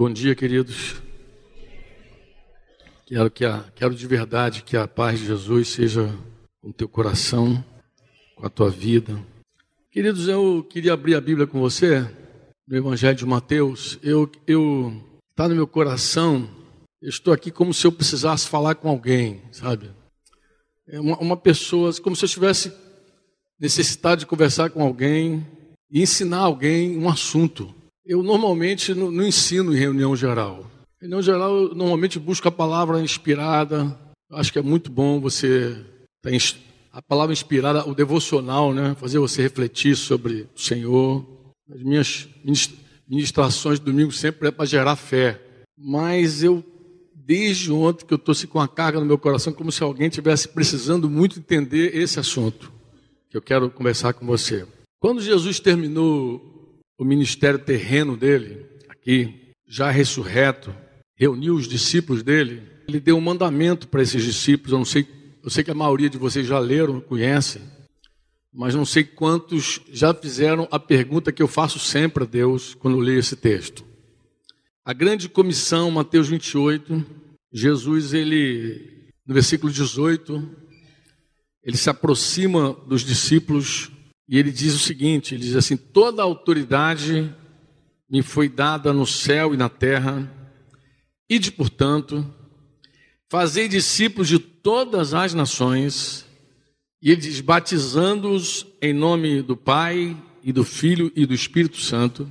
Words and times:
Bom 0.00 0.10
dia, 0.10 0.34
queridos. 0.34 0.94
Quero, 3.04 3.30
que 3.30 3.44
a, 3.44 3.62
quero 3.76 3.94
de 3.94 4.06
verdade 4.06 4.62
que 4.62 4.74
a 4.74 4.88
paz 4.88 5.20
de 5.20 5.26
Jesus 5.26 5.68
seja 5.68 6.10
com 6.62 6.72
teu 6.72 6.88
coração, 6.88 7.62
com 8.34 8.46
a 8.46 8.48
tua 8.48 8.70
vida. 8.70 9.22
Queridos, 9.90 10.26
eu 10.26 10.66
queria 10.70 10.94
abrir 10.94 11.16
a 11.16 11.20
Bíblia 11.20 11.46
com 11.46 11.60
você, 11.60 12.10
no 12.66 12.78
Evangelho 12.78 13.14
de 13.14 13.26
Mateus. 13.26 13.98
Eu, 14.02 14.26
eu 14.46 14.90
está 15.32 15.46
no 15.46 15.54
meu 15.54 15.66
coração. 15.66 16.48
Eu 17.02 17.10
estou 17.10 17.34
aqui 17.34 17.50
como 17.50 17.74
se 17.74 17.86
eu 17.86 17.92
precisasse 17.92 18.48
falar 18.48 18.76
com 18.76 18.88
alguém, 18.88 19.42
sabe? 19.52 19.90
É 20.88 20.98
uma, 20.98 21.18
uma 21.18 21.36
pessoa, 21.36 21.92
como 22.00 22.16
se 22.16 22.24
eu 22.24 22.28
tivesse 22.30 22.72
necessidade 23.60 24.20
de 24.20 24.26
conversar 24.26 24.70
com 24.70 24.82
alguém 24.82 25.46
e 25.90 26.00
ensinar 26.00 26.38
alguém 26.38 26.96
um 26.96 27.06
assunto. 27.06 27.78
Eu 28.10 28.24
normalmente 28.24 28.92
não, 28.92 29.08
não 29.08 29.24
ensino 29.24 29.72
em 29.72 29.78
reunião 29.78 30.16
geral. 30.16 30.68
Em 31.00 31.02
reunião 31.02 31.22
geral, 31.22 31.56
eu 31.56 31.74
normalmente 31.76 32.18
busco 32.18 32.48
a 32.48 32.50
palavra 32.50 33.00
inspirada. 33.00 33.96
Acho 34.32 34.52
que 34.52 34.58
é 34.58 34.62
muito 34.62 34.90
bom 34.90 35.20
você 35.20 35.80
ter 36.20 36.36
a 36.92 37.00
palavra 37.00 37.32
inspirada, 37.32 37.88
o 37.88 37.94
devocional, 37.94 38.74
né? 38.74 38.96
Fazer 38.98 39.20
você 39.20 39.42
refletir 39.42 39.94
sobre 39.94 40.48
o 40.52 40.60
Senhor. 40.60 41.24
As 41.72 41.80
minhas 41.84 42.28
ministrações 43.08 43.78
de 43.78 43.86
domingo 43.86 44.10
sempre 44.10 44.48
é 44.48 44.50
para 44.50 44.64
gerar 44.64 44.96
fé. 44.96 45.40
Mas 45.78 46.42
eu, 46.42 46.64
desde 47.14 47.70
ontem, 47.70 48.04
que 48.04 48.12
eu 48.12 48.16
estou 48.16 48.32
assim, 48.32 48.48
com 48.48 48.58
a 48.58 48.66
carga 48.66 48.98
no 48.98 49.06
meu 49.06 49.18
coração, 49.18 49.52
como 49.52 49.70
se 49.70 49.84
alguém 49.84 50.08
tivesse 50.08 50.48
precisando 50.48 51.08
muito 51.08 51.38
entender 51.38 51.94
esse 51.94 52.18
assunto 52.18 52.72
que 53.30 53.36
eu 53.36 53.40
quero 53.40 53.70
conversar 53.70 54.14
com 54.14 54.26
você. 54.26 54.66
Quando 54.98 55.22
Jesus 55.22 55.60
terminou 55.60 56.50
o 57.00 57.04
ministério 57.04 57.58
terreno 57.58 58.14
dele, 58.14 58.66
aqui, 58.86 59.54
já 59.66 59.90
ressurreto, 59.90 60.70
reuniu 61.16 61.54
os 61.54 61.66
discípulos 61.66 62.22
dele, 62.22 62.62
ele 62.86 63.00
deu 63.00 63.16
um 63.16 63.22
mandamento 63.22 63.88
para 63.88 64.02
esses 64.02 64.22
discípulos. 64.22 64.72
Eu 64.72 64.78
não 64.78 64.84
sei, 64.84 65.06
eu 65.42 65.48
sei 65.48 65.64
que 65.64 65.70
a 65.70 65.74
maioria 65.74 66.10
de 66.10 66.18
vocês 66.18 66.46
já 66.46 66.58
leram, 66.58 67.00
conhecem, 67.00 67.62
mas 68.52 68.74
não 68.74 68.84
sei 68.84 69.02
quantos 69.02 69.80
já 69.90 70.12
fizeram 70.12 70.68
a 70.70 70.78
pergunta 70.78 71.32
que 71.32 71.42
eu 71.42 71.48
faço 71.48 71.78
sempre 71.78 72.24
a 72.24 72.26
Deus 72.26 72.74
quando 72.74 72.98
leio 72.98 73.20
esse 73.20 73.34
texto. 73.34 73.82
A 74.84 74.92
grande 74.92 75.26
comissão, 75.26 75.90
Mateus 75.90 76.28
28, 76.28 77.02
Jesus, 77.50 78.12
ele, 78.12 79.08
no 79.26 79.32
versículo 79.32 79.72
18, 79.72 80.50
ele 81.64 81.78
se 81.78 81.88
aproxima 81.88 82.76
dos 82.86 83.00
discípulos 83.00 83.90
e 84.30 84.38
ele 84.38 84.52
diz 84.52 84.74
o 84.74 84.78
seguinte: 84.78 85.34
ele 85.34 85.42
diz 85.42 85.56
assim: 85.56 85.76
toda 85.76 86.22
autoridade 86.22 87.34
me 88.08 88.22
foi 88.22 88.48
dada 88.48 88.92
no 88.92 89.04
céu 89.04 89.52
e 89.52 89.56
na 89.56 89.68
terra, 89.68 90.32
e 91.28 91.36
de 91.36 91.50
portanto, 91.50 92.24
fazei 93.28 93.66
discípulos 93.66 94.28
de 94.28 94.38
todas 94.38 95.14
as 95.14 95.34
nações, 95.34 96.24
e 97.02 97.10
ele 97.10 97.20
diz: 97.20 97.40
batizando-os 97.40 98.64
em 98.80 98.92
nome 98.92 99.42
do 99.42 99.56
Pai 99.56 100.16
e 100.44 100.52
do 100.52 100.62
Filho 100.64 101.10
e 101.16 101.26
do 101.26 101.34
Espírito 101.34 101.78
Santo. 101.78 102.30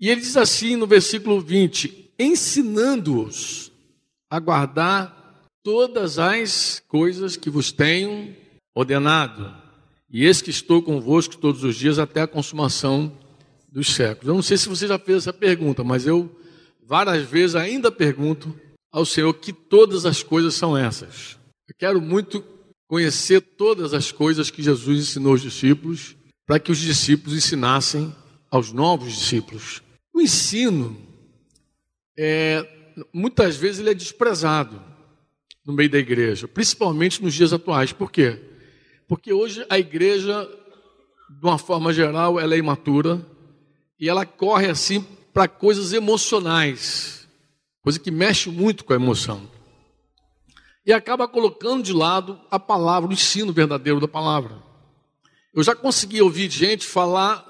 E 0.00 0.10
ele 0.10 0.20
diz 0.20 0.36
assim 0.36 0.74
no 0.74 0.88
versículo 0.88 1.40
20: 1.40 2.14
ensinando-os 2.18 3.70
a 4.28 4.40
guardar 4.40 5.46
todas 5.62 6.18
as 6.18 6.82
coisas 6.88 7.36
que 7.36 7.48
vos 7.48 7.70
tenho 7.70 8.34
ordenado. 8.74 9.67
E 10.10 10.24
eis 10.24 10.40
que 10.40 10.50
estou 10.50 10.82
convosco 10.82 11.36
todos 11.36 11.62
os 11.64 11.76
dias 11.76 11.98
até 11.98 12.22
a 12.22 12.26
consumação 12.26 13.12
dos 13.70 13.94
séculos. 13.94 14.28
Eu 14.28 14.34
não 14.34 14.42
sei 14.42 14.56
se 14.56 14.68
você 14.68 14.86
já 14.86 14.98
fez 14.98 15.18
essa 15.18 15.32
pergunta, 15.32 15.84
mas 15.84 16.06
eu 16.06 16.34
várias 16.86 17.28
vezes 17.28 17.54
ainda 17.54 17.92
pergunto 17.92 18.58
ao 18.90 19.04
Senhor 19.04 19.32
que 19.34 19.52
todas 19.52 20.06
as 20.06 20.22
coisas 20.22 20.54
são 20.54 20.76
essas. 20.76 21.38
Eu 21.68 21.74
quero 21.78 22.00
muito 22.00 22.42
conhecer 22.86 23.42
todas 23.42 23.92
as 23.92 24.10
coisas 24.10 24.50
que 24.50 24.62
Jesus 24.62 25.00
ensinou 25.00 25.32
aos 25.32 25.42
discípulos, 25.42 26.16
para 26.46 26.58
que 26.58 26.72
os 26.72 26.78
discípulos 26.78 27.36
ensinassem 27.36 28.14
aos 28.50 28.72
novos 28.72 29.12
discípulos. 29.12 29.82
O 30.14 30.22
ensino, 30.22 30.96
é, 32.18 32.66
muitas 33.12 33.56
vezes, 33.56 33.80
ele 33.80 33.90
é 33.90 33.94
desprezado 33.94 34.82
no 35.66 35.74
meio 35.74 35.90
da 35.90 35.98
igreja, 35.98 36.48
principalmente 36.48 37.22
nos 37.22 37.34
dias 37.34 37.52
atuais. 37.52 37.92
Por 37.92 38.10
quê? 38.10 38.40
Porque 39.08 39.32
hoje 39.32 39.64
a 39.70 39.78
igreja, 39.78 40.46
de 41.30 41.46
uma 41.46 41.56
forma 41.56 41.94
geral, 41.94 42.38
ela 42.38 42.54
é 42.54 42.58
imatura 42.58 43.26
e 43.98 44.06
ela 44.06 44.26
corre 44.26 44.68
assim 44.68 45.04
para 45.32 45.48
coisas 45.48 45.94
emocionais, 45.94 47.26
coisa 47.80 47.98
que 47.98 48.10
mexe 48.10 48.50
muito 48.50 48.84
com 48.84 48.92
a 48.92 48.96
emoção. 48.96 49.48
E 50.84 50.92
acaba 50.92 51.26
colocando 51.26 51.82
de 51.82 51.92
lado 51.92 52.38
a 52.50 52.60
palavra, 52.60 53.08
o 53.08 53.12
ensino 53.12 53.52
verdadeiro 53.52 53.98
da 53.98 54.08
palavra. 54.08 54.62
Eu 55.54 55.62
já 55.62 55.74
consegui 55.74 56.20
ouvir 56.20 56.50
gente 56.50 56.86
falar, 56.86 57.46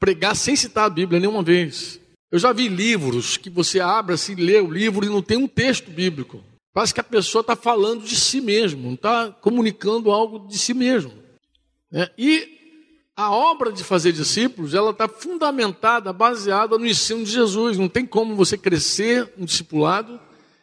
pregar 0.00 0.34
sem 0.34 0.56
citar 0.56 0.86
a 0.86 0.90
Bíblia 0.90 1.20
nenhuma 1.20 1.42
vez. 1.42 2.00
Eu 2.30 2.38
já 2.38 2.52
vi 2.52 2.68
livros 2.68 3.36
que 3.36 3.48
você 3.48 3.80
abre 3.80 4.14
assim, 4.14 4.34
lê 4.34 4.60
o 4.60 4.70
livro 4.70 5.06
e 5.06 5.08
não 5.08 5.22
tem 5.22 5.38
um 5.38 5.48
texto 5.48 5.90
bíblico. 5.90 6.42
Parece 6.72 6.94
que 6.94 7.00
a 7.00 7.04
pessoa 7.04 7.40
está 7.40 7.56
falando 7.56 8.04
de 8.04 8.14
si 8.14 8.40
mesmo, 8.40 8.94
está 8.94 9.30
comunicando 9.30 10.10
algo 10.10 10.46
de 10.46 10.58
si 10.58 10.74
mesmo. 10.74 11.12
É, 11.92 12.10
e 12.16 12.58
a 13.16 13.30
obra 13.30 13.72
de 13.72 13.82
fazer 13.82 14.12
discípulos, 14.12 14.74
ela 14.74 14.90
está 14.90 15.08
fundamentada, 15.08 16.12
baseada 16.12 16.78
no 16.78 16.86
ensino 16.86 17.24
de 17.24 17.32
Jesus. 17.32 17.76
Não 17.76 17.88
tem 17.88 18.06
como 18.06 18.36
você 18.36 18.56
crescer 18.56 19.32
um 19.36 19.44
discipulado 19.44 20.20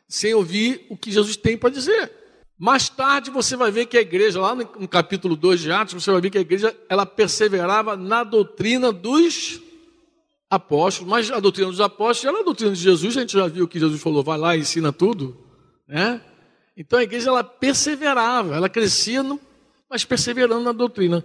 sem 0.08 0.34
ouvir 0.34 0.86
o 0.90 0.96
que 0.96 1.12
Jesus 1.12 1.36
tem 1.36 1.58
para 1.58 1.70
dizer. 1.70 2.12
Mais 2.58 2.88
tarde 2.88 3.30
você 3.30 3.58
vai 3.58 3.70
ver 3.70 3.88
que 3.88 3.98
a 3.98 4.02
igreja, 4.02 4.40
lá 4.40 4.56
no 4.56 4.88
capítulo 4.88 5.36
2 5.36 5.60
de 5.60 5.72
Atos, 5.72 5.94
você 5.96 6.10
vai 6.10 6.22
ver 6.22 6.30
que 6.30 6.38
a 6.38 6.42
igreja 6.42 6.74
ela 6.88 7.06
perseverava 7.06 7.98
na 7.98 8.24
doutrina 8.24 8.94
dos 8.94 9.60
apóstolos, 10.50 11.12
mas 11.12 11.30
a 11.32 11.40
doutrina 11.42 11.70
dos 11.70 11.82
apóstolos 11.82 12.34
era 12.34 12.42
a 12.42 12.46
doutrina 12.46 12.72
de 12.72 12.80
Jesus, 12.80 13.18
a 13.18 13.20
gente 13.20 13.34
já 13.34 13.48
viu 13.48 13.68
que 13.68 13.80
Jesus 13.80 14.02
falou, 14.02 14.24
vai 14.24 14.38
lá 14.38 14.56
e 14.56 14.62
ensina 14.62 14.94
tudo. 14.94 15.45
Né? 15.88 16.22
Então 16.76 17.00
a 17.00 17.04
igreja 17.04 17.30
ela 17.30 17.44
perseverava, 17.44 18.56
ela 18.56 18.70
crescia, 18.70 19.24
no, 19.24 19.40
mas 19.90 20.04
perseverando 20.04 20.64
na 20.64 20.72
doutrina. 20.72 21.24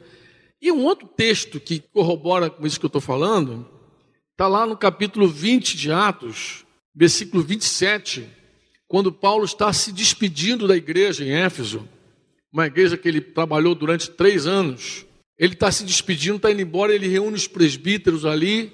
E 0.61 0.71
um 0.71 0.85
outro 0.85 1.09
texto 1.09 1.59
que 1.59 1.81
corrobora 1.81 2.51
com 2.51 2.67
isso 2.67 2.79
que 2.79 2.85
eu 2.85 2.89
estou 2.89 3.01
falando, 3.01 3.67
está 4.33 4.47
lá 4.47 4.67
no 4.67 4.77
capítulo 4.77 5.27
20 5.27 5.77
de 5.77 5.91
Atos, 5.91 6.65
versículo 6.95 7.43
27, 7.43 8.29
quando 8.87 9.13
Paulo 9.13 9.45
está 9.45 9.73
se 9.73 9.93
despedindo 9.93 10.69
da 10.69 10.77
igreja 10.77 11.25
em 11.25 11.33
Éfeso, 11.33 11.89
uma 12.53 12.67
igreja 12.67 12.97
que 12.97 13.09
ele 13.09 13.21
trabalhou 13.21 13.75
durante 13.75 14.11
três 14.11 14.47
anos. 14.47 15.07
Ele 15.39 15.55
está 15.55 15.71
se 15.73 15.85
despedindo, 15.85 16.37
está 16.37 16.51
indo 16.51 16.61
embora, 16.61 16.95
ele 16.95 17.09
reúne 17.09 17.37
os 17.37 17.47
presbíteros 17.47 18.27
ali, 18.27 18.73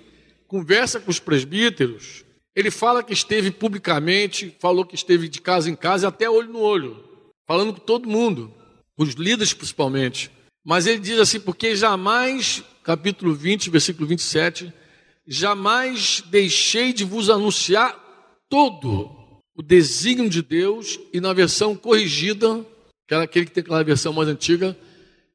conversa 0.49 0.99
com 0.99 1.11
os 1.11 1.21
presbíteros, 1.21 2.25
ele 2.57 2.71
fala 2.71 3.03
que 3.03 3.13
esteve 3.13 3.51
publicamente, 3.51 4.57
falou 4.59 4.87
que 4.87 4.95
esteve 4.95 5.29
de 5.29 5.43
casa 5.43 5.71
em 5.71 5.77
casa, 5.77 6.09
até 6.09 6.29
olho 6.29 6.51
no 6.51 6.61
olho, 6.61 7.05
falando 7.47 7.75
com 7.75 7.81
todo 7.81 8.09
mundo, 8.09 8.51
os 8.97 9.13
líderes 9.13 9.53
principalmente. 9.53 10.31
Mas 10.65 10.87
ele 10.87 10.99
diz 10.99 11.21
assim: 11.21 11.39
porque 11.39 11.77
jamais, 11.77 12.65
capítulo 12.83 13.35
20, 13.35 13.69
versículo 13.69 14.07
27, 14.07 14.73
jamais 15.27 16.25
deixei 16.29 16.95
de 16.95 17.05
vos 17.05 17.29
anunciar 17.29 17.95
todo 18.49 19.11
o 19.55 19.63
desígnio 19.63 20.31
de 20.31 20.41
Deus, 20.41 20.99
e 21.13 21.21
na 21.21 21.35
versão 21.35 21.77
corrigida, 21.77 22.65
que 23.07 23.15
era 23.15 23.25
aquele 23.25 23.45
que 23.47 23.53
tem 23.53 23.63
aquela 23.63 23.83
versão 23.85 24.13
mais 24.13 24.29
antiga, 24.29 24.77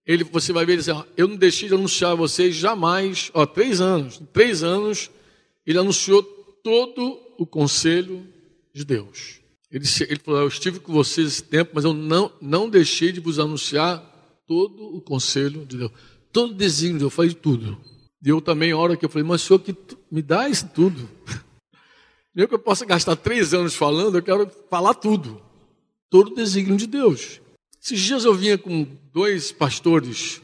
ele, 0.05 0.23
você 0.23 0.51
vai 0.51 0.65
ver 0.65 0.73
ele 0.73 0.81
assim, 0.81 1.03
eu 1.15 1.27
não 1.27 1.35
deixei 1.35 1.67
de 1.67 1.75
anunciar 1.75 2.11
a 2.11 2.15
vocês 2.15 2.55
jamais, 2.55 3.29
ó, 3.33 3.45
três 3.45 3.79
anos, 3.79 4.21
três 4.33 4.63
anos, 4.63 5.09
ele 5.65 5.77
anunciou 5.77 6.40
todo 6.63 7.19
o 7.37 7.45
conselho 7.45 8.25
de 8.73 8.85
Deus. 8.85 9.39
Ele, 9.71 9.85
ele 10.09 10.19
falou: 10.19 10.41
Eu 10.41 10.47
estive 10.47 10.79
com 10.79 10.91
vocês 10.91 11.27
esse 11.27 11.43
tempo, 11.43 11.71
mas 11.73 11.85
eu 11.85 11.93
não, 11.93 12.31
não 12.41 12.69
deixei 12.69 13.11
de 13.11 13.19
vos 13.19 13.39
anunciar 13.39 13.99
todo 14.47 14.95
o 14.95 15.01
conselho 15.01 15.65
de 15.65 15.77
Deus. 15.77 15.91
Todo 16.31 16.51
o 16.51 16.55
desígnio 16.55 16.93
de 16.93 16.99
Deus, 16.99 17.11
eu 17.11 17.15
falei 17.15 17.33
tudo. 17.33 17.77
E 18.23 18.29
eu 18.29 18.41
também, 18.41 18.73
hora 18.73 18.95
que 18.95 19.05
eu 19.05 19.09
falei, 19.09 19.27
mas 19.27 19.41
Senhor, 19.41 19.59
que 19.59 19.75
me 20.11 20.21
dá 20.21 20.47
isso 20.47 20.69
tudo. 20.73 21.09
Mesmo 22.35 22.49
que 22.49 22.55
eu 22.55 22.59
possa 22.59 22.85
gastar 22.85 23.15
três 23.15 23.53
anos 23.53 23.75
falando, 23.75 24.17
eu 24.17 24.23
quero 24.23 24.49
falar 24.69 24.93
tudo. 24.93 25.41
Todo 26.09 26.31
o 26.31 26.35
desígnio 26.35 26.77
de 26.77 26.87
Deus. 26.87 27.41
Esses 27.81 27.99
dias 27.99 28.25
eu 28.25 28.33
vinha 28.33 28.57
com 28.57 28.85
dois 29.11 29.51
pastores. 29.51 30.41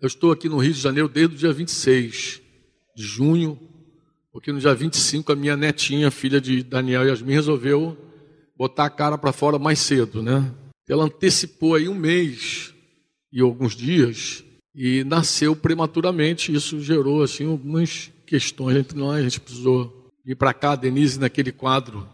Eu 0.00 0.08
estou 0.08 0.30
aqui 0.30 0.48
no 0.48 0.58
Rio 0.58 0.74
de 0.74 0.80
Janeiro 0.80 1.08
desde 1.08 1.34
o 1.34 1.38
dia 1.38 1.52
26 1.52 2.42
de 2.94 3.02
junho 3.02 3.58
porque 4.36 4.52
no 4.52 4.60
dia 4.60 4.74
25 4.74 5.32
a 5.32 5.34
minha 5.34 5.56
netinha, 5.56 6.10
filha 6.10 6.38
de 6.38 6.62
Daniel 6.62 7.06
e 7.06 7.08
Yasmin, 7.08 7.32
resolveu 7.32 7.96
botar 8.54 8.84
a 8.84 8.90
cara 8.90 9.16
para 9.16 9.32
fora 9.32 9.58
mais 9.58 9.78
cedo, 9.78 10.22
né? 10.22 10.52
Ela 10.86 11.04
antecipou 11.04 11.74
aí 11.74 11.88
um 11.88 11.94
mês 11.94 12.74
e 13.32 13.40
alguns 13.40 13.74
dias 13.74 14.44
e 14.74 15.02
nasceu 15.04 15.56
prematuramente. 15.56 16.52
Isso 16.52 16.78
gerou 16.82 17.22
assim 17.22 17.46
algumas 17.46 18.12
questões 18.26 18.76
entre 18.76 18.98
nós. 18.98 19.20
A 19.20 19.22
gente 19.22 19.40
precisou 19.40 20.10
vim 20.22 20.36
para 20.36 20.52
cá, 20.52 20.76
Denise, 20.76 21.18
naquele 21.18 21.50
quadro 21.50 22.06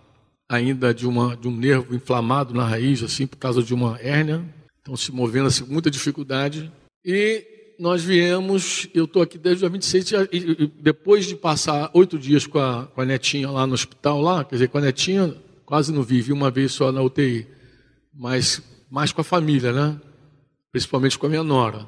ainda 0.48 0.94
de, 0.94 1.08
uma, 1.08 1.36
de 1.36 1.48
um 1.48 1.56
nervo 1.56 1.92
inflamado 1.92 2.54
na 2.54 2.64
raiz, 2.64 3.02
assim, 3.02 3.26
por 3.26 3.38
causa 3.38 3.64
de 3.64 3.74
uma 3.74 3.98
hérnia. 4.00 4.44
Então, 4.80 4.96
se 4.96 5.10
movendo 5.10 5.48
assim, 5.48 5.64
com 5.64 5.72
muita 5.72 5.90
dificuldade. 5.90 6.70
E 7.04 7.51
nós 7.82 8.04
viemos, 8.04 8.88
eu 8.94 9.06
estou 9.06 9.20
aqui 9.20 9.36
desde 9.36 9.64
o 9.64 9.68
dia 9.68 9.72
26, 9.72 10.12
e, 10.30 10.70
depois 10.80 11.26
de 11.26 11.34
passar 11.34 11.90
oito 11.92 12.16
dias 12.16 12.46
com 12.46 12.60
a, 12.60 12.86
com 12.86 13.00
a 13.00 13.04
netinha 13.04 13.50
lá 13.50 13.66
no 13.66 13.74
hospital, 13.74 14.20
lá, 14.20 14.44
quer 14.44 14.54
dizer, 14.54 14.68
com 14.68 14.78
a 14.78 14.82
netinha, 14.82 15.34
quase 15.66 15.92
não 15.92 16.04
vive, 16.04 16.32
uma 16.32 16.48
vez 16.48 16.70
só 16.70 16.92
na 16.92 17.02
UTI, 17.02 17.44
mas 18.14 18.62
mais 18.88 19.10
com 19.10 19.20
a 19.20 19.24
família, 19.24 19.72
né? 19.72 20.00
Principalmente 20.70 21.18
com 21.18 21.26
a 21.26 21.28
minha 21.28 21.42
nora, 21.42 21.84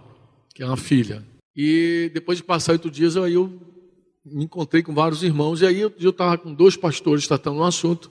que 0.52 0.64
é 0.64 0.66
uma 0.66 0.76
filha. 0.76 1.24
E 1.54 2.10
depois 2.12 2.38
de 2.38 2.44
passar 2.44 2.72
oito 2.72 2.90
dias, 2.90 3.16
aí 3.16 3.34
eu 3.34 3.56
me 4.26 4.42
encontrei 4.42 4.82
com 4.82 4.92
vários 4.92 5.22
irmãos, 5.22 5.62
e 5.62 5.66
aí 5.66 5.80
eu 5.80 5.92
estava 5.96 6.36
com 6.36 6.52
dois 6.52 6.76
pastores 6.76 7.28
tratando 7.28 7.60
um 7.60 7.64
assunto, 7.64 8.10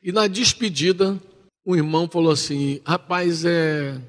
e 0.00 0.12
na 0.12 0.28
despedida, 0.28 1.20
um 1.66 1.74
irmão 1.74 2.08
falou 2.08 2.30
assim: 2.30 2.80
rapaz, 2.86 3.44
é. 3.44 4.00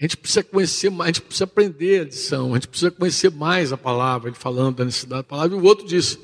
A 0.00 0.04
gente 0.04 0.16
precisa 0.16 0.44
conhecer 0.44 0.90
mais, 0.90 1.10
a 1.10 1.12
gente 1.12 1.22
precisa 1.22 1.44
aprender 1.44 2.00
a 2.00 2.04
lição, 2.04 2.52
a 2.52 2.54
gente 2.54 2.68
precisa 2.68 2.90
conhecer 2.90 3.30
mais 3.32 3.72
a 3.72 3.76
palavra, 3.76 4.28
ele 4.28 4.36
falando 4.36 4.76
da 4.76 4.84
necessidade 4.84 5.22
da 5.22 5.28
palavra. 5.28 5.56
E 5.56 5.60
o 5.60 5.64
outro 5.64 5.84
disse: 5.86 6.18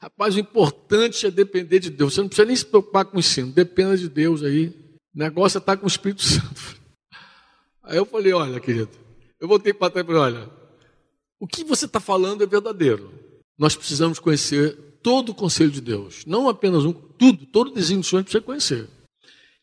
Rapaz, 0.00 0.34
o 0.34 0.40
importante 0.40 1.24
é 1.26 1.30
depender 1.30 1.78
de 1.78 1.88
Deus. 1.88 2.14
Você 2.14 2.20
não 2.20 2.28
precisa 2.28 2.46
nem 2.46 2.56
se 2.56 2.66
preocupar 2.66 3.04
com 3.04 3.16
o 3.16 3.20
ensino, 3.20 3.52
dependa 3.52 3.96
de 3.96 4.08
Deus 4.08 4.42
aí. 4.42 4.68
O 5.14 5.18
negócio 5.18 5.58
é 5.58 5.60
estar 5.60 5.76
com 5.76 5.84
o 5.84 5.88
Espírito 5.88 6.22
Santo. 6.24 6.80
Aí 7.84 7.96
eu 7.96 8.04
falei: 8.04 8.32
Olha, 8.32 8.58
querido, 8.58 8.90
eu 9.40 9.46
voltei 9.46 9.72
para 9.72 9.90
trás 9.90 10.04
e 10.04 10.06
falei: 10.08 10.22
Olha, 10.22 10.50
o 11.38 11.46
que 11.46 11.62
você 11.62 11.84
está 11.84 12.00
falando 12.00 12.42
é 12.42 12.46
verdadeiro. 12.46 13.12
Nós 13.56 13.76
precisamos 13.76 14.18
conhecer 14.18 14.76
todo 15.00 15.30
o 15.30 15.34
conselho 15.34 15.70
de 15.70 15.80
Deus, 15.80 16.24
não 16.26 16.48
apenas 16.48 16.84
um, 16.84 16.92
tudo, 16.92 17.46
todo 17.46 17.68
o 17.68 17.82
Senhor 17.82 18.00
a 18.00 18.02
gente 18.02 18.24
precisa 18.24 18.40
conhecer. 18.40 18.88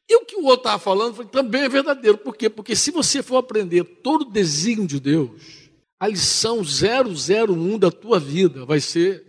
E 0.09 0.15
o 0.15 0.25
que 0.25 0.35
o 0.35 0.45
outro 0.45 0.61
estava 0.61 0.79
falando 0.79 1.23
também 1.25 1.61
é 1.61 1.69
verdadeiro. 1.69 2.17
Por 2.17 2.35
quê? 2.35 2.49
Porque 2.49 2.75
se 2.75 2.89
você 2.89 3.21
for 3.21 3.37
aprender 3.37 3.83
todo 3.83 4.23
o 4.23 4.31
desígnio 4.31 4.87
de 4.87 4.99
Deus, 4.99 5.69
a 5.99 6.07
lição 6.07 6.61
001 6.61 7.77
da 7.77 7.91
tua 7.91 8.19
vida 8.19 8.65
vai 8.65 8.79
ser 8.79 9.23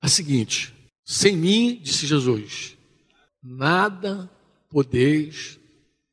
a 0.00 0.08
seguinte: 0.08 0.72
sem 1.04 1.36
mim, 1.36 1.80
disse 1.82 2.06
Jesus, 2.06 2.76
nada 3.42 4.30
podeis 4.70 5.58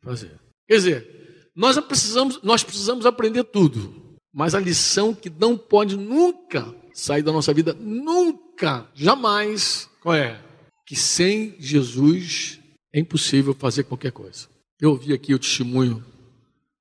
fazer. 0.02 0.40
Quer 0.68 0.76
dizer, 0.76 1.52
nós 1.56 1.78
precisamos, 1.80 2.42
nós 2.42 2.64
precisamos 2.64 3.06
aprender 3.06 3.44
tudo, 3.44 4.18
mas 4.34 4.56
a 4.56 4.60
lição 4.60 5.14
que 5.14 5.30
não 5.30 5.56
pode 5.58 5.96
nunca 5.96 6.74
sair 6.94 7.22
da 7.22 7.32
nossa 7.32 7.54
vida, 7.54 7.74
nunca, 7.80 8.90
jamais, 8.96 9.90
qual 10.02 10.16
é? 10.16 10.42
Que 10.86 10.96
sem 10.96 11.56
Jesus 11.60 12.61
é 12.94 13.00
impossível 13.00 13.54
fazer 13.54 13.84
qualquer 13.84 14.12
coisa. 14.12 14.48
Eu 14.80 14.92
ouvi 14.92 15.14
aqui 15.14 15.34
o 15.34 15.40
testemunho 15.40 16.04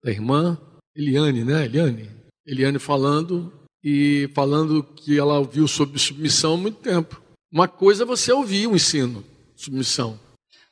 da 0.02 0.10
irmã 0.10 0.58
Eliane, 0.94 1.44
né? 1.44 1.64
Eliane? 1.64 2.10
Eliane 2.46 2.78
falando 2.78 3.52
e 3.82 4.28
falando 4.34 4.82
que 4.82 5.18
ela 5.18 5.38
ouviu 5.38 5.68
sobre 5.68 5.98
submissão 5.98 6.54
há 6.54 6.56
muito 6.56 6.78
tempo. 6.78 7.20
Uma 7.52 7.68
coisa 7.68 8.02
é 8.02 8.06
você 8.06 8.32
ouvir 8.32 8.66
o 8.66 8.70
um 8.70 8.76
ensino, 8.76 9.24
submissão. 9.56 10.18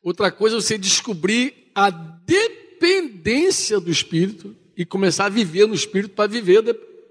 Outra 0.02 0.30
coisa 0.30 0.56
é 0.56 0.60
você 0.60 0.78
descobrir 0.78 1.70
a 1.74 1.90
dependência 1.90 3.80
do 3.80 3.90
Espírito 3.90 4.54
e 4.76 4.84
começar 4.84 5.26
a 5.26 5.30
viver 5.30 5.66
no 5.66 5.74
Espírito 5.74 6.14
para 6.14 6.28
viver 6.28 6.62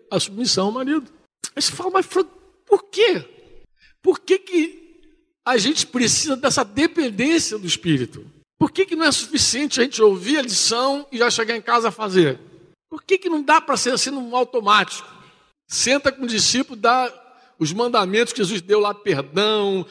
a 0.10 0.20
submissão 0.20 0.68
ao 0.68 0.72
marido. 0.72 1.12
Aí 1.56 1.62
você 1.62 1.72
fala, 1.72 1.92
mas 1.92 2.06
por 2.06 2.90
quê? 2.90 3.26
Por 4.02 4.20
que, 4.20 4.40
que 4.40 4.87
a 5.48 5.58
gente 5.58 5.88
precisa 5.88 6.36
dessa 6.36 6.66
dependência 6.66 7.58
do 7.58 7.66
Espírito. 7.66 8.26
Por 8.60 8.70
que, 8.70 8.86
que 8.86 8.98
não 8.98 9.06
é 9.06 9.12
suficiente 9.14 9.80
a 9.80 9.84
gente 9.84 10.02
ouvir 10.02 10.38
a 10.38 10.42
lição 10.42 11.08
e 11.10 11.18
já 11.18 11.30
chegar 11.30 11.56
em 11.56 11.62
casa 11.62 11.88
a 11.88 11.92
fazer? 11.92 12.38
Por 12.90 13.02
que, 13.02 13.18
que 13.18 13.30
não 13.30 13.42
dá 13.42 13.62
para 13.62 13.78
ser 13.78 13.94
assim 13.94 14.10
no 14.10 14.36
automático? 14.36 15.08
Senta 15.66 16.12
com 16.12 16.24
o 16.24 16.28
discípulo, 16.28 16.78
dá 16.78 17.10
os 17.60 17.74
mandamentos 17.74 18.34
que 18.34 18.40
Jesus 18.40 18.62
deu 18.62 18.80
lá, 18.80 18.94
perdão, 18.94 19.86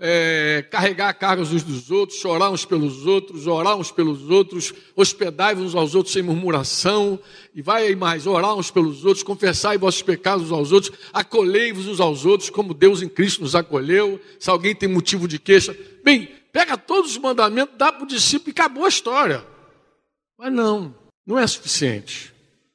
é, 0.00 0.64
carregar 0.70 1.08
a 1.10 1.14
carga 1.14 1.42
uns 1.42 1.62
dos 1.62 1.90
outros, 1.90 2.18
chorar 2.18 2.50
uns 2.50 2.64
pelos 2.64 3.06
outros, 3.06 3.46
orar 3.46 3.76
uns 3.76 3.90
pelos 3.90 4.30
outros, 4.30 4.72
hospedai-vos 4.96 5.66
uns 5.66 5.74
aos 5.74 5.94
outros 5.94 6.12
sem 6.12 6.22
murmuração, 6.22 7.18
e 7.54 7.60
vai 7.60 7.86
aí 7.86 7.96
mais, 7.96 8.26
orar 8.26 8.54
uns 8.54 8.70
pelos 8.70 9.04
outros, 9.04 9.22
confessai 9.22 9.76
vossos 9.76 10.02
pecados 10.02 10.46
uns 10.46 10.52
aos 10.52 10.72
outros, 10.72 10.92
acolhei-vos 11.12 11.86
uns 11.86 12.00
aos 12.00 12.24
outros, 12.24 12.48
como 12.48 12.72
Deus 12.72 13.02
em 13.02 13.08
Cristo 13.08 13.42
nos 13.42 13.54
acolheu, 13.54 14.18
se 14.38 14.48
alguém 14.48 14.74
tem 14.74 14.88
motivo 14.88 15.28
de 15.28 15.38
queixa. 15.38 15.76
Bem, 16.02 16.28
pega 16.50 16.76
todos 16.78 17.12
os 17.12 17.18
mandamentos, 17.18 17.74
dá 17.76 17.92
para 17.92 18.04
o 18.04 18.08
discípulo 18.08 18.50
e 18.50 18.52
acabou 18.52 18.84
a 18.84 18.88
história. 18.88 19.44
Mas 20.38 20.52
não, 20.52 20.94
não 21.26 21.38
é 21.38 21.46
suficiente. 21.46 22.32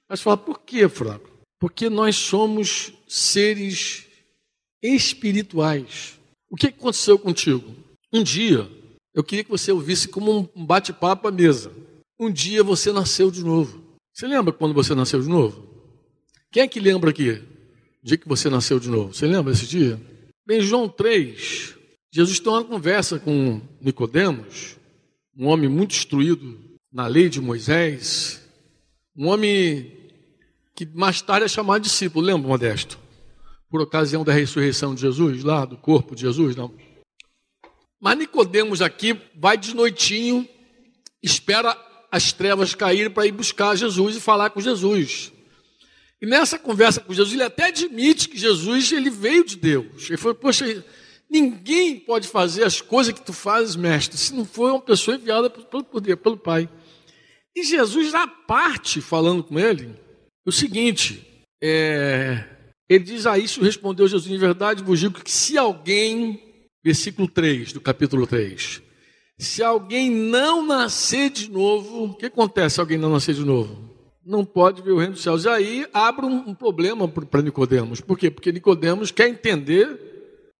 Mas 0.07 0.21
fala, 0.21 0.37
por 0.37 0.59
que, 0.59 0.87
Franco? 0.87 1.29
Porque 1.59 1.89
nós 1.89 2.15
somos 2.15 2.93
seres 3.07 4.06
espirituais. 4.81 6.19
O 6.49 6.55
que 6.55 6.67
aconteceu 6.67 7.17
contigo? 7.19 7.75
Um 8.11 8.23
dia, 8.23 8.69
eu 9.13 9.23
queria 9.23 9.43
que 9.43 9.49
você 9.49 9.71
ouvisse 9.71 10.07
como 10.07 10.49
um 10.55 10.65
bate-papo 10.65 11.27
à 11.27 11.31
mesa. 11.31 11.71
Um 12.19 12.31
dia 12.31 12.63
você 12.63 12.91
nasceu 12.91 13.29
de 13.29 13.43
novo. 13.43 13.83
Você 14.13 14.27
lembra 14.27 14.53
quando 14.53 14.73
você 14.73 14.95
nasceu 14.95 15.21
de 15.21 15.29
novo? 15.29 15.67
Quem 16.51 16.63
é 16.63 16.67
que 16.67 16.79
lembra 16.79 17.09
aqui? 17.09 17.31
O 17.31 18.05
dia 18.05 18.17
que 18.17 18.27
você 18.27 18.49
nasceu 18.49 18.79
de 18.79 18.89
novo. 18.89 19.13
Você 19.13 19.27
lembra 19.27 19.51
desse 19.51 19.67
dia? 19.67 19.99
Bem, 20.45 20.61
João 20.61 20.87
3, 20.87 21.75
Jesus 22.11 22.39
tem 22.39 22.51
uma 22.51 22.63
conversa 22.63 23.19
com 23.19 23.61
Nicodemos, 23.81 24.77
um 25.37 25.47
homem 25.47 25.69
muito 25.69 25.93
instruído 25.93 26.57
na 26.91 27.05
lei 27.05 27.27
de 27.27 27.41
Moisés, 27.41 28.41
um 29.15 29.27
homem 29.27 29.91
que 30.73 30.85
mais 30.85 31.21
tarde 31.21 31.45
é 31.45 31.49
chamado 31.49 31.81
discípulo, 31.81 32.25
lembra, 32.25 32.47
Modesto? 32.47 32.97
Por 33.69 33.81
ocasião 33.81 34.23
da 34.23 34.31
ressurreição 34.31 34.95
de 34.95 35.01
Jesus, 35.01 35.43
lá 35.43 35.65
do 35.65 35.77
corpo 35.77 36.15
de 36.15 36.21
Jesus, 36.21 36.55
não. 36.55 36.73
Mas 37.99 38.17
Nicodemos 38.17 38.81
aqui 38.81 39.19
vai 39.35 39.57
de 39.57 39.75
noitinho, 39.75 40.47
espera 41.21 41.75
as 42.11 42.31
trevas 42.31 42.73
caírem 42.73 43.11
para 43.11 43.25
ir 43.25 43.31
buscar 43.31 43.75
Jesus 43.75 44.15
e 44.15 44.21
falar 44.21 44.51
com 44.51 44.61
Jesus. 44.61 45.31
E 46.21 46.25
nessa 46.25 46.57
conversa 46.57 46.99
com 46.99 47.13
Jesus, 47.13 47.33
ele 47.33 47.43
até 47.43 47.65
admite 47.65 48.29
que 48.29 48.37
Jesus 48.37 48.91
ele 48.91 49.09
veio 49.09 49.45
de 49.45 49.55
Deus. 49.55 50.09
Ele 50.09 50.17
falou: 50.17 50.35
Poxa, 50.35 50.83
ninguém 51.29 51.99
pode 51.99 52.27
fazer 52.27 52.63
as 52.63 52.81
coisas 52.81 53.13
que 53.13 53.21
tu 53.21 53.33
fazes, 53.33 53.75
mestre, 53.75 54.17
se 54.17 54.33
não 54.33 54.45
for 54.45 54.71
uma 54.71 54.81
pessoa 54.81 55.17
enviada 55.17 55.49
pelo 55.49 55.83
poder, 55.83 56.17
pelo 56.17 56.37
Pai. 56.37 56.69
E 57.55 57.63
Jesus, 57.63 58.11
na 58.11 58.27
parte, 58.27 59.01
falando 59.01 59.43
com 59.43 59.59
ele, 59.59 59.93
o 60.45 60.51
seguinte: 60.51 61.23
é, 61.61 62.43
ele 62.89 63.03
diz 63.03 63.25
a 63.25 63.37
isso, 63.37 63.61
respondeu 63.61 64.07
Jesus, 64.07 64.31
em 64.33 64.37
verdade 64.37 64.83
vos 64.83 64.99
digo 64.99 65.21
que 65.21 65.31
se 65.31 65.57
alguém, 65.57 66.41
versículo 66.83 67.27
3 67.27 67.73
do 67.73 67.81
capítulo 67.81 68.25
3, 68.25 68.81
se 69.37 69.61
alguém 69.61 70.09
não 70.09 70.65
nascer 70.65 71.29
de 71.29 71.51
novo, 71.51 72.05
o 72.05 72.13
que 72.15 72.25
acontece 72.25 72.75
se 72.75 72.81
alguém 72.81 72.97
não 72.97 73.11
nascer 73.11 73.35
de 73.35 73.45
novo? 73.45 73.87
Não 74.25 74.43
pode 74.43 74.81
ver 74.81 74.91
o 74.91 74.97
reino 74.97 75.13
dos 75.13 75.21
céus. 75.21 75.45
E 75.45 75.49
aí 75.49 75.87
abre 75.93 76.25
um, 76.25 76.49
um 76.49 76.55
problema 76.55 77.07
para 77.07 77.41
Nicodemos. 77.41 78.01
Por 78.01 78.17
quê? 78.17 78.31
Porque 78.31 78.51
Nicodemos 78.51 79.11
quer 79.11 79.29
entender 79.29 79.87
o 79.87 79.97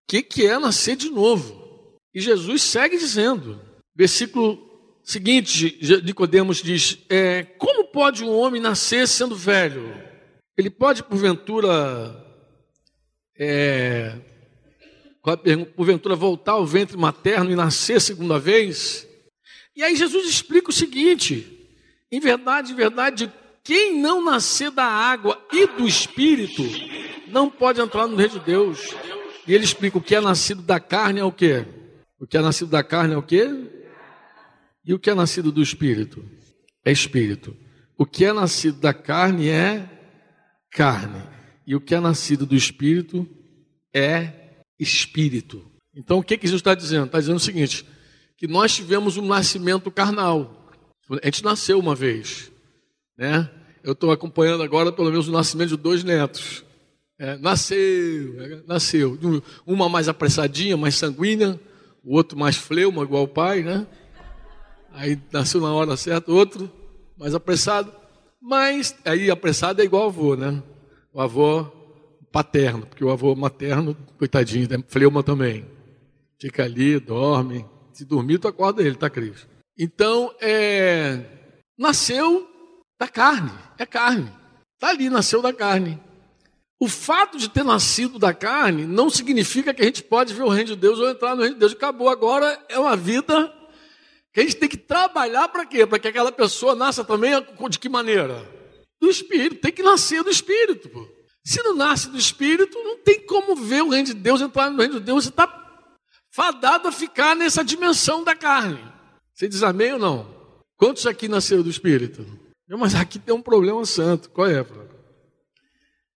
que, 0.08 0.22
que 0.22 0.46
é 0.46 0.60
nascer 0.60 0.96
de 0.96 1.10
novo. 1.10 1.98
E 2.14 2.22
Jesus 2.22 2.62
segue 2.62 2.98
dizendo, 2.98 3.60
versículo 3.96 4.60
seguinte, 5.04 5.80
Nicodemos 6.04 6.62
diz: 6.62 7.00
é, 7.10 7.44
Como 7.58 7.86
pode 7.86 8.24
um 8.24 8.32
homem 8.32 8.62
nascer 8.62 9.08
sendo 9.08 9.36
velho? 9.36 10.07
Ele 10.58 10.72
pode, 10.72 11.04
porventura, 11.04 12.26
é, 13.38 14.16
porventura 15.76 16.16
voltar 16.16 16.54
ao 16.54 16.66
ventre 16.66 16.98
materno 16.98 17.52
e 17.52 17.56
nascer 17.56 18.02
segunda 18.02 18.40
vez? 18.40 19.08
E 19.76 19.84
aí 19.84 19.96
Jesus 19.96 20.28
explica 20.28 20.72
o 20.72 20.74
seguinte: 20.74 21.70
em 22.12 22.20
verdade, 22.20 22.72
em 22.72 22.76
verdade, 22.76 23.32
quem 23.64 24.02
não 24.02 24.24
nascer 24.24 24.72
da 24.72 24.86
água 24.86 25.40
e 25.52 25.68
do 25.68 25.88
Espírito 25.88 26.64
não 27.28 27.52
pode 27.52 27.80
entrar 27.80 28.08
no 28.08 28.16
reino 28.16 28.40
de 28.40 28.40
Deus. 28.40 28.96
E 29.46 29.54
ele 29.54 29.64
explica 29.64 30.00
o 30.00 30.02
que 30.02 30.16
é 30.16 30.22
nascido 30.22 30.64
da 30.64 30.80
carne 30.80 31.20
é 31.20 31.24
o 31.24 31.32
quê? 31.32 31.66
O 32.20 32.26
que 32.26 32.36
é 32.36 32.42
nascido 32.42 32.70
da 32.70 32.84
carne 32.84 33.14
é 33.14 33.18
o 33.18 33.22
quê? 33.22 33.48
E 34.84 34.94
o 34.94 34.98
que 34.98 35.10
é 35.10 35.14
nascido 35.14 35.52
do 35.52 35.62
Espírito? 35.62 36.26
É 36.84 36.92
Espírito. 36.92 37.56
O 37.96 38.06
que 38.06 38.26
é 38.26 38.34
nascido 38.34 38.80
da 38.80 38.94
carne 38.94 39.50
é 39.50 39.97
carne. 40.72 41.22
E 41.66 41.76
o 41.76 41.82
que 41.82 41.96
é 41.96 42.00
nascido 42.00 42.46
do 42.46 42.56
Espírito 42.56 43.28
é 43.94 44.62
Espírito. 44.80 45.66
Então 45.96 46.20
o 46.20 46.24
que, 46.24 46.38
que 46.38 46.48
Jesus 46.48 46.62
está 46.62 46.76
dizendo? 46.76 47.08
Está 47.08 47.20
dizendo 47.20 47.38
o 47.38 47.42
seguinte: 47.42 47.86
que 48.38 48.48
nós 48.48 48.76
tivemos 48.76 49.18
um 49.18 49.26
nascimento 49.26 49.90
carnal. 49.90 50.70
A 51.22 51.26
gente 51.26 51.44
nasceu 51.44 51.80
uma 51.80 51.96
vez. 51.96 52.52
Né? 53.18 53.50
Eu 53.84 53.94
estou 53.94 54.12
acompanhando 54.12 54.62
agora 54.62 54.92
pelo 54.92 55.10
menos 55.10 55.28
o 55.28 55.32
nascimento 55.32 55.70
de 55.70 55.78
dois 55.78 56.04
netos. 56.04 56.64
É, 57.20 57.36
nasceu, 57.38 58.42
é, 58.42 58.62
nasceu. 58.68 59.18
Uma 59.66 59.90
mais 59.90 60.08
apressadinha, 60.08 60.78
mais 60.78 60.96
sanguínea, 60.96 61.60
o 62.04 62.16
outro 62.16 62.38
mais 62.38 62.56
fleuma, 62.56 63.04
igual 63.04 63.24
o 63.24 63.28
pai, 63.28 63.64
né? 63.64 63.88
Aí 64.92 65.20
nasceu 65.32 65.60
na 65.60 65.74
hora 65.74 65.98
certa, 65.98 66.32
outro 66.32 66.72
mais 67.18 67.34
apressado. 67.34 67.92
Mas 68.48 68.96
aí 69.04 69.30
apressado 69.30 69.82
é 69.82 69.84
igual 69.84 70.06
avô, 70.06 70.34
né? 70.38 70.64
O 71.14 71.20
avô 71.20 71.66
paterno, 72.32 72.86
porque 72.86 73.04
o 73.04 73.12
avô 73.12 73.36
materno, 73.36 73.94
coitadinho, 74.18 74.66
é 74.74 74.78
fleuma 74.88 75.22
também. 75.22 75.66
Fica 76.40 76.64
ali, 76.64 76.98
dorme. 76.98 77.66
Se 77.92 78.06
dormir, 78.06 78.40
tu 78.40 78.48
acorda 78.48 78.82
ele, 78.82 78.96
tá, 78.96 79.10
Cris? 79.10 79.46
Então, 79.78 80.34
é... 80.40 81.20
nasceu 81.78 82.48
da 82.98 83.10
carne, 83.10 83.52
é 83.78 83.86
carne. 83.86 84.32
Está 84.76 84.92
ali, 84.92 85.10
nasceu 85.10 85.42
da 85.42 85.52
carne. 85.52 86.00
O 86.80 86.88
fato 86.88 87.38
de 87.38 87.50
ter 87.50 87.66
nascido 87.66 88.18
da 88.18 88.34
carne 88.34 88.86
não 88.86 89.10
significa 89.10 89.74
que 89.74 89.82
a 89.82 89.86
gente 89.86 90.04
pode 90.04 90.34
ver 90.34 90.44
o 90.44 90.50
reino 90.50 90.70
de 90.70 90.76
Deus 90.78 91.00
ou 91.00 91.10
entrar 91.10 91.36
no 91.36 91.42
reino 91.42 91.56
de 91.56 91.60
Deus. 91.60 91.74
Acabou 91.74 92.08
agora, 92.08 92.58
é 92.70 92.80
uma 92.80 92.96
vida 92.96 93.54
que 94.38 94.42
a 94.42 94.44
gente 94.44 94.56
tem 94.58 94.70
que 94.70 94.78
trabalhar 94.78 95.48
para 95.48 95.66
quê? 95.66 95.84
Para 95.88 95.98
que 95.98 96.08
aquela 96.08 96.32
pessoa 96.32 96.76
nasça 96.76 97.04
também 97.04 97.32
de 97.72 97.80
que 97.80 97.90
maneira? 97.90 98.48
Do 99.02 99.10
Espírito, 99.10 99.62
tem 99.62 99.72
que 99.72 99.82
nascer 99.82 100.24
do 100.24 100.30
Espírito. 100.30 100.90
Pô. 100.90 101.08
Se 101.44 101.64
não 101.64 101.76
nasce 101.76 102.08
do 102.08 102.20
Espírito, 102.20 102.78
não 102.84 103.00
tem 103.00 103.26
como 103.26 103.56
ver 103.56 103.82
o 103.82 103.90
reino 103.90 104.06
de 104.06 104.14
Deus, 104.14 104.40
entrar 104.40 104.70
no 104.70 104.78
reino 104.78 105.00
de 105.00 105.06
Deus. 105.08 105.24
Você 105.24 105.32
está 105.32 105.82
fadado 106.30 106.88
a 106.88 106.92
ficar 106.92 107.36
nessa 107.36 107.64
dimensão 107.64 108.24
da 108.24 108.36
carne. 108.36 108.80
Você 109.34 109.48
diz 109.48 109.64
amém 109.64 109.94
ou 109.94 110.00
não? 110.00 110.28
Quantos 110.76 111.08
aqui 111.08 111.28
nasceram 111.28 111.64
do 111.64 111.70
Espírito? 111.72 112.24
Mas 112.70 112.94
aqui 112.94 113.18
tem 113.18 113.34
um 113.34 113.42
problema 113.42 113.84
santo. 113.88 114.30
Qual 114.30 114.46
é, 114.46 114.64
Flávio? 114.64 114.92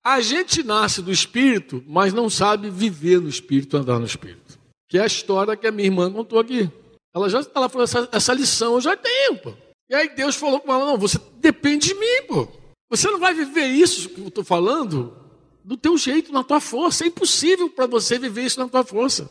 A 0.03 0.21
gente 0.21 0.61
nasce 0.61 1.01
do 1.01 1.11
Espírito, 1.11 1.83
mas 1.87 2.13
não 2.13 2.29
sabe 2.29 2.69
viver 2.69 3.19
no 3.19 3.29
Espírito, 3.29 3.77
andar 3.77 3.97
no 3.97 4.05
Espírito. 4.05 4.59
Que 4.87 4.99
é 4.99 5.01
a 5.01 5.07
história 5.07 5.57
que 5.57 5.65
a 5.65 5.71
minha 5.71 5.87
irmã 5.87 6.11
contou 6.11 6.37
aqui. 6.37 6.69
Ela 7.13 7.29
já 7.29 7.45
ela 7.53 7.69
falou, 7.69 7.83
essa, 7.83 8.09
essa 8.11 8.33
lição 8.33 8.75
eu 8.75 8.81
já 8.81 8.95
tenho, 8.95 9.37
pô. 9.37 9.53
E 9.89 9.95
aí 9.95 10.09
Deus 10.09 10.35
falou 10.35 10.59
com 10.59 10.73
ela, 10.73 10.85
não, 10.85 10.97
você 10.97 11.19
depende 11.35 11.89
de 11.89 11.95
mim, 11.95 12.23
pô. 12.27 12.47
Você 12.89 13.09
não 13.09 13.19
vai 13.19 13.33
viver 13.33 13.67
isso 13.67 14.09
que 14.09 14.21
eu 14.21 14.27
estou 14.27 14.43
falando 14.43 15.17
do 15.63 15.77
teu 15.77 15.97
jeito, 15.97 16.31
na 16.31 16.43
tua 16.43 16.59
força. 16.59 17.03
É 17.03 17.07
impossível 17.07 17.69
para 17.69 17.87
você 17.87 18.17
viver 18.17 18.45
isso 18.45 18.59
na 18.59 18.67
tua 18.67 18.83
força. 18.83 19.29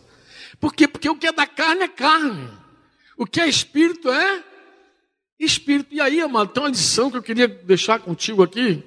Por 0.58 0.74
quê? 0.74 0.86
Porque 0.86 1.08
o 1.08 1.16
que 1.16 1.26
é 1.26 1.32
da 1.32 1.46
carne 1.46 1.82
é 1.82 1.88
carne. 1.88 2.50
O 3.16 3.26
que 3.26 3.40
é 3.40 3.46
espírito 3.46 4.10
é 4.10 4.44
espírito. 5.38 5.94
E 5.94 6.00
aí, 6.00 6.20
amado, 6.20 6.52
tem 6.52 6.62
uma 6.62 6.68
lição 6.68 7.10
que 7.10 7.16
eu 7.16 7.22
queria 7.22 7.48
deixar 7.48 8.00
contigo 8.00 8.42
aqui, 8.42 8.82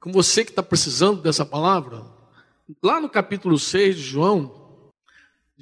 com 0.00 0.12
você 0.12 0.44
que 0.44 0.50
está 0.50 0.62
precisando 0.62 1.20
dessa 1.20 1.44
palavra. 1.44 2.04
Lá 2.82 3.00
no 3.00 3.08
capítulo 3.08 3.58
6 3.58 3.96
de 3.96 4.02
João, 4.02 4.61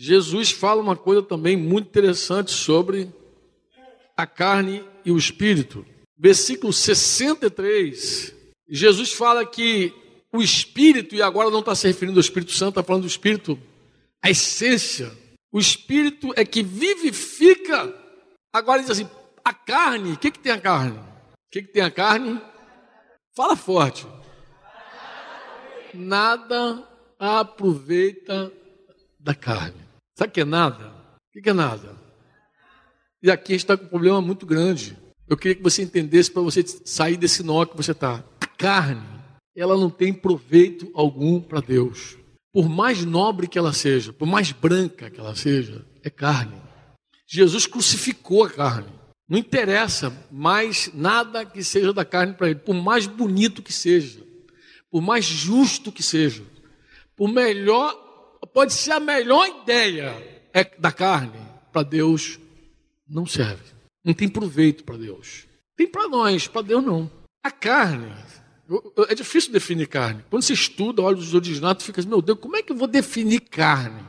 Jesus 0.02 0.50
fala 0.50 0.80
uma 0.80 0.96
coisa 0.96 1.22
também 1.22 1.58
muito 1.58 1.88
interessante 1.88 2.52
sobre 2.52 3.12
a 4.16 4.26
carne 4.26 4.82
e 5.04 5.12
o 5.12 5.18
espírito. 5.18 5.84
Versículo 6.16 6.72
63, 6.72 8.34
Jesus 8.66 9.12
fala 9.12 9.44
que 9.44 9.92
o 10.32 10.40
espírito, 10.40 11.14
e 11.14 11.20
agora 11.20 11.50
não 11.50 11.58
está 11.60 11.74
se 11.74 11.86
referindo 11.86 12.18
ao 12.18 12.22
Espírito 12.22 12.52
Santo, 12.52 12.70
está 12.70 12.82
falando 12.82 13.02
do 13.02 13.08
espírito, 13.08 13.58
a 14.22 14.30
essência. 14.30 15.12
O 15.52 15.58
espírito 15.58 16.32
é 16.34 16.46
que 16.46 16.62
vivifica. 16.62 17.94
Agora 18.54 18.80
diz 18.80 18.90
assim: 18.90 19.08
a 19.44 19.52
carne, 19.52 20.12
o 20.12 20.16
que, 20.16 20.30
que 20.30 20.38
tem 20.38 20.52
a 20.52 20.60
carne? 20.60 20.96
O 20.98 21.50
que, 21.52 21.60
que 21.60 21.72
tem 21.74 21.82
a 21.82 21.90
carne? 21.90 22.40
Fala 23.36 23.54
forte. 23.54 24.06
Nada 25.92 26.88
aproveita 27.18 28.50
da 29.18 29.34
carne. 29.34 29.89
Sabe 30.20 30.32
o 30.32 30.34
que 30.34 30.40
é 30.42 30.44
nada? 30.44 30.92
O 31.34 31.42
que 31.42 31.48
é 31.48 31.52
nada? 31.54 31.96
E 33.22 33.30
aqui 33.30 33.52
a 33.52 33.54
gente 33.54 33.64
está 33.64 33.74
com 33.74 33.86
um 33.86 33.88
problema 33.88 34.20
muito 34.20 34.44
grande. 34.44 34.94
Eu 35.26 35.34
queria 35.34 35.54
que 35.54 35.62
você 35.62 35.80
entendesse 35.80 36.30
para 36.30 36.42
você 36.42 36.62
sair 36.62 37.16
desse 37.16 37.42
nó 37.42 37.64
que 37.64 37.74
você 37.74 37.92
está. 37.92 38.22
A 38.38 38.46
carne, 38.46 39.00
ela 39.56 39.78
não 39.78 39.88
tem 39.88 40.12
proveito 40.12 40.90
algum 40.92 41.40
para 41.40 41.62
Deus. 41.62 42.18
Por 42.52 42.68
mais 42.68 43.02
nobre 43.02 43.48
que 43.48 43.58
ela 43.58 43.72
seja, 43.72 44.12
por 44.12 44.26
mais 44.26 44.52
branca 44.52 45.08
que 45.08 45.18
ela 45.18 45.34
seja, 45.34 45.86
é 46.02 46.10
carne. 46.10 46.60
Jesus 47.26 47.66
crucificou 47.66 48.44
a 48.44 48.50
carne. 48.50 48.92
Não 49.26 49.38
interessa 49.38 50.12
mais 50.30 50.90
nada 50.92 51.46
que 51.46 51.64
seja 51.64 51.94
da 51.94 52.04
carne 52.04 52.34
para 52.34 52.50
ele, 52.50 52.58
por 52.58 52.74
mais 52.74 53.06
bonito 53.06 53.62
que 53.62 53.72
seja, 53.72 54.22
por 54.90 55.00
mais 55.00 55.24
justo 55.24 55.90
que 55.90 56.02
seja, 56.02 56.44
por 57.16 57.26
melhor, 57.26 58.09
pode 58.46 58.72
ser 58.72 58.92
a 58.92 59.00
melhor 59.00 59.46
ideia 59.62 60.14
é 60.52 60.64
da 60.78 60.90
carne, 60.90 61.40
para 61.72 61.82
Deus 61.82 62.38
não 63.08 63.26
serve. 63.26 63.62
Não 64.04 64.14
tem 64.14 64.28
proveito 64.28 64.84
para 64.84 64.96
Deus. 64.96 65.46
Tem 65.76 65.86
para 65.86 66.08
nós, 66.08 66.46
para 66.48 66.62
Deus 66.62 66.84
não. 66.84 67.10
A 67.42 67.50
carne, 67.50 68.12
é 69.08 69.14
difícil 69.14 69.52
definir 69.52 69.86
carne. 69.86 70.24
Quando 70.28 70.42
você 70.42 70.52
estuda, 70.52 71.02
olha 71.02 71.16
os 71.16 71.34
originados, 71.34 71.84
fica 71.84 72.00
assim, 72.00 72.08
meu 72.08 72.22
Deus, 72.22 72.38
como 72.38 72.56
é 72.56 72.62
que 72.62 72.72
eu 72.72 72.76
vou 72.76 72.88
definir 72.88 73.40
carne? 73.40 74.02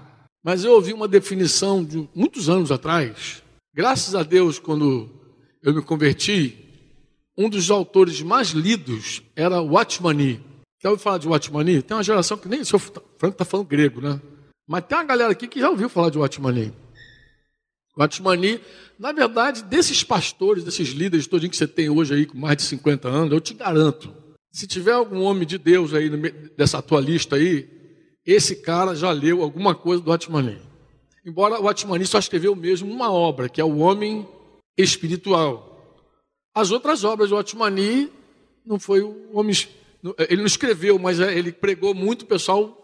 Mas 0.44 0.64
eu 0.64 0.74
ouvi 0.74 0.94
uma 0.94 1.08
definição 1.08 1.84
de 1.84 2.10
muitos 2.16 2.50
anos 2.50 2.72
atrás, 2.72 3.42
Graças 3.74 4.16
a 4.16 4.22
Deus, 4.22 4.60
quando 4.60 5.10
eu 5.64 5.74
me 5.74 5.82
converti, 5.82 6.58
um 7.38 7.48
dos 7.48 7.72
autores 7.72 8.22
mais 8.22 8.50
lidos 8.50 9.22
era 9.34 9.62
Watchmani. 9.62 10.44
Já 10.82 10.90
ouviu 10.90 11.04
falar 11.04 11.18
de 11.20 11.28
Watchmani? 11.28 11.82
Tem 11.82 11.96
uma 11.96 12.04
geração 12.04 12.38
que 12.38 12.48
nem 12.48 12.62
o 12.62 12.66
senhor 12.66 12.80
Franco 12.80 13.36
está 13.36 13.46
falando 13.46 13.68
grego, 13.68 14.02
né? 14.02 14.20
Mas 14.68 14.86
tem 14.86 14.98
uma 14.98 15.04
galera 15.04 15.32
aqui 15.32 15.48
que 15.48 15.60
já 15.60 15.70
ouviu 15.70 15.88
falar 15.88 16.10
de 16.10 16.18
Watchmani. 16.18 16.74
Watchmani, 17.98 18.60
na 18.98 19.12
verdade, 19.12 19.64
desses 19.64 20.04
pastores, 20.04 20.64
desses 20.64 20.90
líderes 20.90 21.28
todinho 21.28 21.52
que 21.52 21.58
você 21.58 21.68
tem 21.68 21.90
hoje 21.90 22.14
aí 22.14 22.26
com 22.26 22.38
mais 22.38 22.58
de 22.58 22.64
50 22.64 23.08
anos, 23.08 23.32
eu 23.32 23.40
te 23.40 23.54
garanto, 23.54 24.14
se 24.52 24.66
tiver 24.66 24.94
algum 24.94 25.22
homem 25.22 25.46
de 25.46 25.58
Deus 25.58 25.94
aí 25.94 26.10
dessa 26.58 26.82
tua 26.82 27.00
lista 27.00 27.36
aí, 27.36 27.70
esse 28.26 28.56
cara 28.56 28.96
já 28.96 29.12
leu 29.12 29.44
alguma 29.44 29.76
coisa 29.76 30.02
do 30.02 30.10
Watchmani. 30.10 30.60
Embora 31.24 31.62
o 31.62 31.68
Atmani 31.68 32.06
só 32.08 32.18
escreveu 32.18 32.56
mesmo 32.56 32.92
uma 32.92 33.12
obra, 33.12 33.48
que 33.48 33.62
é 33.62 33.64
o 33.64 33.78
Homem 33.78 34.28
Espiritual. 34.76 35.68
As 36.56 36.72
outras 36.72 37.04
obras 37.04 37.30
do 37.30 37.38
Atmani 37.38 38.10
não 38.66 38.80
foi 38.80 39.02
o 39.02 39.30
homem. 39.34 39.56
Ele 40.30 40.38
não 40.38 40.48
escreveu, 40.48 40.98
mas 40.98 41.20
é, 41.20 41.38
ele 41.38 41.52
pregou 41.52 41.94
muito, 41.94 42.24
o 42.24 42.28
pessoal 42.28 42.78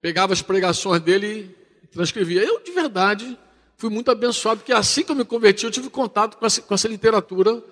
pegava 0.00 0.32
as 0.32 0.42
pregações 0.42 1.00
dele 1.00 1.54
e 1.82 1.86
transcrevia. 1.86 2.42
Eu, 2.42 2.60
de 2.60 2.70
verdade, 2.70 3.38
fui 3.76 3.90
muito 3.90 4.10
abençoado, 4.10 4.60
porque 4.60 4.72
assim 4.72 5.02
que 5.02 5.10
eu 5.10 5.16
me 5.16 5.24
converti, 5.24 5.64
eu 5.64 5.70
tive 5.70 5.90
contato 5.90 6.36
com 6.36 6.46
essa, 6.46 6.60
com 6.62 6.74
essa 6.74 6.88
literatura. 6.88 7.62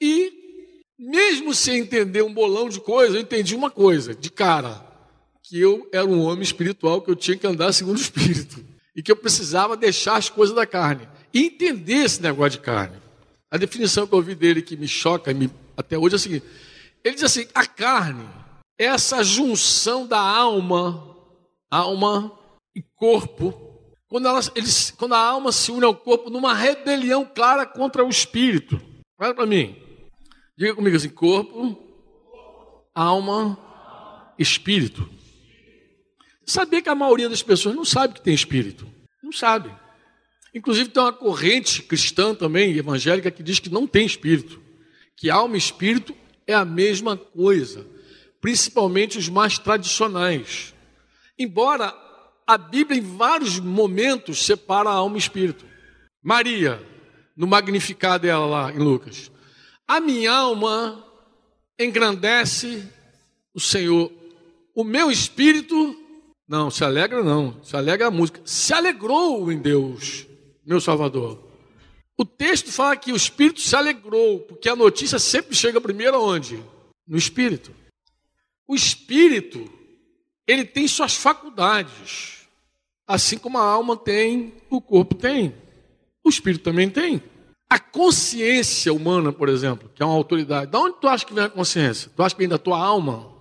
E, 0.00 0.32
mesmo 0.98 1.54
sem 1.54 1.78
entender 1.78 2.22
um 2.22 2.32
bolão 2.32 2.68
de 2.68 2.80
coisas, 2.80 3.14
eu 3.14 3.20
entendi 3.20 3.54
uma 3.54 3.70
coisa, 3.70 4.14
de 4.14 4.30
cara, 4.30 4.84
que 5.42 5.58
eu 5.60 5.88
era 5.92 6.04
um 6.04 6.20
homem 6.20 6.42
espiritual, 6.42 7.00
que 7.00 7.10
eu 7.10 7.16
tinha 7.16 7.36
que 7.36 7.46
andar 7.46 7.72
segundo 7.72 7.96
o 7.96 8.00
Espírito 8.00 8.64
e 8.94 9.02
que 9.02 9.12
eu 9.12 9.16
precisava 9.16 9.76
deixar 9.76 10.16
as 10.16 10.28
coisas 10.28 10.54
da 10.54 10.66
carne 10.66 11.08
e 11.32 11.44
entender 11.46 12.04
esse 12.04 12.20
negócio 12.20 12.52
de 12.52 12.60
carne. 12.60 12.96
A 13.50 13.56
definição 13.56 14.06
que 14.06 14.12
eu 14.12 14.18
ouvi 14.18 14.34
dele 14.34 14.60
que 14.60 14.76
me 14.76 14.88
choca 14.88 15.32
me, 15.32 15.50
até 15.76 15.96
hoje 15.96 16.14
é 16.14 16.16
a 16.16 16.18
seguinte: 16.18 16.46
ele 17.06 17.14
diz 17.14 17.24
assim, 17.24 17.46
a 17.54 17.64
carne 17.66 18.26
essa 18.78 19.24
junção 19.24 20.06
da 20.06 20.20
alma, 20.20 21.16
alma 21.70 22.32
e 22.74 22.82
corpo, 22.82 23.54
quando, 24.06 24.28
ela, 24.28 24.40
eles, 24.54 24.90
quando 24.90 25.14
a 25.14 25.18
alma 25.18 25.50
se 25.50 25.70
une 25.70 25.84
ao 25.84 25.94
corpo 25.94 26.30
numa 26.30 26.54
rebelião 26.54 27.24
clara 27.24 27.66
contra 27.66 28.04
o 28.04 28.08
espírito. 28.08 28.80
Olha 29.18 29.34
para 29.34 29.46
mim. 29.46 29.76
Diga 30.56 30.74
comigo 30.74 30.96
assim: 30.96 31.08
corpo, 31.08 31.76
alma, 32.94 33.58
espírito. 34.38 35.08
Sabia 36.44 36.80
que 36.80 36.88
a 36.88 36.94
maioria 36.94 37.28
das 37.28 37.42
pessoas 37.42 37.74
não 37.74 37.84
sabe 37.84 38.14
que 38.14 38.22
tem 38.22 38.34
espírito. 38.34 38.86
Não 39.22 39.32
sabe. 39.32 39.74
Inclusive 40.54 40.90
tem 40.90 41.02
uma 41.02 41.12
corrente 41.12 41.82
cristã 41.82 42.34
também, 42.34 42.76
evangélica, 42.76 43.30
que 43.30 43.42
diz 43.42 43.58
que 43.58 43.68
não 43.68 43.86
tem 43.86 44.06
espírito. 44.06 44.62
Que 45.16 45.28
alma 45.28 45.56
e 45.56 45.58
espírito 45.58 46.14
é 46.46 46.54
a 46.54 46.64
mesma 46.64 47.16
coisa. 47.16 47.86
Principalmente 48.40 49.18
os 49.18 49.28
mais 49.28 49.58
tradicionais. 49.58 50.74
Embora 51.38 51.94
a 52.46 52.56
Bíblia 52.56 52.98
em 52.98 53.02
vários 53.02 53.58
momentos 53.58 54.44
separa 54.44 54.88
a 54.88 54.94
alma 54.94 55.16
e 55.16 55.18
espírito. 55.18 55.64
Maria, 56.22 56.80
no 57.36 57.46
Magnificar 57.46 58.18
dela 58.18 58.46
lá 58.46 58.72
em 58.72 58.78
Lucas. 58.78 59.30
A 59.86 60.00
minha 60.00 60.32
alma 60.32 61.04
engrandece 61.78 62.88
o 63.54 63.60
Senhor. 63.60 64.12
O 64.74 64.84
meu 64.84 65.10
espírito 65.10 65.96
não, 66.48 66.70
se 66.70 66.84
alegra 66.84 67.22
não. 67.24 67.56
Se 67.62 67.76
alegra 67.76 68.06
a 68.06 68.10
música. 68.10 68.40
Se 68.44 68.72
alegrou 68.72 69.50
em 69.50 69.58
Deus, 69.58 70.26
meu 70.64 70.80
Salvador. 70.80 71.45
O 72.18 72.24
texto 72.24 72.72
fala 72.72 72.96
que 72.96 73.12
o 73.12 73.16
Espírito 73.16 73.60
se 73.60 73.76
alegrou, 73.76 74.40
porque 74.40 74.68
a 74.68 74.76
notícia 74.76 75.18
sempre 75.18 75.54
chega 75.54 75.80
primeiro 75.80 76.16
aonde? 76.16 76.62
No 77.06 77.16
Espírito. 77.16 77.72
O 78.66 78.74
Espírito, 78.74 79.70
ele 80.46 80.64
tem 80.64 80.88
suas 80.88 81.14
faculdades. 81.14 82.36
Assim 83.06 83.38
como 83.38 83.58
a 83.58 83.62
alma 83.62 83.96
tem, 83.96 84.54
o 84.68 84.80
corpo 84.80 85.14
tem, 85.14 85.54
o 86.24 86.28
espírito 86.28 86.64
também 86.64 86.90
tem. 86.90 87.22
A 87.70 87.78
consciência 87.78 88.92
humana, 88.92 89.32
por 89.32 89.48
exemplo, 89.48 89.88
que 89.94 90.02
é 90.02 90.06
uma 90.06 90.14
autoridade, 90.14 90.72
de 90.72 90.76
onde 90.76 90.96
tu 91.00 91.06
acha 91.06 91.24
que 91.24 91.32
vem 91.32 91.44
a 91.44 91.48
consciência? 91.48 92.10
Tu 92.14 92.22
acha 92.22 92.34
que 92.34 92.40
vem 92.40 92.48
da 92.48 92.58
tua 92.58 92.78
alma? 92.78 93.32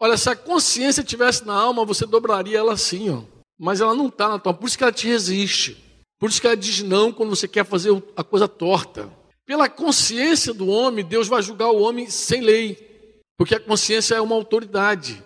Olha, 0.00 0.16
se 0.16 0.30
a 0.30 0.36
consciência 0.36 1.04
tivesse 1.04 1.44
na 1.44 1.52
alma, 1.52 1.84
você 1.84 2.06
dobraria 2.06 2.58
ela 2.58 2.72
assim, 2.72 3.10
ó. 3.10 3.22
Mas 3.58 3.80
ela 3.80 3.94
não 3.94 4.06
está 4.06 4.28
na 4.28 4.38
tua, 4.38 4.54
por 4.54 4.66
isso 4.66 4.78
que 4.78 4.84
ela 4.84 4.92
te 4.92 5.06
resiste. 5.06 5.76
Por 6.18 6.28
isso 6.28 6.40
que 6.40 6.46
ela 6.46 6.56
diz 6.56 6.82
não 6.82 7.12
quando 7.12 7.30
você 7.30 7.46
quer 7.46 7.64
fazer 7.64 7.90
a 8.16 8.24
coisa 8.24 8.48
torta. 8.48 9.10
Pela 9.46 9.68
consciência 9.68 10.52
do 10.52 10.66
homem, 10.66 11.04
Deus 11.04 11.28
vai 11.28 11.40
julgar 11.42 11.70
o 11.70 11.80
homem 11.80 12.10
sem 12.10 12.40
lei, 12.40 12.76
porque 13.36 13.54
a 13.54 13.60
consciência 13.60 14.16
é 14.16 14.20
uma 14.20 14.34
autoridade. 14.34 15.22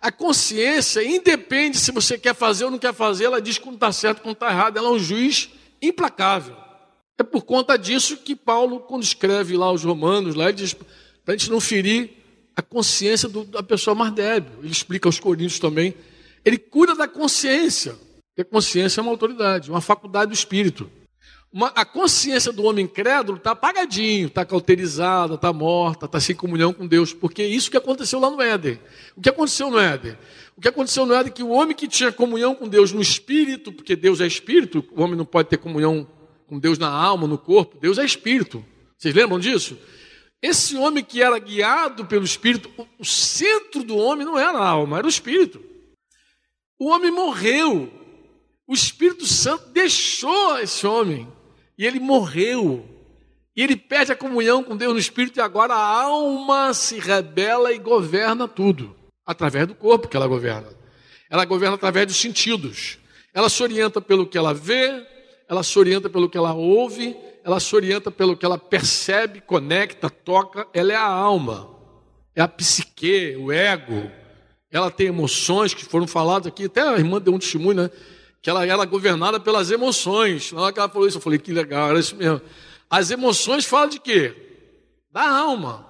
A 0.00 0.10
consciência 0.10 1.02
independe 1.02 1.78
se 1.78 1.92
você 1.92 2.18
quer 2.18 2.34
fazer 2.34 2.64
ou 2.64 2.70
não 2.70 2.78
quer 2.78 2.92
fazer, 2.92 3.24
ela 3.24 3.40
diz 3.40 3.56
quando 3.56 3.76
está 3.76 3.92
certo, 3.92 4.20
quando 4.20 4.34
está 4.34 4.50
errado, 4.50 4.76
ela 4.76 4.88
é 4.88 4.90
um 4.90 4.98
juiz 4.98 5.48
implacável. 5.80 6.56
É 7.16 7.22
por 7.22 7.42
conta 7.42 7.78
disso 7.78 8.16
que 8.16 8.34
Paulo, 8.34 8.80
quando 8.80 9.04
escreve 9.04 9.56
lá 9.56 9.70
os 9.70 9.84
romanos, 9.84 10.34
lá, 10.34 10.48
ele 10.48 10.54
diz 10.54 10.74
para 10.74 11.34
a 11.34 11.36
gente 11.36 11.50
não 11.50 11.60
ferir 11.60 12.10
a 12.56 12.62
consciência 12.62 13.28
do, 13.28 13.44
da 13.44 13.62
pessoa 13.62 13.94
mais 13.94 14.12
débil. 14.12 14.52
Ele 14.58 14.72
explica 14.72 15.08
aos 15.08 15.20
coríntios 15.20 15.60
também. 15.60 15.94
Ele 16.44 16.58
cuida 16.58 16.94
da 16.96 17.06
consciência, 17.06 17.96
porque 18.32 18.40
a 18.40 18.44
consciência 18.44 19.00
é 19.00 19.02
uma 19.02 19.10
autoridade, 19.10 19.70
uma 19.70 19.82
faculdade 19.82 20.30
do 20.30 20.34
espírito. 20.34 20.90
Uma, 21.52 21.66
a 21.68 21.84
consciência 21.84 22.50
do 22.50 22.64
homem 22.64 22.86
incrédulo 22.86 23.36
está 23.36 23.50
apagadinho, 23.50 24.28
está 24.28 24.42
cauterizada, 24.42 25.34
está 25.34 25.52
morta, 25.52 26.06
está 26.06 26.18
sem 26.18 26.34
comunhão 26.34 26.72
com 26.72 26.86
Deus, 26.86 27.12
porque 27.12 27.42
é 27.42 27.46
isso 27.46 27.70
que 27.70 27.76
aconteceu 27.76 28.18
lá 28.18 28.30
no 28.30 28.40
Éden. 28.40 28.80
O 29.14 29.20
que 29.20 29.28
aconteceu 29.28 29.70
no 29.70 29.78
Éden? 29.78 30.16
O 30.56 30.62
que 30.62 30.68
aconteceu 30.68 31.04
no 31.04 31.12
Éden 31.12 31.30
é 31.30 31.34
que 31.34 31.42
o 31.42 31.50
homem 31.50 31.76
que 31.76 31.86
tinha 31.86 32.10
comunhão 32.10 32.54
com 32.54 32.66
Deus 32.66 32.90
no 32.90 33.02
espírito, 33.02 33.70
porque 33.70 33.94
Deus 33.94 34.18
é 34.22 34.26
espírito, 34.26 34.82
o 34.92 35.02
homem 35.02 35.14
não 35.14 35.26
pode 35.26 35.50
ter 35.50 35.58
comunhão 35.58 36.08
com 36.46 36.58
Deus 36.58 36.78
na 36.78 36.88
alma, 36.88 37.26
no 37.26 37.36
corpo, 37.36 37.76
Deus 37.78 37.98
é 37.98 38.04
espírito. 38.04 38.64
Vocês 38.96 39.14
lembram 39.14 39.38
disso? 39.38 39.76
Esse 40.40 40.74
homem 40.74 41.04
que 41.04 41.22
era 41.22 41.38
guiado 41.38 42.06
pelo 42.06 42.24
espírito, 42.24 42.70
o 42.98 43.04
centro 43.04 43.84
do 43.84 43.96
homem 43.96 44.24
não 44.24 44.38
era 44.38 44.56
a 44.56 44.66
alma, 44.66 44.96
era 44.96 45.06
o 45.06 45.10
espírito. 45.10 45.62
O 46.78 46.88
homem 46.88 47.10
morreu. 47.10 48.01
O 48.66 48.74
Espírito 48.74 49.26
Santo 49.26 49.68
deixou 49.70 50.58
esse 50.58 50.86
homem 50.86 51.28
e 51.76 51.86
ele 51.86 51.98
morreu. 51.98 52.88
E 53.56 53.62
ele 53.62 53.76
perde 53.76 54.12
a 54.12 54.16
comunhão 54.16 54.62
com 54.62 54.76
Deus 54.76 54.94
no 54.94 54.98
Espírito, 54.98 55.38
e 55.38 55.42
agora 55.42 55.74
a 55.74 56.02
alma 56.02 56.72
se 56.72 56.98
rebela 56.98 57.72
e 57.72 57.78
governa 57.78 58.48
tudo, 58.48 58.96
através 59.26 59.66
do 59.66 59.74
corpo 59.74 60.08
que 60.08 60.16
ela 60.16 60.26
governa. 60.26 60.68
Ela 61.28 61.44
governa 61.44 61.74
através 61.74 62.06
dos 62.06 62.16
sentidos. 62.16 62.98
Ela 63.34 63.50
se 63.50 63.62
orienta 63.62 64.00
pelo 64.00 64.26
que 64.26 64.38
ela 64.38 64.54
vê, 64.54 65.06
ela 65.48 65.62
se 65.62 65.78
orienta 65.78 66.08
pelo 66.08 66.30
que 66.30 66.38
ela 66.38 66.54
ouve, 66.54 67.14
ela 67.44 67.60
se 67.60 67.74
orienta 67.74 68.10
pelo 68.10 68.36
que 68.36 68.44
ela 68.44 68.56
percebe, 68.56 69.40
conecta, 69.40 70.08
toca. 70.08 70.66
Ela 70.72 70.92
é 70.92 70.96
a 70.96 71.06
alma, 71.06 71.68
é 72.34 72.40
a 72.40 72.48
psique, 72.48 73.36
o 73.38 73.52
ego. 73.52 74.10
Ela 74.70 74.90
tem 74.90 75.08
emoções 75.08 75.74
que 75.74 75.84
foram 75.84 76.06
faladas 76.06 76.46
aqui, 76.46 76.64
até 76.64 76.80
a 76.80 76.96
irmã 76.96 77.20
deu 77.20 77.34
um 77.34 77.38
testemunho, 77.38 77.82
né? 77.82 77.90
Que 78.42 78.50
ela 78.50 78.66
era 78.66 78.84
governada 78.84 79.38
pelas 79.38 79.70
emoções. 79.70 80.50
Na 80.52 80.62
hora 80.62 80.72
que 80.72 80.80
ela 80.80 80.88
falou 80.88 81.06
isso, 81.06 81.18
eu 81.18 81.22
falei, 81.22 81.38
que 81.38 81.52
legal, 81.52 81.90
era 81.90 82.00
isso 82.00 82.16
mesmo. 82.16 82.42
As 82.90 83.10
emoções 83.10 83.64
falam 83.64 83.88
de 83.88 84.00
quê? 84.00 84.34
Da 85.12 85.26
alma. 85.30 85.86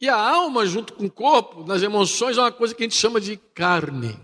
E 0.00 0.08
a 0.08 0.16
alma, 0.16 0.64
junto 0.64 0.92
com 0.92 1.06
o 1.06 1.10
corpo, 1.10 1.64
nas 1.66 1.82
emoções, 1.82 2.38
é 2.38 2.40
uma 2.40 2.52
coisa 2.52 2.74
que 2.74 2.84
a 2.84 2.86
gente 2.86 2.96
chama 2.96 3.20
de 3.20 3.36
carne. 3.36 4.18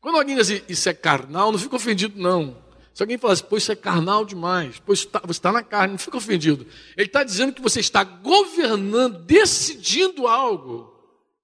Quando 0.00 0.18
alguém 0.18 0.36
diz 0.36 0.62
isso 0.68 0.88
é 0.88 0.92
carnal, 0.92 1.50
não 1.50 1.58
fica 1.58 1.76
ofendido, 1.76 2.20
não. 2.20 2.62
Se 2.92 3.02
alguém 3.02 3.16
falar 3.16 3.32
assim, 3.32 3.44
pô, 3.44 3.56
isso 3.56 3.72
é 3.72 3.76
carnal 3.76 4.24
demais, 4.24 4.78
pô, 4.78 4.92
tá, 4.94 5.20
você 5.24 5.38
está 5.38 5.50
na 5.50 5.62
carne, 5.62 5.92
não 5.92 5.98
fica 5.98 6.16
ofendido. 6.16 6.66
Ele 6.96 7.06
está 7.06 7.24
dizendo 7.24 7.54
que 7.54 7.62
você 7.62 7.80
está 7.80 8.04
governando, 8.04 9.24
decidindo 9.24 10.26
algo, 10.26 10.92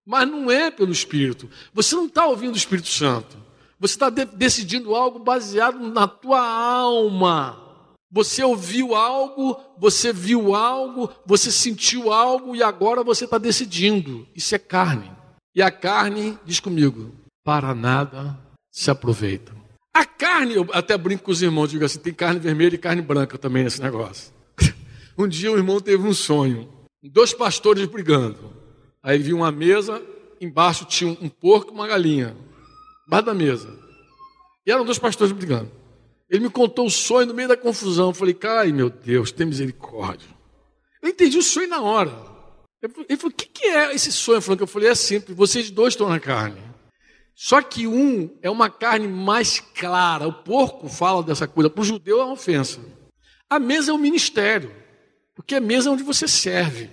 mas 0.04 0.28
não 0.28 0.50
é 0.50 0.70
pelo 0.70 0.92
Espírito. 0.92 1.48
Você 1.72 1.94
não 1.94 2.06
está 2.06 2.26
ouvindo 2.26 2.54
o 2.54 2.58
Espírito 2.58 2.88
Santo. 2.88 3.39
Você 3.80 3.94
está 3.94 4.10
de 4.10 4.26
decidindo 4.26 4.94
algo 4.94 5.18
baseado 5.18 5.80
na 5.88 6.06
tua 6.06 6.46
alma. 6.46 7.58
Você 8.12 8.44
ouviu 8.44 8.94
algo, 8.94 9.58
você 9.78 10.12
viu 10.12 10.54
algo, 10.54 11.10
você 11.24 11.50
sentiu 11.50 12.12
algo 12.12 12.54
e 12.54 12.62
agora 12.62 13.02
você 13.02 13.24
está 13.24 13.38
decidindo. 13.38 14.28
Isso 14.36 14.54
é 14.54 14.58
carne. 14.58 15.10
E 15.54 15.62
a 15.62 15.70
carne, 15.70 16.38
diz 16.44 16.60
comigo, 16.60 17.10
para 17.42 17.74
nada 17.74 18.38
se 18.70 18.90
aproveita. 18.90 19.56
A 19.94 20.04
carne, 20.04 20.56
eu 20.56 20.68
até 20.72 20.98
brinco 20.98 21.24
com 21.24 21.30
os 21.30 21.40
irmãos, 21.40 21.70
digo 21.70 21.84
assim: 21.84 22.00
tem 22.00 22.12
carne 22.12 22.38
vermelha 22.38 22.74
e 22.74 22.78
carne 22.78 23.00
branca 23.00 23.38
também 23.38 23.64
nesse 23.64 23.80
negócio. 23.80 24.32
Um 25.18 25.28
dia 25.28 25.52
um 25.52 25.56
irmão 25.56 25.80
teve 25.80 26.02
um 26.06 26.14
sonho, 26.14 26.66
dois 27.02 27.34
pastores 27.34 27.84
brigando. 27.84 28.52
Aí 29.02 29.18
viu 29.18 29.36
uma 29.36 29.52
mesa, 29.52 30.00
embaixo 30.40 30.86
tinha 30.86 31.10
um 31.10 31.28
porco 31.28 31.72
e 31.72 31.74
uma 31.74 31.86
galinha 31.86 32.34
embaixo 33.10 33.26
da 33.26 33.34
mesa. 33.34 33.76
E 34.64 34.70
eram 34.70 34.84
dois 34.84 34.98
pastores 34.98 35.32
brigando. 35.32 35.70
Ele 36.28 36.44
me 36.44 36.50
contou 36.50 36.86
o 36.86 36.90
sonho 36.90 37.26
no 37.26 37.34
meio 37.34 37.48
da 37.48 37.56
confusão. 37.56 38.10
Eu 38.10 38.14
falei, 38.14 38.38
ai 38.44 38.70
meu 38.70 38.88
Deus, 38.88 39.32
tem 39.32 39.46
misericórdia. 39.46 40.28
Eu 41.02 41.08
entendi 41.08 41.36
o 41.36 41.42
sonho 41.42 41.68
na 41.68 41.80
hora. 41.80 42.12
Ele 42.80 43.16
falou, 43.16 43.32
o 43.32 43.34
que, 43.34 43.46
que 43.46 43.66
é 43.66 43.94
esse 43.94 44.12
sonho? 44.12 44.36
Eu 44.36 44.66
falei, 44.66 44.88
é 44.88 44.94
simples, 44.94 45.36
vocês 45.36 45.70
dois 45.70 45.94
estão 45.94 46.08
na 46.08 46.20
carne. 46.20 46.62
Só 47.34 47.60
que 47.60 47.86
um 47.86 48.38
é 48.42 48.48
uma 48.48 48.70
carne 48.70 49.08
mais 49.08 49.60
clara. 49.60 50.28
O 50.28 50.32
porco 50.32 50.88
fala 50.88 51.22
dessa 51.22 51.48
coisa. 51.48 51.68
Para 51.68 51.80
o 51.80 51.84
judeu 51.84 52.20
é 52.20 52.24
uma 52.24 52.34
ofensa. 52.34 52.80
A 53.48 53.58
mesa 53.58 53.90
é 53.90 53.94
o 53.94 53.98
ministério. 53.98 54.72
Porque 55.34 55.54
a 55.56 55.60
mesa 55.60 55.88
é 55.88 55.92
onde 55.92 56.02
você 56.02 56.28
serve. 56.28 56.90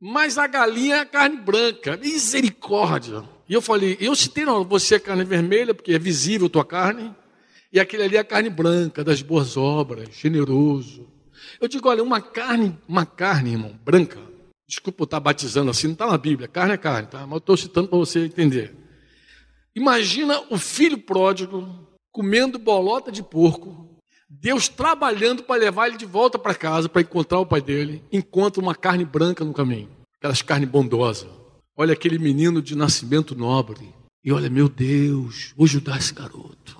Mas 0.00 0.36
a 0.36 0.46
galinha 0.46 0.96
é 0.96 1.00
a 1.00 1.06
carne 1.06 1.36
branca. 1.36 1.96
Misericórdia. 1.96 3.24
E 3.48 3.54
eu 3.54 3.62
falei, 3.62 3.96
eu 3.98 4.14
citei, 4.14 4.44
não, 4.44 4.62
você 4.62 4.96
é 4.96 4.98
carne 4.98 5.24
vermelha, 5.24 5.72
porque 5.72 5.92
é 5.92 5.98
visível 5.98 6.50
tua 6.50 6.64
carne, 6.64 7.14
e 7.72 7.80
aquele 7.80 8.02
ali 8.02 8.16
é 8.16 8.20
a 8.20 8.24
carne 8.24 8.50
branca, 8.50 9.02
das 9.02 9.22
boas 9.22 9.56
obras, 9.56 10.08
generoso. 10.14 11.08
Eu 11.60 11.66
digo, 11.66 11.88
olha, 11.88 12.02
uma 12.02 12.20
carne, 12.20 12.78
uma 12.86 13.06
carne, 13.06 13.52
irmão, 13.52 13.78
branca, 13.82 14.20
desculpa 14.68 15.02
eu 15.02 15.04
estar 15.04 15.20
batizando 15.20 15.70
assim, 15.70 15.86
não 15.86 15.94
está 15.94 16.06
na 16.06 16.18
Bíblia, 16.18 16.46
carne 16.46 16.74
é 16.74 16.76
carne, 16.76 17.08
tá? 17.08 17.20
Mas 17.20 17.32
eu 17.32 17.38
estou 17.38 17.56
citando 17.56 17.88
para 17.88 17.98
você 17.98 18.26
entender. 18.26 18.74
Imagina 19.74 20.42
o 20.50 20.58
filho 20.58 20.98
pródigo 20.98 21.88
comendo 22.12 22.58
bolota 22.58 23.10
de 23.10 23.22
porco, 23.22 23.88
Deus 24.28 24.68
trabalhando 24.68 25.42
para 25.42 25.58
levar 25.58 25.88
ele 25.88 25.96
de 25.96 26.04
volta 26.04 26.38
para 26.38 26.54
casa, 26.54 26.88
para 26.88 27.00
encontrar 27.00 27.38
o 27.38 27.46
pai 27.46 27.62
dele, 27.62 28.04
encontra 28.12 28.60
uma 28.62 28.74
carne 28.74 29.06
branca 29.06 29.42
no 29.42 29.54
caminho, 29.54 29.88
aquelas 30.18 30.42
carnes 30.42 30.68
bondosas. 30.68 31.37
Olha 31.80 31.92
aquele 31.92 32.18
menino 32.18 32.60
de 32.60 32.74
nascimento 32.74 33.36
nobre. 33.36 33.94
E 34.24 34.32
olha, 34.32 34.50
meu 34.50 34.68
Deus, 34.68 35.52
vou 35.56 35.64
ajudar 35.64 35.98
esse 35.98 36.12
garoto. 36.12 36.76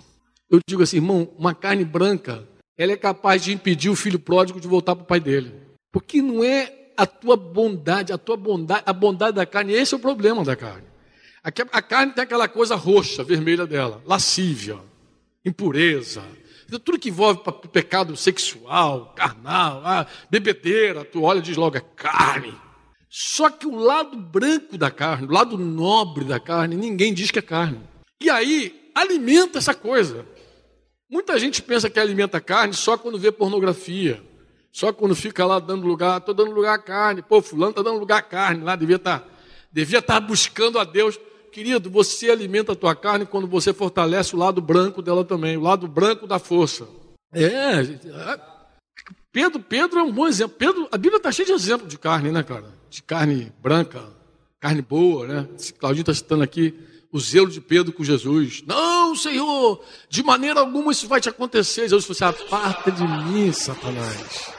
Eu 0.51 0.59
digo 0.69 0.83
assim, 0.83 0.97
irmão, 0.97 1.33
uma 1.39 1.55
carne 1.55 1.85
branca, 1.85 2.45
ela 2.77 2.91
é 2.91 2.97
capaz 2.97 3.45
de 3.45 3.53
impedir 3.53 3.91
o 3.91 3.95
filho 3.95 4.19
pródigo 4.19 4.61
de 4.61 4.67
voltar 4.67 4.97
para 4.97 5.05
o 5.05 5.07
pai 5.07 5.21
dele. 5.21 5.55
Porque 5.93 6.21
não 6.21 6.43
é 6.43 6.91
a 6.97 7.07
tua 7.07 7.37
bondade, 7.37 8.13
a 8.13 8.19
tua 8.19 8.37
bondade, 8.37 8.83
a 8.85 8.93
bondade 8.93 9.37
da 9.37 9.47
carne, 9.47 9.73
esse 9.73 9.95
é 9.95 9.97
o 9.97 10.01
problema 10.01 10.43
da 10.43 10.57
carne. 10.57 10.89
A 11.45 11.81
carne 11.81 12.13
tem 12.13 12.25
aquela 12.25 12.49
coisa 12.49 12.75
roxa, 12.75 13.23
vermelha 13.23 13.67
dela, 13.69 14.03
lascívia, 14.05 14.81
impureza, 15.45 16.25
tudo 16.85 16.99
que 16.99 17.11
envolve 17.11 17.41
pecado 17.71 18.17
sexual, 18.17 19.15
carnal, 19.15 19.81
ah, 19.85 20.07
bebedeira, 20.29 21.05
tu 21.05 21.23
olha 21.23 21.39
e 21.39 21.43
diz 21.43 21.57
logo, 21.57 21.77
é 21.77 21.83
carne. 21.95 22.53
Só 23.11 23.49
que 23.49 23.67
o 23.67 23.75
lado 23.75 24.17
branco 24.17 24.77
da 24.77 24.91
carne, 24.91 25.27
o 25.27 25.33
lado 25.33 25.57
nobre 25.57 26.25
da 26.25 26.39
carne, 26.39 26.77
ninguém 26.77 27.15
diz 27.15 27.31
que 27.31 27.39
é 27.39 27.43
carne. 27.43 27.81
E 28.21 28.29
aí 28.29 28.91
alimenta 28.95 29.59
essa 29.59 29.75
coisa. 29.75 30.27
Muita 31.11 31.39
gente 31.39 31.63
pensa 31.63 31.89
que 31.89 31.99
alimenta 31.99 32.41
carne 32.41 32.75
só 32.75 32.99
quando 32.99 33.19
vê 33.19 33.33
pornografia, 33.33 34.23
só 34.71 34.93
quando 34.93 35.15
fica 35.17 35.47
lá 35.47 35.59
dando 35.59 35.87
lugar, 35.87 36.19
estou 36.19 36.35
dando 36.35 36.51
lugar 36.51 36.75
à 36.75 36.79
carne, 36.79 37.23
pô, 37.23 37.41
fulano 37.41 37.71
está 37.71 37.83
dando 37.83 37.99
lugar 37.99 38.19
à 38.19 38.23
carne 38.23 38.63
lá, 38.63 38.77
devia 38.77 38.97
estar, 38.97 39.21
tá, 39.21 39.29
devia 39.73 40.03
tá 40.03 40.21
buscando 40.21 40.79
a 40.79 40.85
Deus. 40.85 41.19
Querido, 41.51 41.89
você 41.89 42.31
alimenta 42.31 42.73
a 42.73 42.77
tua 42.77 42.95
carne 42.95 43.25
quando 43.25 43.47
você 43.47 43.73
fortalece 43.73 44.37
o 44.37 44.39
lado 44.39 44.61
branco 44.61 45.01
dela 45.01 45.25
também, 45.25 45.57
o 45.57 45.63
lado 45.63 45.89
branco 45.89 46.27
da 46.27 46.39
força. 46.39 46.87
É, 47.33 47.83
Pedro, 49.33 49.61
Pedro 49.61 49.99
é 49.99 50.03
um 50.03 50.13
bom 50.13 50.27
exemplo. 50.27 50.57
Pedro, 50.59 50.89
a 50.93 50.99
Bíblia 50.99 51.17
está 51.17 51.33
cheia 51.33 51.47
de 51.47 51.53
exemplos 51.53 51.89
de 51.89 51.99
carne, 51.99 52.31
né, 52.31 52.43
cara? 52.43 52.78
De 52.91 53.03
carne 53.03 53.53
branca, 53.63 54.03
carne 54.61 54.83
boa, 54.83 55.27
né? 55.27 55.49
Claudinho 55.79 56.03
está 56.03 56.15
citando 56.15 56.43
aqui 56.43 56.75
o 57.13 57.19
zelo 57.21 57.51
de 57.51 57.61
Pedro 57.61 57.93
com 57.93 58.05
Jesus. 58.05 58.63
Não, 58.67 59.15
Senhor, 59.15 59.83
de 60.09 60.23
maneira 60.23 60.61
alguma 60.61 60.93
isso 60.93 61.09
vai 61.09 61.21
te 61.21 61.29
acontecer. 61.29 61.89
Jesus 61.89 62.05
falou 62.05 62.31
assim: 62.31 62.45
aparta 62.45 62.91
de 62.91 63.07
mim, 63.07 63.53
Satanás. 63.53 64.53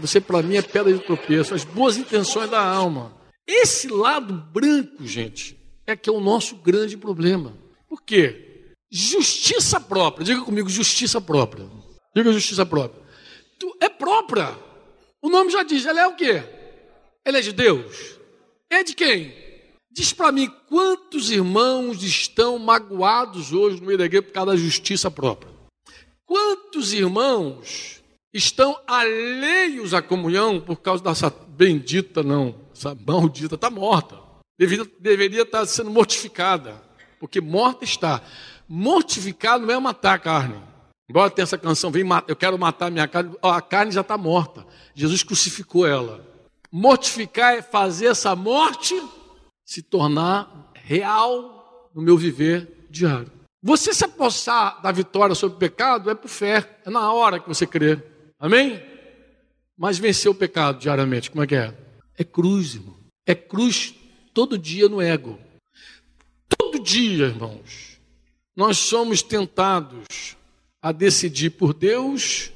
Você 0.00 0.20
para 0.20 0.42
mim 0.42 0.56
é 0.56 0.62
pedra 0.62 0.92
de 0.92 1.00
tropeço, 1.00 1.54
as 1.54 1.64
boas 1.64 1.96
intenções 1.96 2.48
da 2.48 2.64
alma. 2.64 3.16
Esse 3.46 3.88
lado 3.88 4.32
branco, 4.32 5.04
gente, 5.04 5.58
é 5.86 5.96
que 5.96 6.08
é 6.08 6.12
o 6.12 6.20
nosso 6.20 6.56
grande 6.56 6.96
problema. 6.96 7.52
Por 7.88 8.00
quê? 8.02 8.52
justiça 8.92 9.80
própria. 9.80 10.24
Diga 10.24 10.42
comigo, 10.42 10.68
justiça 10.68 11.18
própria. 11.18 11.66
Diga 12.14 12.30
justiça 12.30 12.66
própria. 12.66 13.02
É 13.80 13.88
própria. 13.88 14.54
O 15.22 15.30
nome 15.30 15.50
já 15.50 15.62
diz, 15.62 15.86
ela 15.86 16.02
é 16.02 16.06
o 16.06 16.14
quê? 16.14 16.42
Ela 17.24 17.38
é 17.38 17.40
de 17.40 17.52
Deus. 17.52 18.18
É 18.68 18.82
de 18.82 18.94
quem? 18.94 19.34
Diz 19.90 20.12
para 20.12 20.32
mim 20.32 20.50
quantos 20.68 21.30
irmãos 21.30 22.02
estão 22.02 22.58
magoados 22.58 23.52
hoje 23.52 23.80
no 23.80 23.86
meio 23.86 23.98
da 23.98 24.06
igreja 24.06 24.22
por 24.22 24.32
causa 24.32 24.52
da 24.52 24.56
justiça 24.56 25.10
própria. 25.10 25.52
Quantos 26.24 26.92
irmãos 26.94 28.02
estão 28.32 28.80
alheios 28.86 29.92
à 29.92 30.00
comunhão 30.00 30.58
por 30.58 30.80
causa 30.80 31.04
dessa 31.04 31.28
bendita, 31.30 32.22
não, 32.22 32.54
essa 32.74 32.94
maldita, 32.94 33.54
está 33.54 33.68
morta. 33.68 34.18
Deveria, 34.58 34.86
deveria 34.98 35.42
estar 35.42 35.66
sendo 35.66 35.90
mortificada, 35.90 36.82
porque 37.20 37.40
morta 37.40 37.84
está. 37.84 38.22
Mortificado 38.66 39.66
não 39.66 39.74
é 39.74 39.78
matar 39.78 40.14
a 40.14 40.18
carne. 40.18 40.62
Embora 41.08 41.30
tenha 41.30 41.44
essa 41.44 41.58
canção, 41.58 41.90
vem 41.90 42.04
eu 42.26 42.34
quero 42.34 42.58
matar 42.58 42.86
a 42.86 42.90
minha 42.90 43.06
carne, 43.06 43.36
a 43.42 43.60
carne 43.60 43.92
já 43.92 44.00
está 44.00 44.16
morta. 44.16 44.66
Jesus 44.94 45.22
crucificou 45.22 45.86
ela. 45.86 46.31
Mortificar 46.72 47.54
é 47.54 47.60
fazer 47.60 48.06
essa 48.06 48.34
morte 48.34 48.94
se 49.62 49.82
tornar 49.82 50.72
real 50.72 51.90
no 51.94 52.00
meu 52.00 52.16
viver 52.16 52.86
diário. 52.88 53.30
Você 53.62 53.92
se 53.92 54.06
apossar 54.06 54.80
da 54.80 54.90
vitória 54.90 55.34
sobre 55.34 55.56
o 55.56 55.58
pecado 55.58 56.10
é 56.10 56.14
por 56.14 56.28
fé, 56.28 56.80
é 56.84 56.88
na 56.90 57.12
hora 57.12 57.38
que 57.38 57.46
você 57.46 57.66
crê. 57.66 58.02
Amém? 58.38 58.82
Mas 59.76 59.98
vencer 59.98 60.30
o 60.30 60.34
pecado 60.34 60.78
diariamente, 60.78 61.30
como 61.30 61.44
é 61.44 61.46
que 61.46 61.54
é? 61.54 61.76
É 62.16 62.24
cruz, 62.24 62.74
irmão. 62.74 62.96
É 63.26 63.34
cruz 63.34 63.94
todo 64.32 64.56
dia 64.56 64.88
no 64.88 65.00
ego. 65.00 65.38
Todo 66.48 66.82
dia, 66.82 67.26
irmãos, 67.26 68.00
nós 68.56 68.78
somos 68.78 69.22
tentados 69.22 70.36
a 70.80 70.90
decidir 70.90 71.50
por 71.50 71.74
Deus 71.74 72.50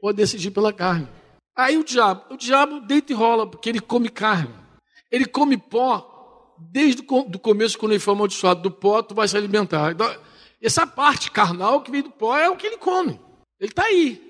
ou 0.00 0.10
a 0.10 0.12
decidir 0.12 0.52
pela 0.52 0.72
carne. 0.72 1.08
Aí 1.56 1.76
o 1.76 1.84
diabo, 1.84 2.34
o 2.34 2.36
diabo 2.36 2.80
deita 2.80 3.12
e 3.12 3.14
rola, 3.14 3.46
porque 3.46 3.68
ele 3.68 3.80
come 3.80 4.08
carne. 4.08 4.54
Ele 5.10 5.26
come 5.26 5.56
pó 5.56 6.56
desde 6.58 7.02
o 7.02 7.38
começo, 7.38 7.78
quando 7.78 7.92
ele 7.92 8.00
foi 8.00 8.14
amaldiçoado. 8.14 8.62
Do 8.62 8.70
pó, 8.70 9.02
tu 9.02 9.14
vai 9.14 9.28
se 9.28 9.36
alimentar. 9.36 9.92
Então, 9.92 10.14
essa 10.60 10.86
parte 10.86 11.30
carnal 11.30 11.82
que 11.82 11.90
vem 11.90 12.02
do 12.02 12.10
pó 12.10 12.36
é 12.36 12.48
o 12.48 12.56
que 12.56 12.66
ele 12.66 12.78
come. 12.78 13.20
Ele 13.60 13.70
está 13.70 13.84
aí. 13.84 14.20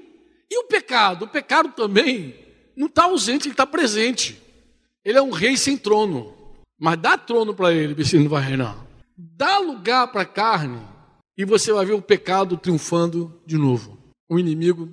E 0.50 0.58
o 0.58 0.64
pecado? 0.64 1.24
O 1.24 1.28
pecado 1.28 1.70
também 1.72 2.34
não 2.76 2.86
está 2.86 3.04
ausente, 3.04 3.46
ele 3.46 3.52
está 3.52 3.66
presente. 3.66 4.40
Ele 5.04 5.18
é 5.18 5.22
um 5.22 5.30
rei 5.30 5.56
sem 5.56 5.76
trono. 5.76 6.34
Mas 6.78 6.98
dá 6.98 7.16
trono 7.16 7.54
para 7.54 7.72
ele, 7.72 8.04
se 8.04 8.16
ele 8.16 8.24
não 8.24 8.30
vai 8.30 8.42
reinar. 8.42 8.76
Dá 9.16 9.58
lugar 9.58 10.10
para 10.10 10.22
a 10.22 10.26
carne 10.26 10.80
e 11.36 11.44
você 11.44 11.72
vai 11.72 11.86
ver 11.86 11.92
o 11.92 12.02
pecado 12.02 12.56
triunfando 12.56 13.40
de 13.46 13.56
novo. 13.56 13.98
O 14.28 14.38
inimigo 14.38 14.88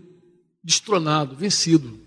destronado, 0.64 1.36
vencido. 1.36 2.00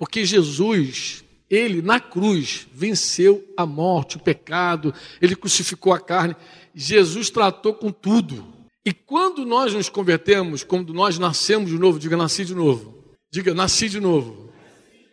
Porque 0.00 0.24
Jesus, 0.24 1.22
ele 1.50 1.82
na 1.82 2.00
cruz, 2.00 2.66
venceu 2.72 3.46
a 3.54 3.66
morte, 3.66 4.16
o 4.16 4.20
pecado, 4.20 4.94
ele 5.20 5.36
crucificou 5.36 5.92
a 5.92 6.00
carne. 6.00 6.34
Jesus 6.74 7.28
tratou 7.28 7.74
com 7.74 7.92
tudo. 7.92 8.42
E 8.82 8.94
quando 8.94 9.44
nós 9.44 9.74
nos 9.74 9.90
convertemos, 9.90 10.64
quando 10.64 10.94
nós 10.94 11.18
nascemos 11.18 11.68
de 11.68 11.78
novo, 11.78 11.98
diga 11.98 12.16
nasci 12.16 12.46
de 12.46 12.54
novo. 12.54 13.14
Diga 13.30 13.52
nasci 13.52 13.90
de 13.90 14.00
novo. 14.00 14.50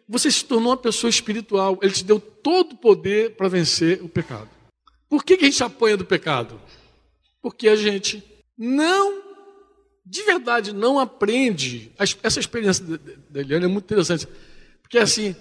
Você 0.08 0.32
se 0.32 0.46
tornou 0.46 0.70
uma 0.70 0.78
pessoa 0.78 1.10
espiritual. 1.10 1.78
Ele 1.82 1.92
te 1.92 2.06
deu 2.06 2.18
todo 2.18 2.72
o 2.72 2.78
poder 2.78 3.36
para 3.36 3.50
vencer 3.50 4.02
o 4.02 4.08
pecado. 4.08 4.50
Por 5.10 5.22
que, 5.22 5.34
a 5.34 5.38
gente 5.38 5.62
apanha 5.62 5.98
do 5.98 6.06
pecado? 6.06 6.62
Porque 7.42 7.68
a 7.68 7.76
gente 7.76 8.24
não, 8.58 9.22
de 10.06 10.24
verdade, 10.24 10.72
não 10.72 10.98
aprende. 10.98 11.92
Essa 12.24 12.40
experiência 12.40 12.86
da 13.30 13.42
Eliane 13.42 13.66
é 13.66 13.68
muito 13.68 13.84
interessante. 13.84 14.26
Porque 14.88 15.00
assim, 15.00 15.36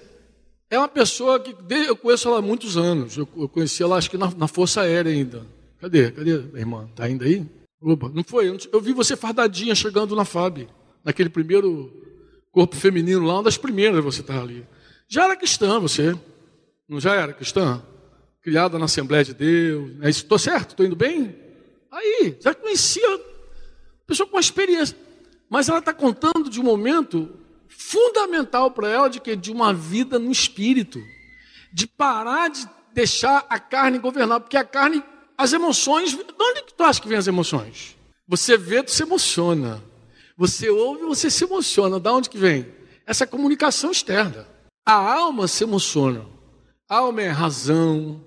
é 0.69 0.77
uma 0.77 0.89
pessoa 0.89 1.39
que 1.39 1.55
eu 1.71 1.97
conheço 1.97 2.27
ela 2.27 2.39
há 2.39 2.43
muitos 2.43 2.77
anos. 2.77 3.17
Eu 3.17 3.27
conheci 3.27 3.81
ela, 3.81 3.97
acho 3.97 4.11
que 4.11 4.19
na, 4.19 4.29
na 4.33 4.49
Força 4.49 4.81
Aérea 4.81 5.13
ainda. 5.13 5.47
Cadê? 5.81 6.11
Cadê 6.11 6.33
a 6.33 6.59
irmã? 6.59 6.89
Está 6.91 7.05
ainda 7.05 7.25
aí? 7.25 7.47
Opa, 7.81 8.11
não 8.13 8.25
foi? 8.25 8.49
Eu 8.73 8.81
vi 8.81 8.93
você 8.93 9.17
fardadinha 9.17 9.73
chegando 9.77 10.17
na 10.17 10.25
FAB, 10.25 10.67
naquele 11.05 11.29
primeiro 11.29 11.93
corpo 12.51 12.75
feminino 12.75 13.25
lá, 13.25 13.35
uma 13.35 13.45
das 13.45 13.57
primeiras 13.57 14.03
você 14.03 14.21
estava 14.21 14.43
ali. 14.43 14.67
Já 15.07 15.25
era 15.25 15.37
cristã 15.37 15.79
você? 15.79 16.19
Não 16.89 16.99
já 16.99 17.15
era 17.15 17.33
cristã? 17.33 17.81
Criada 18.43 18.81
na 18.81 18.87
Assembleia 18.87 19.23
de 19.23 19.35
Deus. 19.35 19.93
Estou 20.03 20.41
certo? 20.41 20.71
Estou 20.71 20.85
indo 20.85 20.97
bem? 20.97 21.37
Aí, 21.93 22.37
já 22.41 22.53
conhecia 22.53 23.21
pessoa 24.09 24.29
com 24.29 24.41
experiência. 24.41 24.97
Mas 25.49 25.69
ela 25.69 25.79
está 25.79 25.95
contando 25.95 26.51
de 26.51 26.61
um 26.61 26.65
momento 26.65 27.46
fundamental 27.69 28.71
para 28.71 28.89
ela 28.89 29.11
de 29.11 29.21
que 29.21 29.37
de 29.37 29.51
uma 29.51 29.73
vida 29.73 30.19
no 30.19 30.31
espírito, 30.31 31.01
de 31.73 31.87
parar 31.87 32.49
de 32.49 32.69
deixar 32.93 33.45
a 33.49 33.59
carne 33.59 33.99
governar, 33.99 34.41
porque 34.41 34.57
a 34.57 34.65
carne 34.65 35.03
as 35.39 35.53
emoções, 35.53 36.11
de 36.11 36.25
onde 36.41 36.63
que 36.63 36.73
tu 36.73 36.83
acha 36.83 37.01
que 37.01 37.09
vem 37.09 37.19
as 37.19 37.27
emoções? 37.27 37.97
Você 38.27 38.57
vê, 38.57 38.83
tu 38.83 38.91
se 38.91 39.03
emociona. 39.03 39.83
Você 40.37 40.71
ouve, 40.71 41.03
você 41.05 41.31
se 41.31 41.45
emociona. 41.45 42.01
Da 42.01 42.13
onde 42.13 42.31
que 42.31 42.39
vem? 42.39 42.67
Essa 43.07 43.27
comunicação 43.27 43.91
externa. 43.91 44.47
A 44.85 44.95
alma 44.95 45.47
se 45.47 45.63
emociona. 45.65 46.27
A 46.89 46.99
alma 46.99 47.23
é 47.23 47.29
razão, 47.29 48.25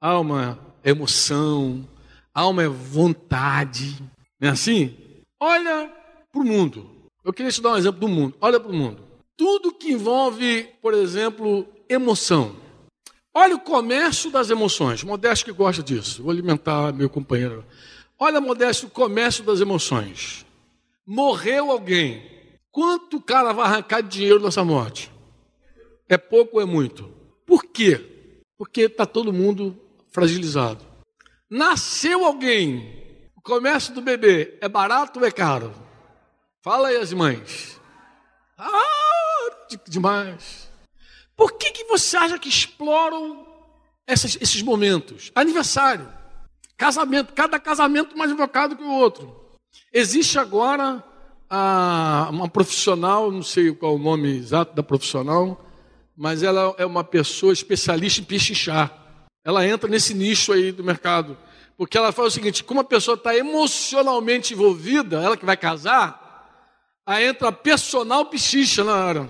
a 0.00 0.08
alma 0.08 0.58
é 0.82 0.90
emoção, 0.90 1.88
a 2.34 2.40
alma 2.40 2.64
é 2.64 2.68
vontade. 2.68 3.96
Não 4.40 4.48
é 4.48 4.52
assim? 4.52 4.96
Olha 5.40 5.90
para 6.30 6.40
o 6.40 6.44
mundo. 6.44 6.90
Eu 7.24 7.32
queria 7.32 7.52
te 7.52 7.62
dar 7.62 7.72
um 7.72 7.76
exemplo 7.76 8.00
do 8.00 8.08
mundo. 8.08 8.34
Olha 8.40 8.58
para 8.58 8.70
o 8.70 8.74
mundo. 8.74 9.02
Tudo 9.36 9.72
que 9.72 9.92
envolve, 9.92 10.68
por 10.80 10.92
exemplo, 10.92 11.66
emoção. 11.88 12.56
Olha 13.34 13.54
o 13.54 13.60
comércio 13.60 14.30
das 14.30 14.50
emoções. 14.50 15.02
Modesto 15.04 15.44
que 15.44 15.52
gosta 15.52 15.82
disso. 15.82 16.22
Vou 16.22 16.32
alimentar 16.32 16.92
meu 16.92 17.08
companheiro. 17.08 17.64
Olha, 18.18 18.40
Modesto, 18.40 18.86
o 18.86 18.90
comércio 18.90 19.44
das 19.44 19.60
emoções. 19.60 20.44
Morreu 21.06 21.70
alguém. 21.70 22.22
Quanto 22.70 23.16
o 23.18 23.22
cara 23.22 23.52
vai 23.52 23.66
arrancar 23.66 24.02
de 24.02 24.08
dinheiro 24.08 24.40
nessa 24.40 24.64
morte? 24.64 25.10
É 26.08 26.18
pouco 26.18 26.56
ou 26.56 26.62
é 26.62 26.64
muito? 26.64 27.10
Por 27.46 27.64
quê? 27.64 28.00
Porque 28.58 28.82
está 28.82 29.06
todo 29.06 29.32
mundo 29.32 29.76
fragilizado. 30.10 30.84
Nasceu 31.48 32.24
alguém. 32.24 33.28
O 33.36 33.40
comércio 33.40 33.94
do 33.94 34.00
bebê 34.00 34.58
é 34.60 34.68
barato 34.68 35.20
ou 35.20 35.26
é 35.26 35.30
caro? 35.30 35.72
Fala 36.62 36.88
aí 36.88 36.96
as 36.96 37.12
mães. 37.12 37.80
Ah, 38.56 39.50
demais. 39.88 40.70
Por 41.36 41.54
que, 41.54 41.72
que 41.72 41.84
você 41.84 42.16
acha 42.16 42.38
que 42.38 42.48
exploram 42.48 43.44
esses, 44.06 44.38
esses 44.40 44.62
momentos? 44.62 45.32
Aniversário, 45.34 46.08
casamento, 46.76 47.32
cada 47.32 47.58
casamento 47.58 48.16
mais 48.16 48.30
invocado 48.30 48.76
que 48.76 48.82
o 48.84 48.92
outro. 48.92 49.58
Existe 49.92 50.38
agora 50.38 51.02
a, 51.50 52.28
uma 52.30 52.48
profissional, 52.48 53.32
não 53.32 53.42
sei 53.42 53.74
qual 53.74 53.94
é 53.94 53.96
o 53.96 53.98
nome 53.98 54.28
exato 54.36 54.72
da 54.76 54.84
profissional, 54.84 55.66
mas 56.16 56.44
ela 56.44 56.72
é 56.78 56.86
uma 56.86 57.02
pessoa 57.02 57.52
especialista 57.52 58.20
em 58.20 58.24
pechinchar. 58.24 58.96
Ela 59.44 59.66
entra 59.66 59.90
nesse 59.90 60.14
nicho 60.14 60.52
aí 60.52 60.70
do 60.70 60.84
mercado. 60.84 61.36
Porque 61.76 61.98
ela 61.98 62.12
fala 62.12 62.28
o 62.28 62.30
seguinte: 62.30 62.62
como 62.62 62.78
a 62.78 62.84
pessoa 62.84 63.16
está 63.16 63.36
emocionalmente 63.36 64.54
envolvida, 64.54 65.20
ela 65.20 65.36
que 65.36 65.44
vai 65.44 65.56
casar, 65.56 66.21
aí 67.06 67.26
entra 67.26 67.52
personal 67.52 68.26
pichicha 68.26 68.84
na 68.84 68.94
hora. 68.94 69.28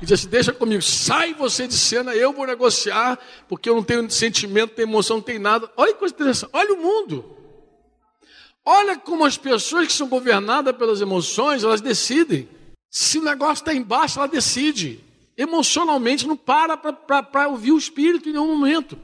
E 0.00 0.06
diz 0.06 0.12
assim: 0.12 0.28
Deixa 0.28 0.52
comigo, 0.52 0.82
sai 0.82 1.34
você 1.34 1.66
de 1.66 1.74
cena, 1.74 2.14
eu 2.14 2.32
vou 2.32 2.46
negociar, 2.46 3.18
porque 3.48 3.68
eu 3.68 3.74
não 3.74 3.82
tenho 3.82 4.10
sentimento, 4.10 4.70
não 4.70 4.76
tenho 4.76 4.88
emoção, 4.88 5.16
não 5.16 5.22
tenho 5.22 5.40
nada. 5.40 5.70
Olha 5.76 5.92
que 5.92 5.98
coisa 5.98 6.14
interessante, 6.14 6.50
olha 6.52 6.74
o 6.74 6.82
mundo. 6.82 7.36
Olha 8.64 8.96
como 8.96 9.24
as 9.24 9.36
pessoas 9.36 9.86
que 9.86 9.92
são 9.92 10.08
governadas 10.08 10.76
pelas 10.76 11.00
emoções, 11.00 11.64
elas 11.64 11.80
decidem. 11.80 12.48
Se 12.90 13.18
o 13.18 13.22
negócio 13.22 13.62
está 13.62 13.74
embaixo, 13.74 14.18
ela 14.18 14.28
decide. 14.28 15.00
Emocionalmente, 15.36 16.26
não 16.26 16.36
para 16.36 16.76
para 16.76 17.48
ouvir 17.48 17.72
o 17.72 17.78
espírito 17.78 18.28
em 18.28 18.32
nenhum 18.32 18.56
momento. 18.56 18.98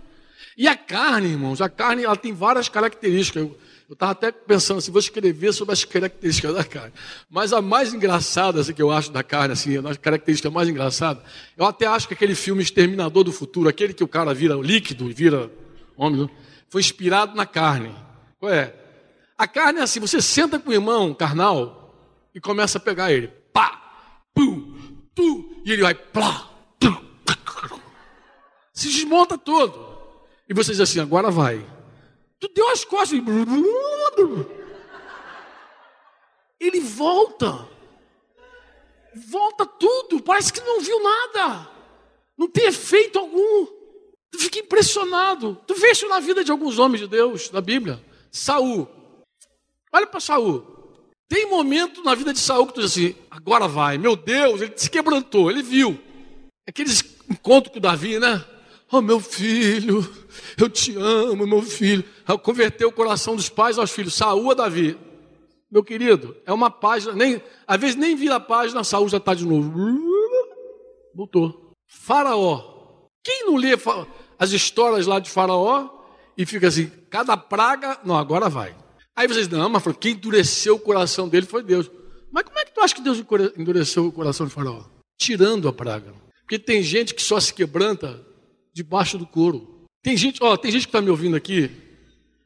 E 0.57 0.69
a 0.69 0.77
carne, 0.77 1.29
irmãos, 1.29 1.61
a 1.61 1.69
carne 1.69 2.05
ela 2.05 2.17
tem 2.17 2.33
várias 2.33 2.69
características. 2.69 3.43
Eu 3.43 3.59
estava 3.95 4.13
até 4.13 4.33
pensando 4.33 4.79
assim, 4.79 4.91
vou 4.91 5.01
escrever 5.01 5.53
sobre 5.53 5.73
as 5.73 5.85
características 5.85 6.55
da 6.55 6.65
carne. 6.65 6.93
Mas 7.31 7.53
a 7.53 7.63
mais 7.63 7.95
engraçada 7.95 8.61
assim, 8.61 8.73
que 8.73 8.83
eu 8.83 8.91
acho 8.91 9.11
da 9.13 9.23
carne, 9.23 9.53
assim, 9.53 9.77
a 9.79 9.95
característica 9.95 10.51
mais 10.51 10.69
engraçada, 10.69 11.23
eu 11.57 11.65
até 11.65 11.87
acho 11.87 12.09
que 12.09 12.15
aquele 12.15 12.35
filme 12.35 12.63
Exterminador 12.63 13.25
do 13.25 13.33
Futuro, 13.33 13.69
aquele 13.69 13.95
que 13.95 14.05
o 14.05 14.09
cara 14.09 14.35
vira 14.35 14.55
líquido 14.55 15.09
e 15.09 15.13
vira 15.13 15.51
homem, 15.97 16.29
foi 16.69 16.81
inspirado 16.81 17.37
na 17.37 17.47
carne. 17.47 17.95
Qual 18.39 18.53
é? 18.53 18.75
A 19.39 19.47
carne 19.47 19.81
é 19.81 19.83
assim, 19.83 20.01
você 20.01 20.21
senta 20.21 20.59
com 20.59 20.71
o 20.71 20.75
irmão 20.75 21.15
carnal 21.15 21.95
e 22.35 22.41
começa 22.41 22.79
a 22.79 22.81
pegar 22.81 23.13
ele. 23.13 23.29
Pá! 23.53 23.81
Pum! 24.35 24.75
Tu! 25.15 25.63
E 25.65 25.73
ele 25.73 25.83
vai 25.83 25.95
plá! 25.95 26.51
Se 28.77 28.89
desmonta 28.89 29.39
todo. 29.39 29.97
E 30.47 30.53
você 30.53 30.73
diz 30.73 30.81
assim, 30.81 31.01
agora 31.01 31.31
vai. 31.31 31.65
Tu 32.47 32.53
deu 32.55 32.69
as 32.69 32.85
costas. 32.85 33.19
ele 36.61 36.81
volta. 36.81 37.69
Volta 39.29 39.67
tudo, 39.67 40.23
parece 40.23 40.53
que 40.53 40.61
não 40.61 40.81
viu 40.81 41.03
nada. 41.03 41.69
Não 42.37 42.49
tem 42.49 42.67
efeito 42.67 43.19
algum. 43.19 43.67
Tu 44.31 44.39
fica 44.39 44.61
impressionado. 44.61 45.61
Tu 45.67 45.75
vê 45.75 45.91
isso 45.91 46.07
na 46.09 46.21
vida 46.21 46.45
de 46.45 46.53
alguns 46.53 46.79
homens 46.79 47.01
de 47.01 47.09
Deus, 47.09 47.51
na 47.51 47.61
Bíblia. 47.61 48.01
Saul. 48.31 48.87
Olha 49.93 50.07
para 50.07 50.21
Saul. 50.21 50.65
Tem 51.29 51.47
momento 51.47 52.05
na 52.05 52.15
vida 52.15 52.33
de 52.33 52.39
Saul 52.39 52.67
que 52.67 52.75
tu 52.75 52.81
diz 52.81 52.93
assim, 52.93 53.17
agora 53.29 53.67
vai, 53.67 53.99
meu 53.99 54.15
Deus, 54.15 54.61
ele 54.61 54.73
se 54.77 54.89
quebrantou, 54.89 55.51
ele 55.51 55.63
viu. 55.63 55.99
Aqueles 56.69 57.03
encontros 57.29 57.75
com 57.75 57.81
Davi, 57.81 58.21
né? 58.21 58.45
Oh, 58.97 59.03
meu 59.03 59.21
filho, 59.21 60.09
eu 60.57 60.71
te 60.71 60.97
amo, 60.97 61.47
meu 61.47 61.61
filho. 61.61 62.03
Converteu 62.43 62.89
o 62.89 62.93
coração 62.93 63.37
dos 63.37 63.51
pais 63.51 63.79
aos 63.79 63.91
filhos. 63.91 64.15
Saúl 64.15 64.53
a 64.53 64.55
Davi. 64.55 64.97
Meu 65.71 65.85
querido, 65.85 66.35
é 66.47 66.53
uma 66.53 66.71
página, 66.71 67.13
nem, 67.13 67.43
às 67.67 67.79
vezes 67.79 67.95
nem 67.95 68.17
vira 68.17 68.37
a 68.37 68.41
página, 68.41 68.83
Saúl 68.83 69.07
já 69.11 69.19
está 69.19 69.35
de 69.35 69.45
novo. 69.45 69.71
Voltou. 71.15 71.73
Faraó. 71.87 73.09
Quem 73.23 73.45
não 73.45 73.57
lê 73.57 73.77
as 74.39 74.53
histórias 74.53 75.07
lá 75.07 75.19
de 75.19 75.29
Faraó 75.29 75.91
e 76.39 76.47
fica 76.47 76.69
assim, 76.69 76.91
cada 77.11 77.37
praga, 77.37 78.01
não, 78.03 78.17
agora 78.17 78.49
vai. 78.49 78.75
Aí 79.15 79.29
vocês, 79.29 79.47
não, 79.47 79.69
mas 79.69 79.83
quem 80.01 80.13
endureceu 80.13 80.77
o 80.77 80.81
coração 80.81 81.29
dele 81.29 81.45
foi 81.45 81.63
Deus. 81.63 81.91
Mas 82.33 82.45
como 82.45 82.59
é 82.59 82.65
que 82.65 82.73
tu 82.73 82.81
acha 82.81 82.95
que 82.95 83.03
Deus 83.03 83.23
endureceu 83.59 84.07
o 84.07 84.13
coração 84.13 84.47
de 84.47 84.55
Faraó? 84.55 84.85
Tirando 85.19 85.69
a 85.69 85.73
praga. 85.73 86.15
Porque 86.41 86.59
tem 86.59 86.83
gente 86.83 87.15
que 87.15 87.23
só 87.23 87.39
se 87.39 87.53
quebranta 87.53 88.25
debaixo 88.77 89.17
do 89.17 89.27
couro. 89.27 89.87
Tem 90.03 90.17
gente, 90.19 90.39
ó, 90.43 90.55
tem 90.55 90.71
gente 90.71 90.83
que 90.83 90.89
está 90.89 91.01
me 91.01 91.09
ouvindo 91.09 91.35
aqui, 91.35 91.71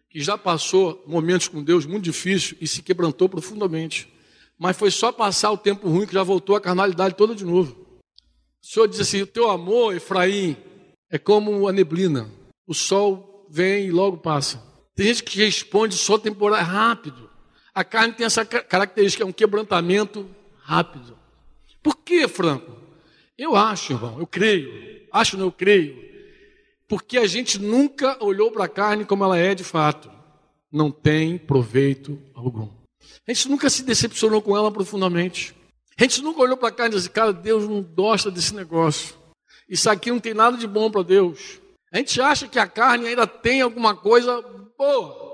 que 0.08 0.20
já 0.20 0.38
passou 0.38 1.02
momentos 1.04 1.48
com 1.48 1.60
Deus 1.60 1.84
muito 1.84 2.04
difíceis 2.04 2.54
e 2.60 2.68
se 2.68 2.82
quebrantou 2.82 3.28
profundamente. 3.28 4.08
Mas 4.56 4.76
foi 4.76 4.92
só 4.92 5.10
passar 5.10 5.50
o 5.50 5.58
tempo 5.58 5.88
ruim 5.88 6.06
que 6.06 6.14
já 6.14 6.22
voltou 6.22 6.54
a 6.54 6.60
carnalidade 6.60 7.16
toda 7.16 7.34
de 7.34 7.44
novo. 7.44 8.00
O 8.62 8.66
Senhor 8.66 8.86
diz 8.86 9.00
assim: 9.00 9.22
o 9.22 9.26
teu 9.26 9.50
amor, 9.50 9.96
Efraim, 9.96 10.56
é 11.10 11.18
como 11.18 11.66
a 11.66 11.72
neblina. 11.72 12.30
O 12.64 12.74
sol 12.74 13.48
vem 13.50 13.86
e 13.86 13.90
logo 13.90 14.18
passa. 14.18 14.62
Tem 14.94 15.06
gente 15.06 15.24
que 15.24 15.38
responde 15.38 15.96
só 15.96 16.16
temporário, 16.16 16.66
rápido. 16.66 17.28
A 17.74 17.82
carne 17.82 18.14
tem 18.14 18.26
essa 18.26 18.44
característica, 18.44 19.24
é 19.24 19.26
um 19.26 19.32
quebrantamento 19.32 20.28
rápido. 20.62 21.18
Por 21.82 21.96
que, 21.96 22.28
Franco? 22.28 22.70
Eu 23.36 23.56
acho, 23.56 23.94
irmão, 23.94 24.18
eu 24.20 24.26
creio. 24.26 25.08
Acho, 25.10 25.36
não, 25.36 25.46
eu 25.46 25.52
creio 25.52 26.09
porque 26.90 27.18
a 27.18 27.26
gente 27.28 27.56
nunca 27.56 28.16
olhou 28.22 28.50
para 28.50 28.64
a 28.64 28.68
carne 28.68 29.04
como 29.04 29.22
ela 29.22 29.38
é 29.38 29.54
de 29.54 29.62
fato. 29.62 30.10
Não 30.72 30.90
tem 30.90 31.38
proveito 31.38 32.20
algum. 32.34 32.68
A 33.28 33.32
gente 33.32 33.48
nunca 33.48 33.70
se 33.70 33.84
decepcionou 33.84 34.42
com 34.42 34.56
ela 34.56 34.72
profundamente. 34.72 35.54
A 35.96 36.02
gente 36.02 36.20
nunca 36.20 36.40
olhou 36.40 36.56
para 36.56 36.68
a 36.68 36.72
carne 36.72 36.96
e 36.96 36.98
disse, 36.98 37.08
cara, 37.08 37.32
Deus 37.32 37.68
não 37.68 37.80
gosta 37.80 38.28
desse 38.28 38.52
negócio. 38.56 39.14
Isso 39.68 39.88
aqui 39.88 40.10
não 40.10 40.18
tem 40.18 40.34
nada 40.34 40.56
de 40.56 40.66
bom 40.66 40.90
para 40.90 41.04
Deus. 41.04 41.60
A 41.92 41.98
gente 41.98 42.20
acha 42.20 42.48
que 42.48 42.58
a 42.58 42.66
carne 42.66 43.06
ainda 43.06 43.24
tem 43.24 43.60
alguma 43.60 43.94
coisa 43.94 44.42
boa. 44.76 45.30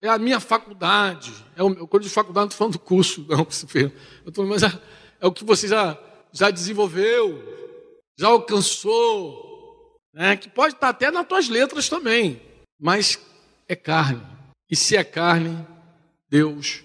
É 0.00 0.08
a 0.08 0.18
minha 0.18 0.38
faculdade. 0.38 1.32
É 1.56 1.62
o, 1.64 1.88
quando 1.88 2.04
de 2.04 2.08
faculdade, 2.08 2.44
não 2.44 2.48
estou 2.50 2.58
falando 2.58 2.74
do 2.74 2.78
curso, 2.78 3.26
não, 3.28 3.44
eu 4.24 4.30
tô, 4.30 4.44
mas 4.44 4.62
é, 4.62 4.70
é 5.20 5.26
o 5.26 5.32
que 5.32 5.42
você 5.42 5.66
já, 5.66 5.98
já 6.30 6.52
desenvolveu, 6.52 7.42
já 8.16 8.28
alcançou, 8.28 9.43
né, 10.14 10.36
que 10.36 10.48
pode 10.48 10.74
estar 10.74 10.88
até 10.88 11.10
nas 11.10 11.26
tuas 11.26 11.48
letras 11.48 11.88
também, 11.88 12.40
mas 12.78 13.18
é 13.68 13.74
carne. 13.74 14.22
E 14.70 14.76
se 14.76 14.96
é 14.96 15.02
carne, 15.02 15.66
Deus 16.28 16.84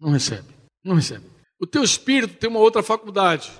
não 0.00 0.10
recebe. 0.10 0.48
Não 0.82 0.94
recebe. 0.94 1.26
O 1.58 1.66
teu 1.66 1.82
espírito 1.82 2.36
tem 2.36 2.48
uma 2.48 2.60
outra 2.60 2.82
faculdade. 2.82 3.50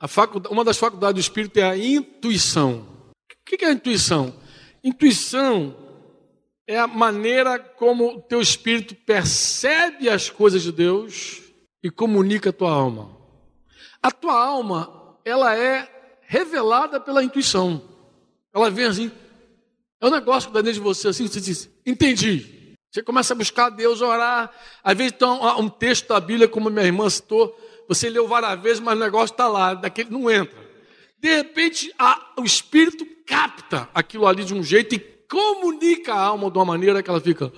A 0.00 0.08
faculdade 0.08 0.52
uma 0.52 0.64
das 0.64 0.78
faculdades 0.78 1.14
do 1.14 1.20
espírito 1.20 1.58
é 1.58 1.62
a 1.62 1.76
intuição. 1.76 2.86
O 3.20 3.56
que 3.56 3.64
é 3.64 3.68
a 3.68 3.72
intuição? 3.72 4.34
Intuição 4.82 5.76
é 6.66 6.78
a 6.78 6.86
maneira 6.86 7.58
como 7.58 8.16
o 8.16 8.22
teu 8.22 8.40
espírito 8.40 8.94
percebe 8.94 10.08
as 10.08 10.30
coisas 10.30 10.62
de 10.62 10.72
Deus 10.72 11.42
e 11.82 11.90
comunica 11.90 12.50
a 12.50 12.52
tua 12.52 12.72
alma. 12.72 13.16
A 14.02 14.10
tua 14.10 14.40
alma, 14.40 15.18
ela 15.24 15.54
é 15.54 16.20
revelada 16.22 16.98
pela 16.98 17.22
intuição. 17.22 17.89
Ela 18.54 18.70
vem 18.70 18.86
assim, 18.86 19.10
é 20.00 20.06
um 20.06 20.10
negócio 20.10 20.48
que 20.48 20.54
dá 20.54 20.60
dentro 20.60 20.80
de 20.80 20.84
você 20.84 21.08
assim, 21.08 21.26
você 21.26 21.40
diz, 21.40 21.68
entendi. 21.86 22.74
Você 22.90 23.02
começa 23.02 23.34
a 23.34 23.36
buscar 23.36 23.70
Deus, 23.70 24.00
orar. 24.00 24.50
Às 24.82 24.96
vezes 24.96 25.12
então, 25.14 25.40
um 25.60 25.68
texto 25.68 26.08
da 26.08 26.18
Bíblia, 26.18 26.48
como 26.48 26.68
minha 26.70 26.86
irmã 26.86 27.08
citou, 27.08 27.56
você 27.88 28.10
leu 28.10 28.26
várias 28.26 28.60
vezes, 28.60 28.80
mas 28.80 28.96
o 28.96 29.00
negócio 29.00 29.32
está 29.32 29.46
lá, 29.46 29.74
daquele 29.74 30.10
não 30.10 30.30
entra. 30.30 30.58
De 31.18 31.36
repente, 31.36 31.92
a, 31.98 32.32
o 32.38 32.44
Espírito 32.44 33.06
capta 33.26 33.88
aquilo 33.94 34.26
ali 34.26 34.44
de 34.44 34.54
um 34.54 34.62
jeito 34.62 34.94
e 34.94 34.98
comunica 34.98 36.14
a 36.14 36.20
alma 36.20 36.50
de 36.50 36.58
uma 36.58 36.64
maneira 36.64 37.02
que 37.02 37.10
ela 37.10 37.20
fica. 37.20 37.52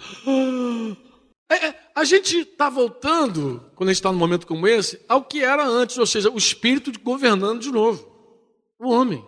É, 1.50 1.66
é, 1.66 1.90
a 1.94 2.04
gente 2.04 2.38
está 2.38 2.68
voltando, 2.68 3.64
quando 3.74 3.88
a 3.88 3.92
gente 3.92 4.00
está 4.00 4.10
num 4.10 4.18
momento 4.18 4.46
como 4.46 4.66
esse, 4.66 5.00
ao 5.08 5.22
que 5.22 5.42
era 5.42 5.64
antes, 5.64 5.96
ou 5.96 6.06
seja, 6.06 6.30
o 6.30 6.36
Espírito 6.36 6.92
governando 7.00 7.60
de 7.60 7.70
novo. 7.70 8.06
O 8.78 8.90
homem. 8.90 9.24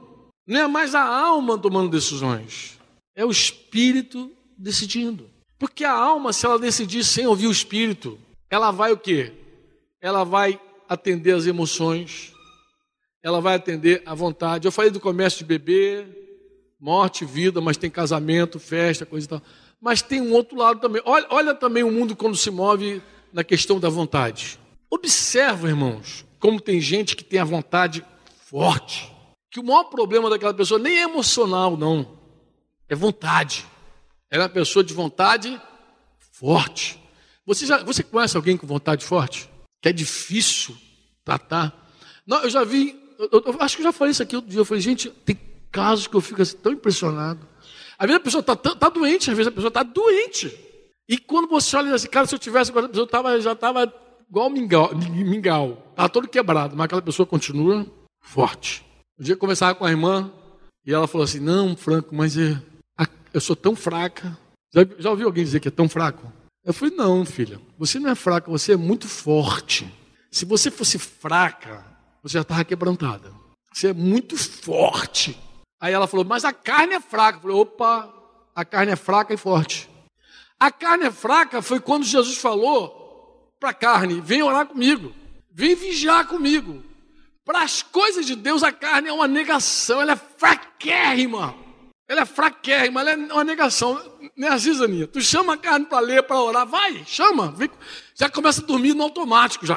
Não 0.46 0.60
é 0.60 0.66
mais 0.66 0.94
a 0.94 1.02
alma 1.02 1.56
tomando 1.56 1.90
decisões, 1.90 2.78
é 3.16 3.24
o 3.24 3.30
espírito 3.30 4.30
decidindo. 4.58 5.30
Porque 5.58 5.84
a 5.84 5.92
alma, 5.92 6.32
se 6.32 6.44
ela 6.44 6.58
decidir 6.58 7.02
sem 7.04 7.26
ouvir 7.26 7.46
o 7.46 7.52
espírito, 7.52 8.18
ela 8.50 8.70
vai 8.70 8.92
o 8.92 8.98
quê? 8.98 9.32
Ela 10.00 10.22
vai 10.22 10.60
atender 10.86 11.32
as 11.32 11.46
emoções, 11.46 12.34
ela 13.22 13.40
vai 13.40 13.54
atender 13.54 14.02
a 14.04 14.14
vontade. 14.14 14.68
Eu 14.68 14.72
falei 14.72 14.90
do 14.90 15.00
comércio 15.00 15.38
de 15.38 15.44
bebê, 15.46 16.06
morte, 16.78 17.24
vida, 17.24 17.62
mas 17.62 17.78
tem 17.78 17.90
casamento, 17.90 18.58
festa, 18.58 19.06
coisa 19.06 19.26
e 19.26 19.28
tal. 19.30 19.42
Mas 19.80 20.02
tem 20.02 20.20
um 20.20 20.32
outro 20.32 20.58
lado 20.58 20.78
também. 20.80 21.00
Olha, 21.06 21.26
olha 21.30 21.54
também 21.54 21.82
o 21.82 21.90
mundo 21.90 22.14
quando 22.14 22.36
se 22.36 22.50
move 22.50 23.00
na 23.32 23.42
questão 23.42 23.80
da 23.80 23.88
vontade. 23.88 24.58
Observa, 24.90 25.68
irmãos, 25.68 26.26
como 26.38 26.60
tem 26.60 26.80
gente 26.80 27.16
que 27.16 27.24
tem 27.24 27.40
a 27.40 27.44
vontade 27.44 28.04
forte 28.46 29.13
que 29.54 29.60
o 29.60 29.62
maior 29.62 29.84
problema 29.84 30.28
daquela 30.28 30.52
pessoa 30.52 30.80
nem 30.80 30.98
é 30.98 31.02
emocional, 31.02 31.76
não. 31.76 32.18
É 32.88 32.94
vontade. 32.96 33.64
Ela 34.28 34.42
é 34.42 34.46
uma 34.46 34.52
pessoa 34.52 34.82
de 34.82 34.92
vontade 34.92 35.62
forte. 36.32 37.00
Você, 37.46 37.64
já, 37.64 37.80
você 37.84 38.02
conhece 38.02 38.36
alguém 38.36 38.56
com 38.56 38.66
vontade 38.66 39.04
forte? 39.04 39.48
Que 39.80 39.90
é 39.90 39.92
difícil 39.92 40.76
tratar? 41.24 41.72
Não, 42.26 42.42
eu 42.42 42.50
já 42.50 42.64
vi, 42.64 43.00
eu, 43.16 43.28
eu, 43.46 43.56
acho 43.60 43.76
que 43.76 43.82
eu 43.82 43.84
já 43.84 43.92
falei 43.92 44.10
isso 44.10 44.24
aqui 44.24 44.34
outro 44.34 44.50
dia. 44.50 44.58
Eu 44.58 44.64
falei, 44.64 44.80
gente, 44.80 45.08
tem 45.08 45.38
casos 45.70 46.08
que 46.08 46.16
eu 46.16 46.20
fico 46.20 46.42
assim, 46.42 46.56
tão 46.56 46.72
impressionado. 46.72 47.46
Às 47.96 48.08
vezes 48.08 48.20
a 48.20 48.24
pessoa 48.24 48.40
está 48.40 48.56
tá 48.56 48.88
doente, 48.88 49.30
às 49.30 49.36
vezes 49.36 49.52
a 49.52 49.54
pessoa 49.54 49.68
está 49.68 49.84
doente. 49.84 50.52
E 51.08 51.16
quando 51.16 51.46
você 51.46 51.76
olha 51.76 51.94
assim, 51.94 52.08
cara, 52.08 52.26
se 52.26 52.34
eu 52.34 52.40
tivesse 52.40 52.72
agora, 52.72 52.86
a 52.86 52.88
pessoa 52.88 53.06
tava, 53.06 53.40
já 53.40 53.52
estava 53.52 53.94
igual 54.28 54.50
mingau, 54.50 54.90
mingau. 54.96 55.86
Estava 55.90 56.08
todo 56.08 56.26
quebrado, 56.26 56.74
mas 56.74 56.86
aquela 56.86 57.02
pessoa 57.02 57.24
continua 57.24 57.86
forte. 58.20 58.84
Um 59.18 59.22
dia 59.22 59.34
eu 59.34 59.38
conversava 59.38 59.74
com 59.74 59.84
a 59.84 59.90
irmã 59.90 60.32
e 60.84 60.92
ela 60.92 61.06
falou 61.06 61.24
assim: 61.24 61.40
Não, 61.40 61.76
Franco, 61.76 62.14
mas 62.14 62.36
eu, 62.36 62.56
eu 63.32 63.40
sou 63.40 63.54
tão 63.54 63.76
fraca. 63.76 64.36
Já, 64.72 64.82
já 64.98 65.10
ouviu 65.10 65.26
alguém 65.26 65.44
dizer 65.44 65.60
que 65.60 65.68
é 65.68 65.70
tão 65.70 65.88
fraco? 65.88 66.32
Eu 66.64 66.72
falei: 66.72 66.94
Não, 66.96 67.24
filha, 67.24 67.60
você 67.78 68.00
não 68.00 68.10
é 68.10 68.14
fraca, 68.14 68.50
você 68.50 68.72
é 68.72 68.76
muito 68.76 69.06
forte. 69.06 69.92
Se 70.30 70.44
você 70.44 70.70
fosse 70.70 70.98
fraca, 70.98 71.84
você 72.22 72.34
já 72.34 72.42
estava 72.42 72.64
quebrantada. 72.64 73.32
Você 73.72 73.88
é 73.88 73.92
muito 73.92 74.36
forte. 74.36 75.38
Aí 75.80 75.92
ela 75.92 76.08
falou: 76.08 76.24
Mas 76.24 76.44
a 76.44 76.52
carne 76.52 76.94
é 76.94 77.00
fraca. 77.00 77.38
Eu 77.38 77.42
falei: 77.42 77.56
Opa, 77.56 78.12
a 78.54 78.64
carne 78.64 78.92
é 78.92 78.96
fraca 78.96 79.32
e 79.32 79.36
forte. 79.36 79.88
A 80.58 80.72
carne 80.72 81.04
é 81.04 81.10
fraca 81.12 81.62
foi 81.62 81.78
quando 81.78 82.04
Jesus 82.04 82.38
falou 82.38 83.52
para 83.60 83.70
a 83.70 83.74
carne: 83.74 84.20
Vem 84.20 84.42
orar 84.42 84.66
comigo, 84.66 85.12
vem 85.52 85.76
vigiar 85.76 86.26
comigo. 86.26 86.82
Para 87.44 87.62
as 87.62 87.82
coisas 87.82 88.24
de 88.24 88.34
Deus, 88.34 88.62
a 88.62 88.72
carne 88.72 89.08
é 89.08 89.12
uma 89.12 89.28
negação, 89.28 90.00
ela 90.00 90.12
é 90.12 90.16
fraquérrima. 90.16 91.54
Ela 92.08 92.22
é 92.22 92.24
fraquérrima, 92.24 93.00
ela 93.00 93.10
é 93.10 93.16
uma 93.16 93.44
negação. 93.44 94.00
É 94.38 94.48
assim, 94.48 94.72
Zaninha? 94.72 95.06
Tu 95.06 95.20
chama 95.20 95.54
a 95.54 95.56
carne 95.56 95.86
para 95.86 96.00
ler, 96.00 96.22
para 96.22 96.40
orar, 96.40 96.66
vai, 96.66 97.04
chama. 97.06 97.54
Já 98.14 98.30
começa 98.30 98.62
a 98.62 98.66
dormir 98.66 98.94
no 98.94 99.02
automático, 99.02 99.66
já. 99.66 99.76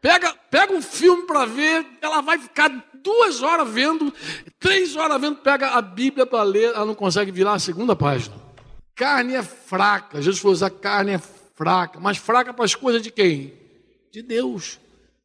Pega, 0.00 0.34
pega 0.50 0.72
um 0.72 0.82
filme 0.82 1.24
para 1.26 1.44
ver, 1.44 1.86
ela 2.00 2.20
vai 2.20 2.38
ficar 2.38 2.68
duas 3.02 3.40
horas 3.40 3.68
vendo, 3.68 4.12
três 4.58 4.96
horas 4.96 5.20
vendo, 5.20 5.36
pega 5.36 5.70
a 5.70 5.82
Bíblia 5.82 6.26
para 6.26 6.42
ler, 6.42 6.74
ela 6.74 6.84
não 6.84 6.94
consegue 6.94 7.30
virar 7.30 7.54
a 7.54 7.58
segunda 7.60 7.94
página. 7.94 8.34
Carne 8.96 9.34
é 9.34 9.42
fraca, 9.42 10.20
Jesus 10.20 10.40
falou, 10.40 10.66
a 10.66 10.70
carne 10.70 11.12
é 11.12 11.20
fraca, 11.54 12.00
mas 12.00 12.16
fraca 12.16 12.52
para 12.52 12.64
as 12.64 12.74
coisas 12.74 13.00
de 13.00 13.10
quem? 13.12 13.54
De 14.10 14.22
Deus. 14.22 14.81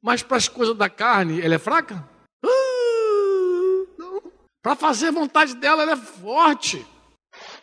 Mas 0.08 0.24
para 0.24 0.38
as 0.38 0.48
coisas 0.48 0.74
da 0.74 0.90
carne, 0.90 1.42
ela 1.42 1.56
é 1.56 1.60
fraca? 1.60 2.02
Uh, 2.42 4.32
para 4.64 4.74
fazer 4.74 5.12
vontade 5.12 5.54
dela, 5.56 5.84
ela 5.84 5.92
é 5.92 5.98
forte. 5.98 6.86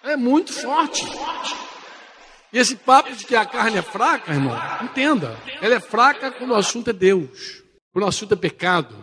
Ela 0.03 0.13
é 0.13 0.17
muito 0.17 0.53
forte. 0.53 1.07
E 2.53 2.59
esse 2.59 2.77
papo 2.77 3.17
de 3.17 3.25
que 3.25 3.35
a 3.35 3.47
carne 3.47 3.79
é 3.79 3.83
fraca, 3.83 4.31
irmão, 4.31 4.55
entenda. 4.83 5.41
Ela 5.63 5.77
é 5.77 5.81
fraca 5.81 6.31
quando 6.33 6.51
o 6.51 6.55
assunto 6.55 6.91
é 6.91 6.93
Deus. 6.93 7.63
Quando 7.95 8.05
o 8.05 8.09
assunto 8.09 8.35
é 8.35 8.37
pecado, 8.37 8.95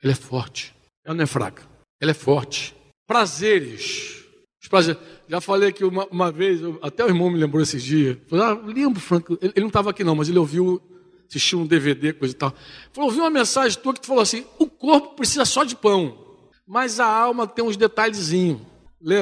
ela 0.00 0.12
é 0.12 0.14
forte. 0.14 0.72
Ela 1.04 1.16
não 1.16 1.24
é 1.24 1.26
fraca. 1.26 1.64
Ela 2.00 2.12
é 2.12 2.14
forte. 2.14 2.72
Prazeres. 3.04 4.24
Os 4.62 4.68
prazeres. 4.68 5.02
Já 5.26 5.40
falei 5.40 5.70
aqui 5.70 5.84
uma, 5.84 6.06
uma 6.06 6.30
vez, 6.30 6.60
até 6.80 7.04
o 7.04 7.08
irmão 7.08 7.30
me 7.30 7.38
lembrou 7.40 7.60
esses 7.60 7.82
dias. 7.82 8.16
Falei, 8.28 8.44
ah, 8.44 8.60
lembro, 8.64 9.00
Franco. 9.00 9.36
Ele, 9.42 9.52
ele 9.56 9.60
não 9.62 9.66
estava 9.66 9.90
aqui 9.90 10.04
não, 10.04 10.14
mas 10.14 10.28
ele 10.28 10.38
ouviu, 10.38 10.80
assistiu 11.28 11.60
um 11.60 11.66
DVD, 11.66 12.12
coisa 12.12 12.34
e 12.34 12.36
tal. 12.36 12.54
Falou, 12.92 13.10
ouviu 13.10 13.22
uma 13.24 13.30
mensagem 13.30 13.78
tua 13.80 13.94
que 13.94 14.00
tu 14.00 14.06
falou 14.06 14.22
assim: 14.22 14.44
o 14.58 14.66
corpo 14.66 15.16
precisa 15.16 15.44
só 15.44 15.64
de 15.64 15.76
pão, 15.76 16.18
mas 16.66 17.00
a 17.00 17.06
alma 17.06 17.46
tem 17.46 17.64
uns 17.64 17.76
detalhezinhos. 17.76 18.60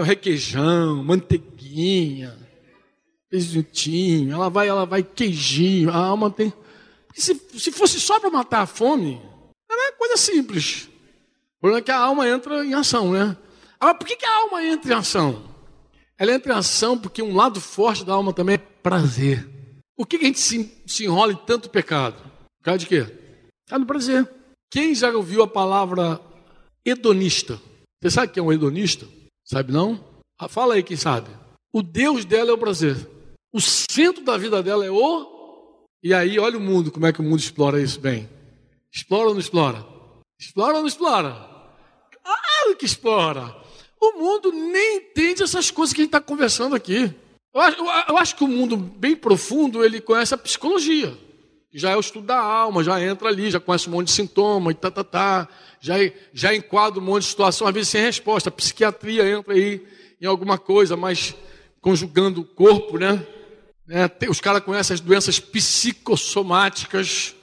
Requeijão, 0.05 1.03
manteiguinha, 1.03 2.39
presuntinho, 3.29 4.33
ela 4.33 4.49
vai, 4.49 4.69
ela 4.69 4.87
vai 4.87 5.03
queijinho, 5.03 5.91
a 5.91 5.97
alma 5.97 6.31
tem. 6.31 6.53
Se, 7.15 7.35
se 7.59 7.71
fosse 7.71 8.01
só 8.01 8.19
para 8.19 8.31
matar 8.31 8.63
a 8.63 8.67
fome, 8.67 9.21
era 9.71 9.93
coisa 9.93 10.17
simples. 10.17 10.89
O 11.59 11.61
problema 11.61 11.81
é 11.81 11.83
que 11.83 11.91
a 11.91 11.99
alma 11.99 12.29
entra 12.29 12.65
em 12.65 12.75
ação, 12.75 13.13
né? 13.13 13.37
Agora, 13.79 13.99
por 13.99 14.07
que, 14.07 14.17
que 14.17 14.27
a 14.27 14.37
alma 14.37 14.65
entra 14.65 14.93
em 14.93 14.97
ação? 14.97 15.43
Ela 16.17 16.33
entra 16.33 16.53
em 16.53 16.57
ação 16.57 16.97
porque 16.97 17.23
um 17.23 17.35
lado 17.35 17.61
forte 17.61 18.05
da 18.05 18.15
alma 18.15 18.33
também 18.33 18.55
é 18.55 18.59
prazer. 18.59 19.54
Por 19.97 20.07
que, 20.07 20.17
a 20.17 20.25
gente 20.25 20.41
se, 20.41 20.83
se 20.87 21.05
enrola 21.05 21.33
em 21.33 21.37
tanto 21.37 21.71
pecado? 21.71 22.17
Por 22.59 22.65
causa 22.65 22.79
de 22.79 22.87
quê? 22.87 23.07
Causa 23.69 23.85
do 23.85 23.87
prazer. 23.87 24.31
Quem 24.71 24.95
já 24.95 25.11
ouviu 25.11 25.43
a 25.43 25.49
palavra 25.49 26.21
hedonista? 26.85 27.61
Você 28.03 28.11
sabe 28.11 28.33
quem 28.33 28.41
é 28.41 28.45
um 28.45 28.53
hedonista? 28.53 29.07
Sabe 29.45 29.73
não? 29.73 30.03
Ah, 30.39 30.49
fala 30.49 30.75
aí 30.75 30.83
quem 30.83 30.97
sabe. 30.97 31.31
O 31.73 31.83
Deus 31.83 32.25
dela 32.25 32.51
é 32.51 32.53
o 32.53 32.59
prazer. 32.59 32.97
O 33.53 33.61
centro 33.61 34.25
da 34.25 34.37
vida 34.37 34.63
dela 34.63 34.85
é 34.85 34.91
o. 34.91 35.87
E 36.03 36.13
aí, 36.13 36.39
olha 36.39 36.59
o 36.59 36.61
mundo, 36.61 36.91
como 36.91 37.07
é 37.07 37.13
que 37.13 37.21
o 37.21 37.23
mundo 37.23 37.39
explora 37.39 37.81
isso 37.81 38.01
bem. 38.01 38.29
Explora 38.93 39.29
ou 39.29 39.35
não 39.35 39.41
explora? 39.41 39.87
Explora 40.41 40.75
ou 40.75 40.81
não 40.81 40.89
explora? 40.89 41.33
Claro 42.23 42.77
que 42.77 42.85
explora. 42.85 43.57
O 44.01 44.19
mundo 44.19 44.53
nem 44.53 44.99
entende 44.99 45.43
essas 45.43 45.71
coisas 45.71 45.95
que 45.95 46.01
a 46.01 46.05
gente 46.05 46.09
está 46.09 46.21
conversando 46.21 46.75
aqui. 46.75 47.15
Eu 47.55 48.19
acho, 48.19 48.35
que 48.35 48.43
o 48.43 48.49
mundo 48.49 48.77
bem 48.77 49.15
profundo, 49.15 49.85
ele 49.85 50.01
conhece 50.01 50.35
a 50.35 50.39
psicologia. 50.39 51.17
Já 51.73 51.91
é 51.91 51.97
o 51.97 52.01
estudo 52.01 52.27
da 52.27 52.39
alma, 52.39 52.83
já 52.83 53.01
entra 53.01 53.29
ali, 53.29 53.49
já 53.51 53.61
conhece 53.61 53.89
um 53.89 53.93
monte 53.93 54.09
de 54.09 54.13
sintoma 54.13 54.73
e 54.73 54.75
tá, 54.75 54.91
tá, 54.91 55.05
tá. 55.05 55.49
Já, 55.81 55.95
já 56.33 56.53
enquadra 56.55 57.01
um 57.01 57.05
monte 57.05 57.23
de 57.23 57.29
situação, 57.29 57.67
às 57.67 57.75
vezes 57.75 57.89
sem 57.91 58.03
resposta. 58.03 58.49
A 58.49 58.53
psiquiatria 58.53 59.29
entra 59.29 59.55
aí 59.55 59.87
em 60.21 60.27
alguma 60.27 60.59
coisa, 60.59 60.97
mas 60.97 61.37
conjugando 61.81 62.41
o 62.41 62.45
corpo, 62.45 62.99
né? 62.99 63.25
É, 63.89 64.09
tem, 64.09 64.29
os 64.29 64.41
caras 64.41 64.63
conhecem 64.63 64.95
as 64.95 65.01
doenças 65.01 65.39
psicossomáticas, 65.39 67.37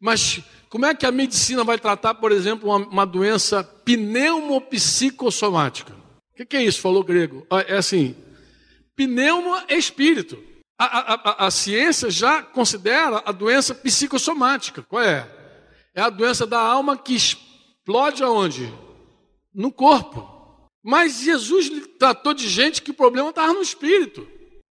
mas 0.00 0.40
como 0.68 0.86
é 0.86 0.94
que 0.94 1.04
a 1.04 1.12
medicina 1.12 1.64
vai 1.64 1.78
tratar, 1.78 2.14
por 2.14 2.32
exemplo, 2.32 2.70
uma, 2.70 2.78
uma 2.86 3.04
doença 3.04 3.62
pneumopsicossomática? 3.64 6.00
que, 6.40 6.46
que 6.46 6.56
é 6.56 6.62
isso? 6.62 6.80
Falou 6.80 7.04
grego. 7.04 7.46
Ah, 7.50 7.64
é 7.66 7.76
assim: 7.76 8.14
pneuma 9.06 9.64
é 9.68 9.76
espírito. 9.76 10.42
A, 10.78 10.84
a, 10.84 11.14
a, 11.14 11.46
a, 11.46 11.50
ciência 11.50 12.10
já 12.10 12.42
considera 12.42 13.22
a 13.24 13.32
doença 13.32 13.74
psicossomática. 13.74 14.82
Qual 14.82 15.02
é? 15.02 15.28
É 15.94 16.00
a 16.00 16.08
doença 16.08 16.46
da 16.46 16.60
alma 16.60 16.96
que 16.96 17.14
explode 17.14 18.22
aonde? 18.22 18.72
No 19.54 19.70
corpo. 19.70 20.26
Mas 20.82 21.20
Jesus 21.20 21.70
tratou 21.98 22.32
de 22.32 22.48
gente 22.48 22.80
que 22.80 22.90
o 22.90 22.94
problema 22.94 23.28
estava 23.28 23.52
no 23.52 23.60
espírito, 23.60 24.26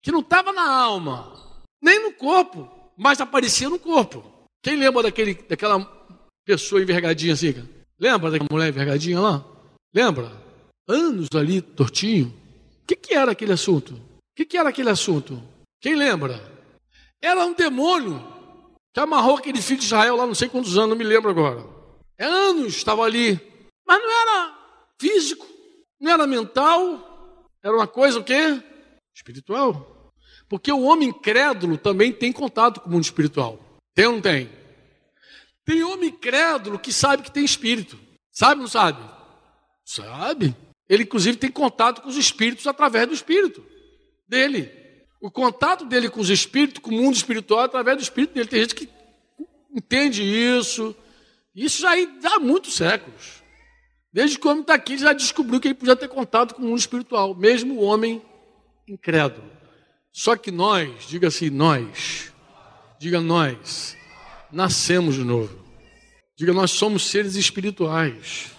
que 0.03 0.11
não 0.11 0.19
estava 0.19 0.53
na 0.53 0.69
alma, 0.69 1.33
nem 1.81 1.99
no 1.99 2.13
corpo, 2.13 2.69
mas 2.95 3.19
aparecia 3.19 3.67
no 3.69 3.79
corpo. 3.79 4.23
Quem 4.61 4.75
lembra 4.75 5.01
daquele, 5.01 5.33
daquela 5.33 5.79
pessoa 6.45 6.81
envergadinha 6.81 7.33
assim? 7.33 7.67
Lembra 7.99 8.29
daquela 8.29 8.49
mulher 8.51 8.69
envergadinha 8.69 9.19
lá? 9.19 9.43
Lembra? 9.91 10.45
anos 10.87 11.27
ali 11.33 11.61
tortinho. 11.61 12.27
O 12.83 12.87
que, 12.87 12.95
que 12.95 13.13
era 13.13 13.31
aquele 13.31 13.53
assunto? 13.53 13.99
O 14.35 14.37
que, 14.37 14.43
que 14.43 14.57
era 14.57 14.67
aquele 14.67 14.89
assunto? 14.89 15.41
Quem 15.79 15.95
lembra? 15.95 16.43
Era 17.21 17.45
um 17.45 17.53
demônio 17.53 18.21
que 18.93 18.99
amarrou 18.99 19.37
aquele 19.37 19.61
filho 19.61 19.79
de 19.79 19.85
Israel 19.85 20.17
lá 20.17 20.27
não 20.27 20.35
sei 20.35 20.49
quantos 20.49 20.77
anos, 20.77 20.89
não 20.89 20.97
me 20.97 21.05
lembro 21.05 21.29
agora. 21.29 21.65
É 22.17 22.25
anos 22.25 22.75
estava 22.75 23.03
ali. 23.03 23.39
Mas 23.87 23.97
não 23.97 24.11
era 24.11 24.57
físico, 24.99 25.47
não 26.01 26.11
era 26.11 26.27
mental, 26.27 27.49
era 27.63 27.73
uma 27.73 27.87
coisa 27.87 28.19
o 28.19 28.25
quê? 28.25 28.61
Espiritual. 29.15 30.11
Porque 30.49 30.69
o 30.69 30.81
homem 30.81 31.07
incrédulo 31.07 31.77
também 31.77 32.11
tem 32.11 32.33
contato 32.33 32.81
com 32.81 32.89
o 32.89 32.91
mundo 32.91 33.05
espiritual. 33.05 33.57
Tem 33.93 34.05
ou 34.05 34.15
não 34.15 34.21
tem? 34.21 34.51
Tem 35.63 35.81
homem 35.81 36.09
incrédulo 36.09 36.77
que 36.77 36.91
sabe 36.91 37.23
que 37.23 37.31
tem 37.31 37.45
espírito. 37.45 37.97
Sabe 38.33 38.55
ou 38.55 38.63
não 38.63 38.67
sabe? 38.67 38.99
Sabe. 39.85 40.53
Ele, 40.89 41.03
inclusive, 41.03 41.37
tem 41.37 41.49
contato 41.49 42.01
com 42.01 42.09
os 42.09 42.17
espíritos 42.17 42.67
através 42.67 43.07
do 43.07 43.13
espírito 43.13 43.74
dele. 44.27 44.71
O 45.21 45.31
contato 45.31 45.85
dele 45.85 46.09
com 46.09 46.19
os 46.19 46.29
espíritos, 46.29 46.79
com 46.79 46.91
o 46.91 46.93
mundo 46.93 47.15
espiritual, 47.15 47.61
é 47.61 47.65
através 47.65 47.97
do 47.97 48.03
espírito 48.03 48.33
dele. 48.33 48.47
Tem 48.47 48.61
gente 48.61 48.75
que 48.75 48.89
entende 49.73 50.23
isso. 50.23 50.95
Isso 51.55 51.81
já 51.81 51.91
há 52.35 52.39
muitos 52.39 52.75
séculos. 52.75 53.43
Desde 54.11 54.39
que 54.39 54.47
o 54.47 54.51
homem 54.51 54.61
está 54.61 54.75
aqui, 54.75 54.93
ele 54.93 55.01
já 55.01 55.13
descobriu 55.13 55.59
que 55.59 55.67
ele 55.67 55.75
podia 55.75 55.95
ter 55.95 56.07
contato 56.07 56.55
com 56.55 56.61
o 56.61 56.65
mundo 56.65 56.79
espiritual, 56.79 57.35
mesmo 57.35 57.75
o 57.75 57.83
homem 57.83 58.21
incrédulo. 58.87 59.51
Só 60.11 60.37
que 60.37 60.51
nós, 60.51 61.07
diga 61.07 61.27
assim, 61.27 61.49
nós, 61.49 62.31
diga 62.97 63.19
nós, 63.19 63.97
nascemos 64.51 65.15
de 65.15 65.23
novo. 65.23 65.65
Diga, 66.37 66.53
nós 66.53 66.71
somos 66.71 67.09
seres 67.09 67.35
espirituais. 67.35 68.51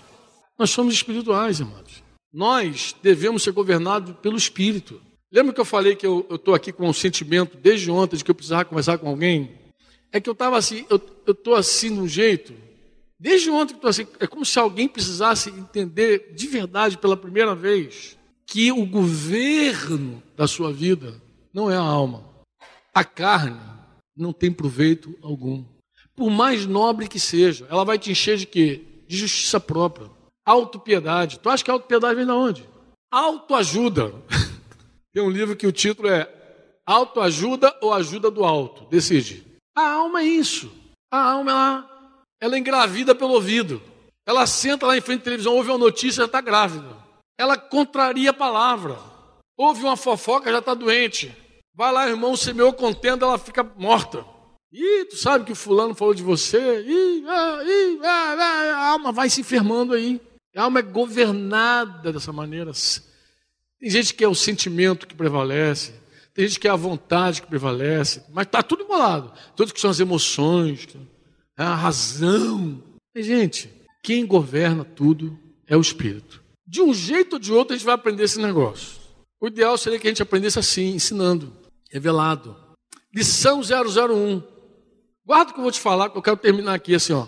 Nós 0.59 0.70
somos 0.70 0.94
espirituais, 0.94 1.61
irmãos. 1.61 2.02
Nós 2.33 2.94
devemos 3.02 3.42
ser 3.42 3.52
governados 3.52 4.14
pelo 4.20 4.37
Espírito. 4.37 5.00
Lembra 5.31 5.53
que 5.53 5.61
eu 5.61 5.65
falei 5.65 5.97
que 5.97 6.07
eu 6.07 6.27
estou 6.31 6.55
aqui 6.55 6.73
com 6.73 6.89
um 6.89 6.93
sentimento 6.93 7.57
desde 7.57 7.91
ontem 7.91 8.17
de 8.17 8.25
que 8.25 8.31
eu 8.31 8.35
precisava 8.35 8.65
conversar 8.65 8.99
com 8.99 9.09
alguém? 9.09 9.51
É 10.12 10.21
que 10.21 10.29
eu 10.29 10.33
estava 10.33 10.57
assim, 10.57 10.87
eu 10.89 11.01
estou 11.27 11.55
assim 11.55 11.93
de 11.93 12.01
um 12.01 12.09
jeito. 12.09 12.55
Desde 13.19 13.51
ontem 13.51 13.73
que 13.73 13.79
estou 13.79 13.91
assim, 13.91 14.07
é 14.21 14.27
como 14.27 14.45
se 14.45 14.59
alguém 14.59 14.87
precisasse 14.87 15.51
entender 15.51 16.33
de 16.35 16.47
verdade 16.47 16.99
pela 16.99 17.17
primeira 17.17 17.55
vez 17.55 18.17
que 18.47 18.71
o 18.71 18.87
governo 18.87 20.23
da 20.37 20.47
sua 20.47 20.73
vida 20.73 21.21
não 21.53 21.71
é 21.71 21.77
a 21.77 21.81
alma. 21.81 22.25
A 22.95 23.05
carne 23.05 23.61
não 24.17 24.33
tem 24.33 24.53
proveito 24.53 25.15
algum. 25.23 25.65
Por 26.15 26.31
mais 26.31 26.65
nobre 26.65 27.09
que 27.09 27.19
seja, 27.19 27.67
ela 27.69 27.85
vai 27.85 27.99
te 27.99 28.11
encher 28.11 28.39
de 28.39 28.47
quê? 28.47 28.83
De 29.09 29.17
justiça 29.17 29.59
própria. 29.59 30.11
Autopiedade. 30.47 31.39
Tu 31.41 31.49
acha 31.49 31.65
que 31.65 31.71
autopiedade 31.71 32.15
vem 32.15 32.25
de 32.25 32.33
onde? 32.33 32.69
Autoajuda. 33.11 34.15
Tem 35.16 35.24
um 35.24 35.31
livro 35.31 35.57
que 35.57 35.66
o 35.66 35.72
título 35.72 36.09
é 36.09 36.31
Autoajuda 36.85 37.74
ou 37.81 37.90
Ajuda 37.94 38.31
do 38.31 38.44
Alto? 38.44 38.85
Decide. 38.90 39.46
A 39.74 39.92
alma 39.92 40.20
é 40.20 40.24
isso. 40.24 40.70
A 41.11 41.31
alma, 41.31 41.50
ela, 41.50 42.11
ela 42.38 42.55
é 42.55 42.59
engravida 42.59 43.14
pelo 43.14 43.33
ouvido. 43.33 43.81
Ela 44.26 44.46
senta 44.46 44.85
lá 44.85 44.94
em 44.94 45.00
frente 45.00 45.22
à 45.22 45.24
televisão, 45.24 45.55
ouve 45.55 45.70
uma 45.70 45.79
notícia, 45.79 46.20
já 46.20 46.24
está 46.26 46.42
grávida. 46.42 46.94
Ela 47.38 47.57
contraria 47.57 48.29
a 48.29 48.35
palavra. 48.35 48.98
Ouve 49.57 49.85
uma 49.85 49.96
fofoca, 49.96 50.52
já 50.52 50.59
está 50.59 50.74
doente. 50.74 51.35
Vai 51.74 51.90
lá, 51.90 52.07
irmão, 52.07 52.37
semeou 52.37 52.74
contendo, 52.74 53.24
ela 53.24 53.38
fica 53.38 53.64
morta. 53.64 54.22
Ih, 54.70 55.07
tu 55.07 55.16
sabe 55.16 55.46
que 55.46 55.52
o 55.52 55.57
fulano 55.57 55.94
falou 55.94 56.12
de 56.12 56.22
você? 56.22 56.83
Ih, 56.83 57.24
ah, 57.26 57.62
ih, 57.64 58.00
ah, 58.05 58.37
ah, 58.38 58.76
a 58.76 58.87
alma 58.88 59.12
vai 59.12 59.31
se 59.31 59.40
enfermando 59.40 59.94
aí. 59.94 60.20
A 60.55 60.64
alma 60.64 60.81
é 60.81 60.83
governada 60.83 62.12
dessa 62.12 62.35
maneira. 62.35 62.72
Tem 63.81 63.91
gente 63.91 64.15
que 64.15 64.25
é 64.25 64.29
o 64.29 64.35
sentimento 64.35 65.07
que 65.07 65.15
prevalece, 65.15 65.93
tem 66.33 66.46
gente 66.46 66.61
que 66.61 66.69
é 66.69 66.71
a 66.71 66.77
vontade 66.77 67.42
que 67.42 67.48
prevalece, 67.48 68.23
mas 68.33 68.46
está 68.46 68.63
tudo 68.63 68.83
embolado. 68.83 69.33
Todos 69.55 69.73
que 69.73 69.81
são 69.81 69.90
as 69.90 70.00
emoções, 70.00 70.87
é 71.57 71.63
a 71.63 71.75
razão. 71.75 72.83
E, 73.15 73.23
gente, 73.23 73.71
quem 74.03 74.27
governa 74.27 74.85
tudo 74.85 75.38
é 75.67 75.77
o 75.77 75.81
Espírito. 75.81 76.42
De 76.67 76.83
um 76.83 76.92
jeito 76.92 77.35
ou 77.35 77.38
de 77.38 77.53
outro 77.53 77.75
a 77.75 77.77
gente 77.77 77.87
vai 77.87 77.94
aprender 77.94 78.25
esse 78.25 78.38
negócio. 78.38 79.00
O 79.40 79.46
ideal 79.46 79.77
seria 79.79 79.98
que 79.98 80.07
a 80.07 80.11
gente 80.11 80.23
aprendesse 80.23 80.59
assim, 80.59 80.94
ensinando, 80.94 81.53
revelado. 81.90 82.57
Lição 83.15 83.61
001. 83.61 84.42
Guarda 85.25 85.50
o 85.50 85.55
que 85.55 85.61
eu 85.61 85.63
vou 85.63 85.73
te 85.73 85.81
falar, 85.81 86.11
que 86.11 86.19
eu 86.19 86.23
quero 86.23 86.37
terminar 86.37 86.75
aqui 86.75 86.94
assim, 86.94 87.13
ó. 87.13 87.27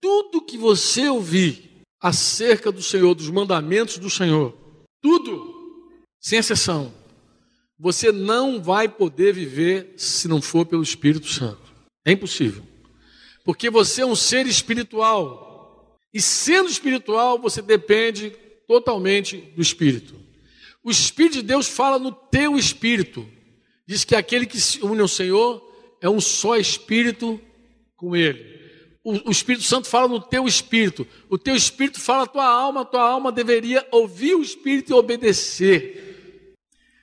Tudo 0.00 0.40
que 0.40 0.56
você 0.56 1.08
ouvir 1.08 1.82
acerca 2.00 2.72
do 2.72 2.82
Senhor, 2.82 3.14
dos 3.14 3.28
mandamentos 3.28 3.98
do 3.98 4.08
Senhor. 4.08 4.56
Tudo, 5.02 5.49
sem 6.20 6.38
exceção. 6.38 6.92
Você 7.78 8.12
não 8.12 8.62
vai 8.62 8.88
poder 8.88 9.32
viver 9.32 9.94
se 9.96 10.28
não 10.28 10.42
for 10.42 10.66
pelo 10.66 10.82
Espírito 10.82 11.26
Santo. 11.26 11.72
É 12.04 12.12
impossível. 12.12 12.62
Porque 13.44 13.70
você 13.70 14.02
é 14.02 14.06
um 14.06 14.14
ser 14.14 14.46
espiritual. 14.46 15.98
E 16.12 16.20
sendo 16.20 16.68
espiritual, 16.68 17.38
você 17.38 17.62
depende 17.62 18.30
totalmente 18.68 19.38
do 19.56 19.62
Espírito. 19.62 20.14
O 20.84 20.90
Espírito 20.90 21.36
de 21.36 21.42
Deus 21.42 21.68
fala 21.68 21.98
no 21.98 22.12
teu 22.12 22.56
espírito. 22.56 23.26
diz 23.86 24.04
que 24.04 24.14
aquele 24.14 24.46
que 24.46 24.60
se 24.60 24.82
une 24.82 25.00
ao 25.00 25.08
Senhor 25.08 25.62
é 26.00 26.08
um 26.08 26.20
só 26.20 26.56
espírito 26.56 27.40
com 27.96 28.14
Ele. 28.14 28.60
O, 29.02 29.28
o, 29.28 29.30
Espírito 29.30 29.64
Santo 29.64 29.88
fala 29.88 30.06
no 30.06 30.20
teu 30.20 30.46
espírito, 30.46 31.06
o 31.28 31.38
teu 31.38 31.56
espírito 31.56 31.98
fala 31.98 32.24
a 32.24 32.26
tua 32.26 32.46
alma, 32.46 32.82
a 32.82 32.84
tua 32.84 33.02
alma 33.02 33.32
deveria 33.32 33.86
ouvir 33.90 34.34
o 34.34 34.42
Espírito 34.42 34.92
e 34.92 34.94
obedecer. 34.94 36.09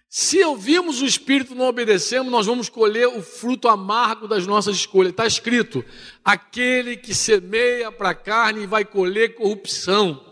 Se 0.09 0.41
ouvirmos 0.43 1.01
o 1.01 1.05
Espírito 1.05 1.53
e 1.53 1.55
não 1.55 1.65
obedecemos, 1.65 2.31
nós 2.31 2.45
vamos 2.45 2.69
colher 2.69 3.07
o 3.07 3.21
fruto 3.21 3.67
amargo 3.67 4.27
das 4.27 4.47
nossas 4.47 4.77
escolhas. 4.77 5.11
Está 5.11 5.27
escrito: 5.27 5.83
aquele 6.23 6.95
que 6.95 7.13
semeia 7.13 7.91
para 7.91 8.11
a 8.11 8.15
carne 8.15 8.65
vai 8.65 8.85
colher 8.85 9.35
corrupção. 9.35 10.23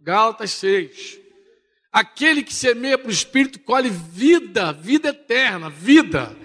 Gálatas 0.00 0.50
6. 0.52 1.18
Aquele 1.92 2.42
que 2.42 2.54
semeia 2.54 2.98
para 2.98 3.08
o 3.08 3.12
Espírito 3.12 3.60
colhe 3.60 3.88
vida, 3.88 4.72
vida 4.72 5.10
eterna, 5.10 5.70
vida. 5.70 6.36